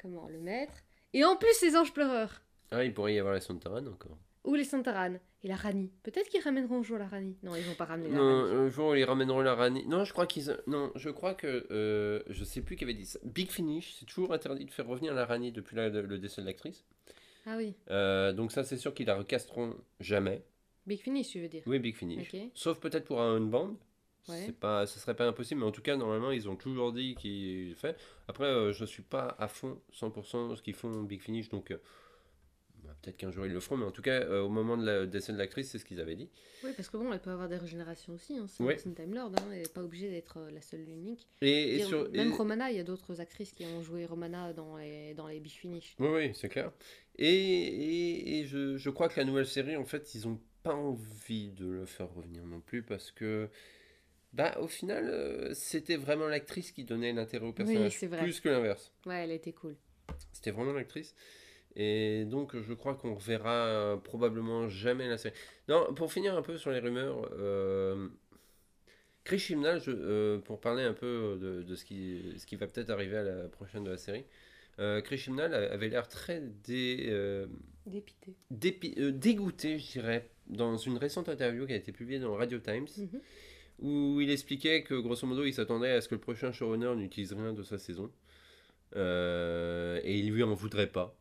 Comment 0.00 0.28
Le 0.28 0.38
maître. 0.38 0.74
Et 1.14 1.24
en 1.24 1.34
plus, 1.36 1.60
les 1.62 1.74
anges 1.76 1.92
pleureurs. 1.92 2.42
Ah, 2.70 2.84
il 2.84 2.92
pourrait 2.94 3.14
y 3.14 3.18
avoir 3.18 3.34
la 3.34 3.40
Sontaran 3.40 3.86
encore. 3.86 4.16
Ou 4.44 4.54
les 4.54 4.64
Santaran. 4.64 5.14
Et 5.42 5.48
la 5.48 5.56
Rani. 5.56 5.90
Peut-être 6.02 6.28
qu'ils 6.28 6.42
ramèneront 6.42 6.78
un 6.80 6.82
jour 6.82 6.98
la 6.98 7.06
Rani. 7.06 7.36
Non, 7.42 7.54
ils 7.54 7.62
vont 7.62 7.74
pas 7.74 7.84
ramener 7.84 8.08
la 8.10 8.16
Non, 8.16 8.42
Rani. 8.44 8.54
un 8.54 8.68
jour 8.68 8.96
ils 8.96 9.04
ramèneront 9.04 9.40
la 9.40 9.54
Rani. 9.54 9.86
Non, 9.86 10.04
je 10.04 10.12
crois 10.12 10.26
qu'ils. 10.26 10.56
Non, 10.66 10.90
je 10.96 11.10
crois 11.10 11.34
que. 11.34 11.66
euh, 11.70 12.22
je 12.28 12.44
sais 12.44 12.60
plus 12.62 12.76
qui 12.76 12.84
avait 12.84 12.94
dit 12.94 13.06
ça. 13.06 13.18
Big 13.24 13.50
Finish, 13.50 13.94
c'est 13.98 14.06
toujours 14.06 14.32
interdit 14.32 14.64
de 14.64 14.70
faire 14.70 14.86
revenir 14.86 15.14
la 15.14 15.24
Rani 15.26 15.52
depuis 15.52 15.76
la- 15.76 15.88
le 15.88 16.18
décès 16.18 16.40
de 16.42 16.46
l'actrice. 16.46 16.84
Ah 17.46 17.56
oui. 17.58 17.74
Euh, 17.90 18.32
donc, 18.32 18.52
ça, 18.52 18.64
c'est 18.64 18.78
sûr 18.78 18.94
qu'ils 18.94 19.06
la 19.06 19.16
recasteront 19.16 19.76
jamais. 20.00 20.42
Big 20.86 21.00
Finish, 21.00 21.28
tu 21.28 21.40
veux 21.40 21.48
dire? 21.48 21.62
Oui, 21.66 21.78
Big 21.78 21.94
Finish. 21.94 22.30
Sauf 22.54 22.78
peut-être 22.80 23.04
pour 23.04 23.20
un 23.20 23.40
band. 23.40 23.76
Ouais. 24.28 24.42
C'est 24.46 24.58
pas, 24.58 24.86
ce 24.86 24.98
serait 24.98 25.14
pas 25.14 25.26
impossible, 25.26 25.60
mais 25.60 25.66
en 25.66 25.70
tout 25.72 25.82
cas, 25.82 25.96
normalement, 25.96 26.30
ils 26.30 26.48
ont 26.48 26.56
toujours 26.56 26.94
dit 26.94 27.14
qu'ils 27.14 27.74
fait. 27.74 27.94
Après, 28.28 28.46
euh, 28.46 28.72
je 28.72 28.86
suis 28.86 29.02
pas 29.02 29.36
à 29.38 29.48
fond 29.48 29.78
100% 29.92 30.56
ce 30.56 30.62
qu'ils 30.62 30.72
font 30.74 31.02
Big 31.02 31.20
Finish, 31.20 31.50
donc 31.50 31.70
euh, 31.70 31.76
bah, 32.84 32.94
peut-être 33.02 33.16
qu'un 33.16 33.30
jour 33.30 33.46
ils 33.46 33.52
le 33.52 33.60
feront, 33.60 33.76
mais 33.76 33.84
en 33.86 33.90
tout 33.90 34.02
cas, 34.02 34.20
euh, 34.22 34.42
au 34.42 34.48
moment 34.48 34.76
de 34.76 34.84
la 34.84 35.06
décès 35.06 35.32
de 35.32 35.38
l'actrice, 35.38 35.70
c'est 35.70 35.78
ce 35.78 35.84
qu'ils 35.84 36.00
avaient 36.00 36.14
dit. 36.16 36.28
Oui, 36.62 36.70
parce 36.76 36.88
que 36.88 36.96
bon, 36.96 37.12
elle 37.12 37.20
peut 37.20 37.30
avoir 37.30 37.48
des 37.48 37.56
régénérations 37.56 38.14
aussi. 38.14 38.36
Hein. 38.36 38.46
C'est 38.48 38.62
Ouais. 38.62 38.76
une 38.86 38.94
Time 38.94 39.14
Lord. 39.14 39.32
Hein. 39.36 39.42
Elle 39.52 39.62
n'est 39.62 39.68
pas 39.68 39.82
obligée 39.82 40.10
d'être 40.10 40.38
euh, 40.38 40.50
la 40.50 40.60
seule 40.60 40.84
l'unique. 40.84 41.26
Et, 41.40 41.74
et 41.74 41.76
Dire, 41.78 41.86
sur, 41.88 42.10
Même 42.12 42.30
et- 42.30 42.34
Romana, 42.36 42.70
il 42.70 42.76
y 42.76 42.80
a 42.80 42.84
d'autres 42.84 43.20
actrices 43.20 43.52
qui 43.52 43.64
ont 43.66 43.82
joué 43.82 44.04
Romana 44.06 44.52
dans 44.52 44.76
les, 44.76 45.14
dans 45.14 45.26
les 45.28 45.40
Big 45.40 45.52
Finish. 45.52 45.94
Oui, 45.98 46.08
oui, 46.08 46.30
c'est 46.34 46.48
clair. 46.48 46.72
Et, 47.18 48.40
et, 48.40 48.46
je, 48.46 48.76
je 48.76 48.90
crois 48.90 49.08
que 49.08 49.18
la 49.18 49.24
nouvelle 49.24 49.46
série, 49.46 49.76
en 49.76 49.84
fait, 49.84 50.14
ils 50.14 50.26
ont 50.28 50.40
pas 50.62 50.74
envie 50.74 51.50
de 51.52 51.66
le 51.66 51.86
faire 51.86 52.12
revenir 52.14 52.44
non 52.44 52.60
plus 52.60 52.82
parce 52.82 53.10
que, 53.10 53.48
bah, 54.32 54.56
au 54.60 54.66
final, 54.66 55.08
euh, 55.08 55.54
c'était 55.54 55.96
vraiment 55.96 56.26
l'actrice 56.26 56.72
qui 56.72 56.84
donnait 56.84 57.12
l'intérêt 57.12 57.46
au 57.46 57.52
personnage, 57.52 58.02
vrai. 58.04 58.18
plus 58.22 58.40
que 58.40 58.48
l'inverse. 58.48 58.92
Ouais, 59.06 59.24
elle 59.24 59.30
était 59.30 59.52
cool. 59.52 59.76
C'était 60.32 60.50
vraiment 60.50 60.72
l'actrice. 60.72 61.14
Et 61.76 62.24
donc, 62.24 62.56
je 62.60 62.72
crois 62.72 62.94
qu'on 62.94 63.14
reverra 63.14 63.66
euh, 63.66 63.96
probablement 63.96 64.68
jamais 64.68 65.08
la 65.08 65.18
série. 65.18 65.34
Non, 65.68 65.92
pour 65.94 66.12
finir 66.12 66.36
un 66.36 66.42
peu 66.42 66.56
sur 66.56 66.70
les 66.70 66.78
rumeurs, 66.78 67.28
euh, 67.38 68.08
Chris 69.24 69.38
Chibnall, 69.40 69.80
je- 69.80 69.90
euh, 69.90 70.38
pour 70.38 70.60
parler 70.60 70.82
un 70.84 70.92
peu 70.92 71.38
de, 71.40 71.62
de 71.62 71.74
ce, 71.74 71.84
qui, 71.84 72.22
ce 72.38 72.46
qui 72.46 72.56
va 72.56 72.66
peut-être 72.68 72.90
arriver 72.90 73.16
à 73.16 73.22
la 73.24 73.48
prochaine 73.48 73.82
de 73.84 73.90
la 73.90 73.96
série, 73.96 74.24
euh, 74.78 75.00
Chris 75.00 75.18
Chibnall 75.18 75.52
avait 75.54 75.88
l'air 75.88 76.06
très 76.08 76.40
dé, 76.40 77.12
Dépité. 77.86 78.34
dépi- 78.52 78.94
dégoûté, 79.12 79.78
je 79.78 79.92
dirais, 79.92 80.28
dans 80.46 80.76
une 80.76 80.96
récente 80.96 81.28
interview 81.28 81.66
qui 81.66 81.72
a 81.72 81.76
été 81.76 81.90
publiée 81.90 82.20
dans 82.20 82.34
Radio 82.34 82.58
Times, 82.58 82.86
Mhm. 82.98 83.20
où 83.80 84.20
il 84.20 84.30
expliquait 84.30 84.82
que 84.84 84.94
grosso 84.94 85.26
modo, 85.26 85.44
il 85.44 85.52
s'attendait 85.54 85.90
à 85.90 86.00
ce 86.00 86.08
que 86.08 86.14
le 86.14 86.20
prochain 86.20 86.52
showrunner 86.52 86.94
n'utilise 86.96 87.32
rien 87.32 87.52
de 87.52 87.62
sa 87.64 87.78
saison. 87.78 88.10
Et 88.94 90.18
il 90.18 90.30
lui 90.30 90.42
en 90.44 90.54
voudrait 90.54 90.86
pas. 90.86 91.16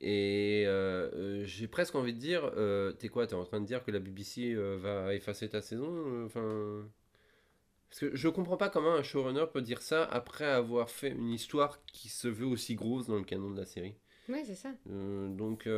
Et 0.00 0.64
euh, 0.66 1.10
euh, 1.14 1.44
j'ai 1.44 1.68
presque 1.68 1.94
envie 1.94 2.12
de 2.14 2.18
dire, 2.18 2.50
euh, 2.56 2.92
t'es 2.92 3.08
quoi, 3.08 3.26
t'es 3.26 3.34
en 3.34 3.44
train 3.44 3.60
de 3.60 3.66
dire 3.66 3.84
que 3.84 3.90
la 3.90 3.98
BBC 4.00 4.54
va 4.54 5.14
effacer 5.14 5.48
ta 5.48 5.60
saison 5.62 6.24
Enfin, 6.26 6.88
parce 7.90 8.00
que 8.00 8.16
je 8.16 8.28
comprends 8.28 8.56
pas 8.56 8.70
comment 8.70 8.94
un 8.94 9.02
showrunner 9.02 9.44
peut 9.52 9.62
dire 9.62 9.82
ça 9.82 10.04
après 10.04 10.46
avoir 10.46 10.88
fait 10.90 11.10
une 11.10 11.30
histoire 11.30 11.84
qui 11.86 12.08
se 12.08 12.26
veut 12.28 12.46
aussi 12.46 12.74
grosse 12.74 13.06
dans 13.06 13.16
le 13.16 13.24
canon 13.24 13.50
de 13.50 13.58
la 13.58 13.66
série. 13.66 13.94
Ouais, 14.28 14.42
c'est 14.46 14.54
ça. 14.54 14.72
Donc 14.86 15.68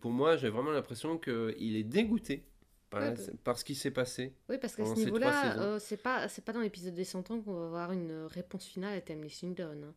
pour 0.00 0.10
moi, 0.10 0.36
j'ai 0.36 0.48
vraiment 0.50 0.70
l'impression 0.72 1.18
qu'il 1.18 1.76
est 1.76 1.84
dégoûté 1.84 2.44
par, 2.90 3.00
Ouais, 3.00 3.08
la- 3.08 3.14
bah. 3.14 3.32
par 3.44 3.58
ce 3.58 3.64
qui 3.64 3.74
s'est 3.74 3.90
passé. 3.90 4.34
Oui, 4.50 4.58
parce 4.60 4.76
qu'à 4.76 4.84
ce 4.84 4.94
niveau-là, 4.98 5.78
c'est 5.80 5.96
pas, 6.02 6.28
c'est 6.28 6.44
pas 6.44 6.52
dans 6.52 6.60
l'épisode 6.60 6.94
des 6.94 7.04
100 7.04 7.30
ans 7.30 7.40
qu'on 7.40 7.54
va 7.54 7.64
avoir 7.66 7.92
une 7.92 8.24
réponse 8.26 8.66
finale 8.66 8.98
à 8.98 9.00
Tamlin 9.00 9.28
Swindon. 9.30 9.82
hein. 9.84 9.94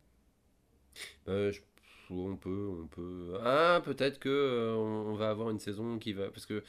Euh, 1.28 1.52
je- 1.52 1.60
on 2.10 2.36
peut, 2.36 2.68
on 2.82 2.86
peut. 2.86 3.34
Ah, 3.42 3.80
peut-être 3.84 4.18
que 4.18 4.28
euh, 4.28 4.74
on, 4.74 5.14
va 5.14 5.30
avoir 5.30 5.50
une 5.50 5.58
saison 5.58 5.98
qui 5.98 6.12
va. 6.12 6.30
Parce 6.30 6.46
que 6.46 6.62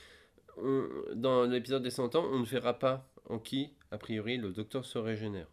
dans 1.13 1.43
l'épisode 1.43 1.84
des 1.84 1.91
100 1.91 2.15
ans, 2.15 2.26
on 2.32 2.39
ne 2.39 2.45
verra 2.45 2.78
pas 2.80 3.08
en 3.30 3.39
qui, 3.39 3.73
a 3.91 3.97
priori, 3.97 4.38
le 4.38 4.52
docteur 4.52 4.86
se 4.86 4.97
régénère. 4.97 5.47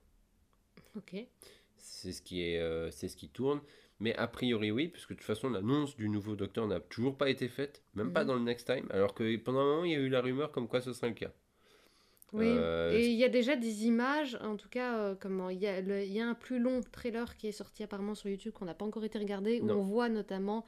Ok. 0.96 1.16
C'est 1.76 2.12
ce 2.12 2.22
qui 2.22 2.42
est, 2.42 2.60
euh, 2.60 2.90
c'est 2.90 3.08
ce 3.08 3.16
qui 3.16 3.28
tourne. 3.28 3.60
Mais 4.00 4.14
a 4.16 4.26
priori, 4.26 4.70
oui, 4.70 4.88
puisque 4.88 5.10
de 5.10 5.14
toute 5.14 5.24
façon, 5.24 5.50
l'annonce 5.50 5.96
du 5.96 6.08
nouveau 6.08 6.34
docteur 6.34 6.66
n'a 6.66 6.80
toujours 6.80 7.16
pas 7.16 7.30
été 7.30 7.48
faite, 7.48 7.82
même 7.94 8.12
pas 8.12 8.22
mhm. 8.22 8.28
dans 8.28 8.34
le 8.34 8.40
Next 8.40 8.66
Time, 8.66 8.86
alors 8.90 9.14
que 9.14 9.36
pendant 9.36 9.60
un 9.60 9.64
moment, 9.64 9.84
il 9.84 9.92
y 9.92 9.94
a 9.94 9.98
eu 9.98 10.08
la 10.08 10.20
rumeur 10.20 10.50
comme 10.50 10.66
quoi 10.66 10.80
ce 10.80 10.92
serait 10.92 11.08
le 11.08 11.14
cas. 11.14 11.32
Oui, 12.34 12.48
euh, 12.48 12.90
et 12.92 13.06
il 13.06 13.14
y 13.14 13.22
a 13.22 13.28
déjà 13.28 13.54
des 13.54 13.86
images, 13.86 14.36
en 14.42 14.56
tout 14.56 14.68
cas, 14.68 14.98
euh, 14.98 15.14
comment 15.18 15.50
il 15.50 15.60
y, 15.60 15.68
a 15.68 15.78
il 15.78 16.12
y 16.12 16.20
a 16.20 16.26
un 16.26 16.34
plus 16.34 16.58
long 16.58 16.80
trailer 16.90 17.36
qui 17.36 17.46
est 17.46 17.52
sorti 17.52 17.84
apparemment 17.84 18.16
sur 18.16 18.28
YouTube 18.28 18.52
qu'on 18.52 18.64
n'a 18.64 18.74
pas 18.74 18.84
encore 18.84 19.04
été 19.04 19.18
regardé, 19.18 19.60
où 19.60 19.70
on 19.70 19.82
voit 19.82 20.08
notamment 20.08 20.66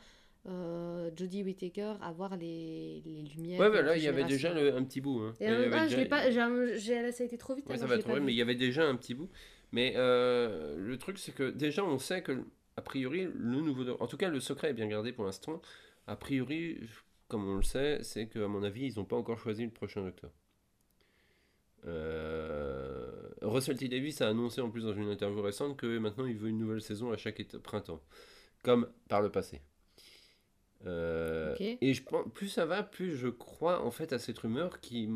euh, 0.49 1.11
Jodie 1.17 1.43
Whittaker 1.43 1.95
avoir 2.01 2.37
les, 2.37 3.03
les 3.05 3.23
lumières. 3.23 3.59
Ouais, 3.59 3.83
là, 3.83 3.97
il 3.97 4.03
y 4.05 4.07
avait 4.07 4.23
déjà 4.23 4.53
un 4.53 4.85
petit 4.85 5.01
bout. 5.01 5.21
Hein. 5.21 5.35
ah, 5.41 5.89
je 5.89 6.05
pas, 6.05 6.31
ça 6.31 7.23
a 7.23 7.27
été 7.27 7.37
trop 7.37 7.57
vite. 7.57 7.69
Ouais, 7.69 7.77
ça 7.77 7.87
va 7.87 7.99
trop 7.99 8.15
vite, 8.15 8.23
mais 8.23 8.33
il 8.33 8.39
y 8.39 8.43
avait 8.43 8.55
déjà 8.55 8.85
un 8.85 8.95
petit 8.95 9.15
bout. 9.15 9.29
Mais 9.73 9.95
le 9.97 10.97
truc, 10.99 11.19
c'est 11.19 11.35
que 11.35 11.51
déjà, 11.51 11.85
on 11.85 11.99
sait 11.99 12.23
que, 12.23 12.45
a 12.77 12.83
priori, 12.83 13.27
le 13.35 13.61
nouveau. 13.61 13.91
En 13.99 14.07
tout 14.07 14.17
cas, 14.17 14.29
le 14.29 14.39
secret 14.39 14.71
est 14.71 14.75
bien 14.75 14.87
gardé 14.87 15.13
pour 15.13 15.25
l'instant. 15.25 15.61
A 16.07 16.15
priori, 16.15 16.79
comme 17.27 17.49
on 17.49 17.57
le 17.57 17.63
sait, 17.63 17.99
c'est 18.03 18.29
qu'à 18.29 18.47
mon 18.47 18.63
avis, 18.63 18.87
ils 18.87 18.99
n'ont 18.99 19.05
pas 19.05 19.17
encore 19.17 19.41
choisi 19.41 19.65
le 19.65 19.73
prochain 19.73 20.05
docteur. 20.05 20.31
Euh, 21.87 23.07
Russell 23.43 23.77
T. 23.77 23.89
Davis 23.89 24.21
a 24.21 24.29
annoncé 24.29 24.61
en 24.61 24.71
plus 24.71 24.85
dans 24.85 24.95
une 24.95 25.09
interview 25.09 25.41
récente 25.43 25.77
que 25.77 25.99
maintenant 25.99 26.27
il 26.27 26.37
veut 26.37 26.49
une 26.49 26.59
nouvelle 26.59 26.81
saison 26.81 27.13
à 27.13 27.17
chaque 27.17 27.43
printemps, 27.63 28.03
comme 28.63 28.89
par 29.09 29.23
le 29.23 29.31
passé. 29.31 29.61
Euh, 30.85 31.55
et 31.59 31.95
je 31.95 32.03
pense, 32.03 32.27
plus 32.35 32.49
ça 32.49 32.67
va, 32.67 32.83
plus 32.83 33.17
je 33.17 33.29
crois 33.29 33.83
en 33.83 33.91
fait 33.91 34.13
à 34.13 34.19
cette 34.19 34.39
rumeur 34.39 34.81
qui 34.81 35.09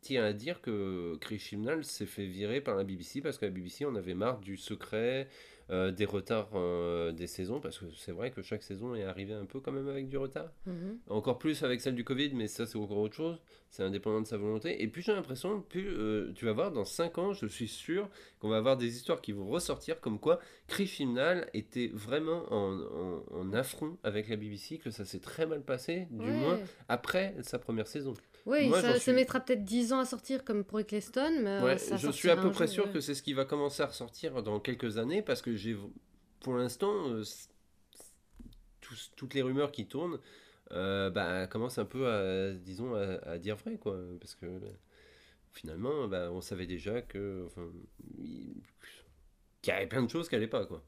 tient 0.00 0.24
à 0.24 0.32
dire 0.32 0.60
que 0.60 1.16
Chris 1.20 1.38
Chibnall 1.38 1.84
s'est 1.84 2.06
fait 2.06 2.26
virer 2.26 2.60
par 2.60 2.76
la 2.76 2.84
BBC 2.84 3.20
parce 3.20 3.38
que 3.38 3.46
la 3.46 3.50
BBC 3.50 3.84
en 3.86 3.94
avait 3.96 4.14
marre 4.14 4.40
du 4.40 4.56
secret, 4.56 5.28
euh, 5.70 5.90
des 5.90 6.04
retards 6.04 6.50
euh, 6.54 7.10
des 7.12 7.26
saisons, 7.26 7.58
parce 7.58 7.78
que 7.78 7.86
c'est 7.96 8.12
vrai 8.12 8.30
que 8.30 8.42
chaque 8.42 8.62
saison 8.62 8.94
est 8.94 9.04
arrivée 9.04 9.32
un 9.32 9.46
peu 9.46 9.60
quand 9.60 9.72
même 9.72 9.88
avec 9.88 10.08
du 10.08 10.18
retard. 10.18 10.50
Mhm. 10.66 10.98
Encore 11.08 11.38
plus 11.38 11.62
avec 11.62 11.80
celle 11.80 11.94
du 11.94 12.04
Covid, 12.04 12.32
mais 12.34 12.48
ça 12.48 12.66
c'est 12.66 12.76
encore 12.76 12.98
autre 12.98 13.14
chose. 13.14 13.40
C'est 13.70 13.82
indépendant 13.82 14.20
de 14.20 14.26
sa 14.26 14.36
volonté. 14.36 14.82
Et 14.82 14.88
puis 14.88 15.02
j'ai 15.02 15.12
l'impression, 15.12 15.62
plus 15.62 15.88
euh, 15.88 16.32
tu 16.34 16.44
vas 16.44 16.52
voir, 16.52 16.70
dans 16.70 16.84
5 16.84 17.18
ans, 17.18 17.32
je 17.32 17.46
suis 17.46 17.66
sûr 17.66 18.10
qu'on 18.40 18.48
va 18.48 18.58
avoir 18.58 18.76
des 18.76 18.94
histoires 18.94 19.20
qui 19.20 19.32
vont 19.32 19.46
ressortir 19.46 20.00
comme 20.00 20.18
quoi 20.18 20.38
Chris 20.66 20.86
Chibnall 20.86 21.48
était 21.54 21.90
vraiment 21.92 22.44
en, 22.52 22.78
en, 23.32 23.52
affront 23.54 23.96
avec 24.04 24.28
la 24.28 24.36
BBC, 24.36 24.78
que 24.78 24.90
ça 24.90 25.04
s'est 25.04 25.18
très 25.18 25.46
mal 25.46 25.62
passé, 25.62 26.08
du 26.10 26.30
moins 26.30 26.58
après 26.88 27.34
sa 27.42 27.58
première 27.58 27.88
saison. 27.88 28.14
Oui, 28.46 28.70
ça, 29.00 29.12
mettra 29.12 29.40
peut-être 29.40 29.64
10 29.64 29.92
ans 29.94 30.00
à 30.00 30.04
sortir 30.04 30.44
comme 30.44 30.64
pour 30.64 30.78
Eccleston, 30.80 31.40
mais 31.42 31.60
ouais, 31.60 31.78
je 31.78 32.10
suis 32.10 32.28
à 32.28 32.36
peu 32.36 32.50
près 32.50 32.66
sûr 32.66 32.92
que 32.92 33.00
c'est 33.00 33.14
ce 33.14 33.22
qui 33.22 33.32
va 33.32 33.44
commencer 33.44 33.82
à 33.82 33.86
ressortir 33.86 34.42
dans 34.42 34.60
quelques 34.60 34.98
années 34.98 35.22
parce 35.22 35.40
que 35.40 35.56
j'ai, 35.56 35.76
pour 36.40 36.54
l'instant, 36.54 37.08
euh, 37.08 37.24
toutes 39.16 39.34
les 39.34 39.42
rumeurs 39.42 39.72
qui 39.72 39.86
tournent 39.86 40.18
euh, 40.72 41.10
bah, 41.10 41.46
commencent 41.46 41.78
un 41.78 41.84
peu 41.86 42.06
à, 42.06 42.52
disons, 42.52 42.94
à, 42.94 43.38
dire 43.38 43.56
vrai, 43.56 43.76
quoi, 43.76 43.98
parce 44.20 44.34
que 44.34 44.46
finalement, 45.52 46.06
bah, 46.06 46.30
on 46.30 46.42
savait 46.42 46.66
déjà 46.66 47.00
que, 47.00 47.44
enfin, 47.46 47.66
qu'il 49.62 49.72
y 49.72 49.76
avait 49.76 49.86
plein 49.86 50.02
de 50.02 50.10
choses 50.10 50.28
qui 50.28 50.34
n'allaient 50.34 50.46
pas, 50.46 50.66
quoi. 50.66 50.82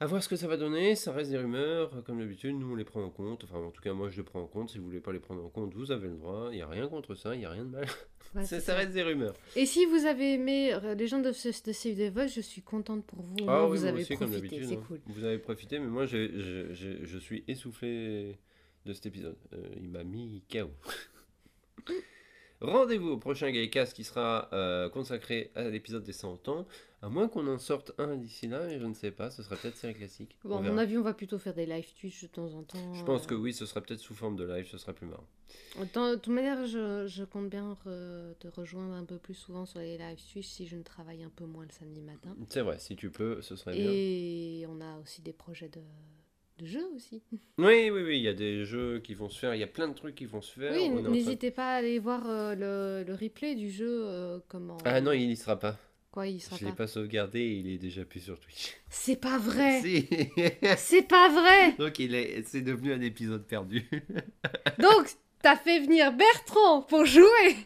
À 0.00 0.06
voir 0.06 0.22
ce 0.22 0.28
que 0.28 0.34
ça 0.34 0.48
va 0.48 0.56
donner, 0.56 0.96
ça 0.96 1.12
reste 1.12 1.30
des 1.30 1.38
rumeurs, 1.38 2.02
comme 2.04 2.18
d'habitude, 2.18 2.56
nous 2.56 2.72
on 2.72 2.74
les 2.74 2.84
prend 2.84 3.02
en 3.02 3.10
compte, 3.10 3.44
enfin 3.44 3.58
en 3.58 3.70
tout 3.70 3.80
cas 3.80 3.92
moi 3.92 4.10
je 4.10 4.16
les 4.16 4.22
prends 4.24 4.40
en 4.40 4.46
compte, 4.46 4.70
si 4.70 4.78
vous 4.78 4.84
voulez 4.84 5.00
pas 5.00 5.12
les 5.12 5.20
prendre 5.20 5.44
en 5.44 5.48
compte, 5.48 5.72
vous 5.72 5.92
avez 5.92 6.08
le 6.08 6.16
droit, 6.16 6.48
il 6.50 6.56
n'y 6.56 6.62
a 6.62 6.66
rien 6.66 6.88
contre 6.88 7.14
ça, 7.14 7.34
il 7.34 7.38
n'y 7.38 7.44
a 7.44 7.50
rien 7.50 7.64
de 7.64 7.70
mal, 7.70 7.86
ça, 8.44 8.74
reste 8.74 8.90
des 8.90 9.04
rumeurs. 9.04 9.34
Et 9.54 9.66
si 9.66 9.86
vous 9.86 10.04
avez 10.04 10.34
aimé 10.34 10.74
euh, 10.74 10.96
les 10.96 11.06
gens 11.06 11.20
de, 11.20 11.28
de 11.28 11.72
Save 11.72 11.94
the 11.94 12.12
Voice, 12.12 12.26
je 12.26 12.40
suis 12.40 12.62
contente 12.62 13.06
pour 13.06 13.22
vous, 13.22 13.36
ah, 13.46 13.68
oui, 13.68 13.78
vous 13.78 13.84
avez 13.84 14.02
aussi, 14.02 14.16
profité, 14.16 14.64
c'est 14.64 14.74
hein. 14.74 14.82
cool. 14.88 15.00
Vous 15.06 15.24
avez 15.24 15.38
profité, 15.38 15.78
mais 15.78 15.86
moi 15.86 16.06
je 16.06 17.18
suis 17.20 17.44
essoufflé 17.46 18.36
de 18.84 18.92
cet 18.92 19.06
épisode, 19.06 19.36
euh, 19.52 19.68
il 19.76 19.88
m'a 19.88 20.02
mis 20.02 20.42
KO. 20.50 20.70
Rendez-vous 22.64 23.10
au 23.10 23.16
prochain 23.18 23.50
Gaycast 23.50 23.94
qui 23.94 24.04
sera 24.04 24.48
euh, 24.52 24.88
consacré 24.88 25.50
à 25.54 25.64
l'épisode 25.64 26.02
des 26.02 26.12
100 26.12 26.48
ans. 26.48 26.66
À 27.02 27.10
moins 27.10 27.28
qu'on 27.28 27.46
en 27.48 27.58
sorte 27.58 27.92
un 27.98 28.16
d'ici 28.16 28.48
là, 28.48 28.66
et 28.70 28.78
je 28.78 28.86
ne 28.86 28.94
sais 28.94 29.10
pas, 29.10 29.30
ce 29.30 29.42
sera 29.42 29.56
peut-être 29.56 29.76
série 29.76 29.94
classique. 29.94 30.38
Bon, 30.42 30.56
à 30.56 30.62
mon 30.62 30.78
avis, 30.78 30.96
on 30.96 31.02
va 31.02 31.12
plutôt 31.12 31.38
faire 31.38 31.52
des 31.52 31.66
live 31.66 31.86
Twitch 32.00 32.22
de 32.22 32.28
temps 32.28 32.54
en 32.54 32.62
temps. 32.62 32.94
Je 32.94 33.04
pense 33.04 33.26
que 33.26 33.34
oui, 33.34 33.52
ce 33.52 33.66
sera 33.66 33.82
peut-être 33.82 34.00
sous 34.00 34.14
forme 34.14 34.36
de 34.36 34.44
live, 34.44 34.66
ce 34.66 34.78
sera 34.78 34.94
plus 34.94 35.06
marrant. 35.06 35.26
De 35.76 36.14
toute 36.14 36.28
manière, 36.28 36.64
je, 36.66 37.24
compte 37.24 37.50
bien 37.50 37.76
te 37.84 38.48
rejoindre 38.48 38.94
un 38.94 39.04
peu 39.04 39.18
plus 39.18 39.34
souvent 39.34 39.66
sur 39.66 39.80
les 39.80 39.98
live 39.98 40.18
Twitch 40.32 40.46
si 40.46 40.66
je 40.66 40.76
ne 40.76 40.82
travaille 40.82 41.22
un 41.22 41.32
peu 41.34 41.44
moins 41.44 41.64
le 41.64 41.72
samedi 41.72 42.00
matin. 42.00 42.34
C'est 42.48 42.62
vrai, 42.62 42.78
si 42.78 42.96
tu 42.96 43.10
peux, 43.10 43.42
ce 43.42 43.54
serait 43.54 43.76
bien. 43.76 43.90
Et 43.92 44.64
on 44.68 44.80
a 44.80 44.98
aussi 45.00 45.20
des 45.20 45.34
projets 45.34 45.68
de 45.68 45.80
de 46.58 46.66
jeux 46.66 46.86
aussi. 46.94 47.22
Oui, 47.58 47.90
oui, 47.90 48.02
oui, 48.02 48.16
il 48.18 48.22
y 48.22 48.28
a 48.28 48.34
des 48.34 48.64
jeux 48.64 49.00
qui 49.00 49.14
vont 49.14 49.28
se 49.28 49.38
faire, 49.38 49.54
il 49.54 49.60
y 49.60 49.64
a 49.64 49.68
plein 49.68 49.88
de 49.88 49.94
trucs 49.94 50.14
qui 50.14 50.26
vont 50.26 50.42
se 50.42 50.58
faire. 50.58 50.72
Oui, 50.72 50.88
n'hésitez 50.88 51.50
pas 51.50 51.74
à 51.74 51.76
aller 51.76 51.98
voir 51.98 52.22
euh, 52.26 53.04
le, 53.04 53.14
replay 53.14 53.54
du 53.54 53.70
jeu. 53.70 54.04
Euh, 54.06 54.38
comment... 54.48 54.78
Ah 54.84 55.00
non, 55.00 55.12
il 55.12 55.28
n'y 55.28 55.36
sera 55.36 55.58
pas. 55.58 55.76
Quoi, 56.10 56.28
il 56.28 56.40
sera 56.40 56.56
Je 56.56 56.64
ne 56.64 56.70
l'ai 56.70 56.76
pas 56.76 56.86
sauvegardé 56.86 57.40
et 57.40 57.52
il 57.54 57.68
est 57.68 57.78
déjà 57.78 58.04
plus 58.04 58.20
sur 58.20 58.38
Twitch. 58.38 58.74
C'est 58.88 59.16
pas 59.16 59.36
vrai 59.36 59.80
C'est 60.76 61.08
pas 61.08 61.28
vrai 61.28 61.72
Donc 61.72 61.98
il 61.98 62.14
est, 62.14 62.44
c'est 62.46 62.62
devenu 62.62 62.92
un 62.92 63.00
épisode 63.00 63.44
perdu. 63.44 63.90
Donc, 64.78 65.08
t'as 65.42 65.56
fait 65.56 65.80
venir 65.80 66.12
Bertrand 66.12 66.82
pour 66.82 67.04
jouer 67.04 67.56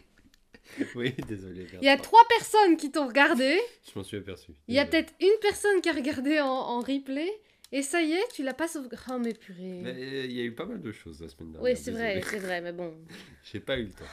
Oui, 0.95 1.13
désolé. 1.27 1.67
Il 1.79 1.85
y 1.85 1.89
a 1.89 1.97
trois 1.97 2.23
personnes 2.27 2.75
qui 2.75 2.91
t'ont 2.91 3.07
regardé. 3.07 3.59
Je 3.85 3.99
m'en 3.99 4.03
suis 4.03 4.17
aperçu. 4.17 4.53
Il 4.67 4.73
y 4.73 4.79
a 4.79 4.85
peut-être 4.85 5.13
une 5.21 5.39
personne 5.41 5.79
qui 5.81 5.89
a 5.89 5.93
regardé 5.93 6.39
en 6.39 6.79
replay. 6.79 7.31
Et 7.71 7.81
ça 7.83 8.01
y 8.01 8.13
est, 8.13 8.27
tu 8.33 8.43
l'as 8.43 8.53
pas 8.53 8.67
sauvé. 8.67 8.87
Oh, 9.09 9.19
mais 9.19 9.33
purée. 9.33 9.83
Euh, 9.85 10.25
il 10.25 10.31
y 10.31 10.41
a 10.41 10.43
eu 10.43 10.53
pas 10.53 10.65
mal 10.65 10.81
de 10.81 10.91
choses 10.91 11.21
la 11.21 11.29
semaine 11.29 11.51
dernière. 11.51 11.71
Oui, 11.71 11.77
c'est 11.77 11.91
vrai, 11.91 12.21
c'est 12.23 12.39
vrai, 12.39 12.61
mais 12.61 12.71
bon. 12.71 12.95
J'ai 13.43 13.59
pas 13.59 13.77
eu 13.77 13.83
le 13.83 13.91
temps. 13.91 14.05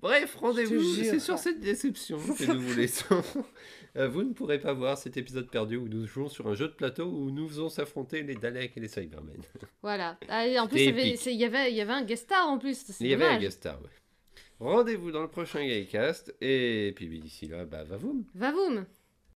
Bref, 0.00 0.34
rendez-vous. 0.36 0.82
C'est 0.82 1.20
sur 1.20 1.38
cette 1.38 1.60
déception 1.60 2.18
que 2.18 2.52
nous 2.52 2.60
vous 2.60 2.74
laissons. 2.74 3.22
Euh, 3.96 4.06
vous 4.06 4.22
ne 4.22 4.32
pourrez 4.32 4.60
pas 4.60 4.72
voir 4.72 4.96
cet 4.96 5.16
épisode 5.16 5.50
perdu 5.50 5.76
où 5.76 5.88
nous 5.88 6.06
jouons 6.06 6.28
sur 6.28 6.46
un 6.46 6.54
jeu 6.54 6.68
de 6.68 6.72
plateau 6.74 7.06
où 7.06 7.32
nous 7.32 7.48
faisons 7.48 7.68
s'affronter 7.68 8.22
les 8.22 8.36
Daleks 8.36 8.76
et 8.76 8.80
les 8.80 8.86
Cybermen. 8.86 9.42
Voilà. 9.82 10.16
Ah, 10.28 10.44
en 10.60 10.68
plus, 10.68 10.78
il 10.78 10.84
y, 11.32 11.44
avait, 11.44 11.72
y 11.72 11.80
avait 11.80 11.92
un 11.92 12.04
guest 12.04 12.22
star 12.22 12.48
en 12.48 12.58
plus. 12.58 12.84
Il 13.00 13.08
y 13.08 13.14
avait 13.14 13.24
un 13.24 13.40
guest 13.40 13.58
star, 13.58 13.82
ouais. 13.82 13.88
Rendez-vous 14.60 15.10
dans 15.10 15.22
le 15.22 15.28
prochain 15.28 15.66
Gaycast. 15.66 16.36
Et 16.40 16.92
puis 16.94 17.08
d'ici 17.18 17.48
là, 17.48 17.64
bah, 17.64 17.82
va-voum. 17.82 18.24
Va-voum. 18.36 18.86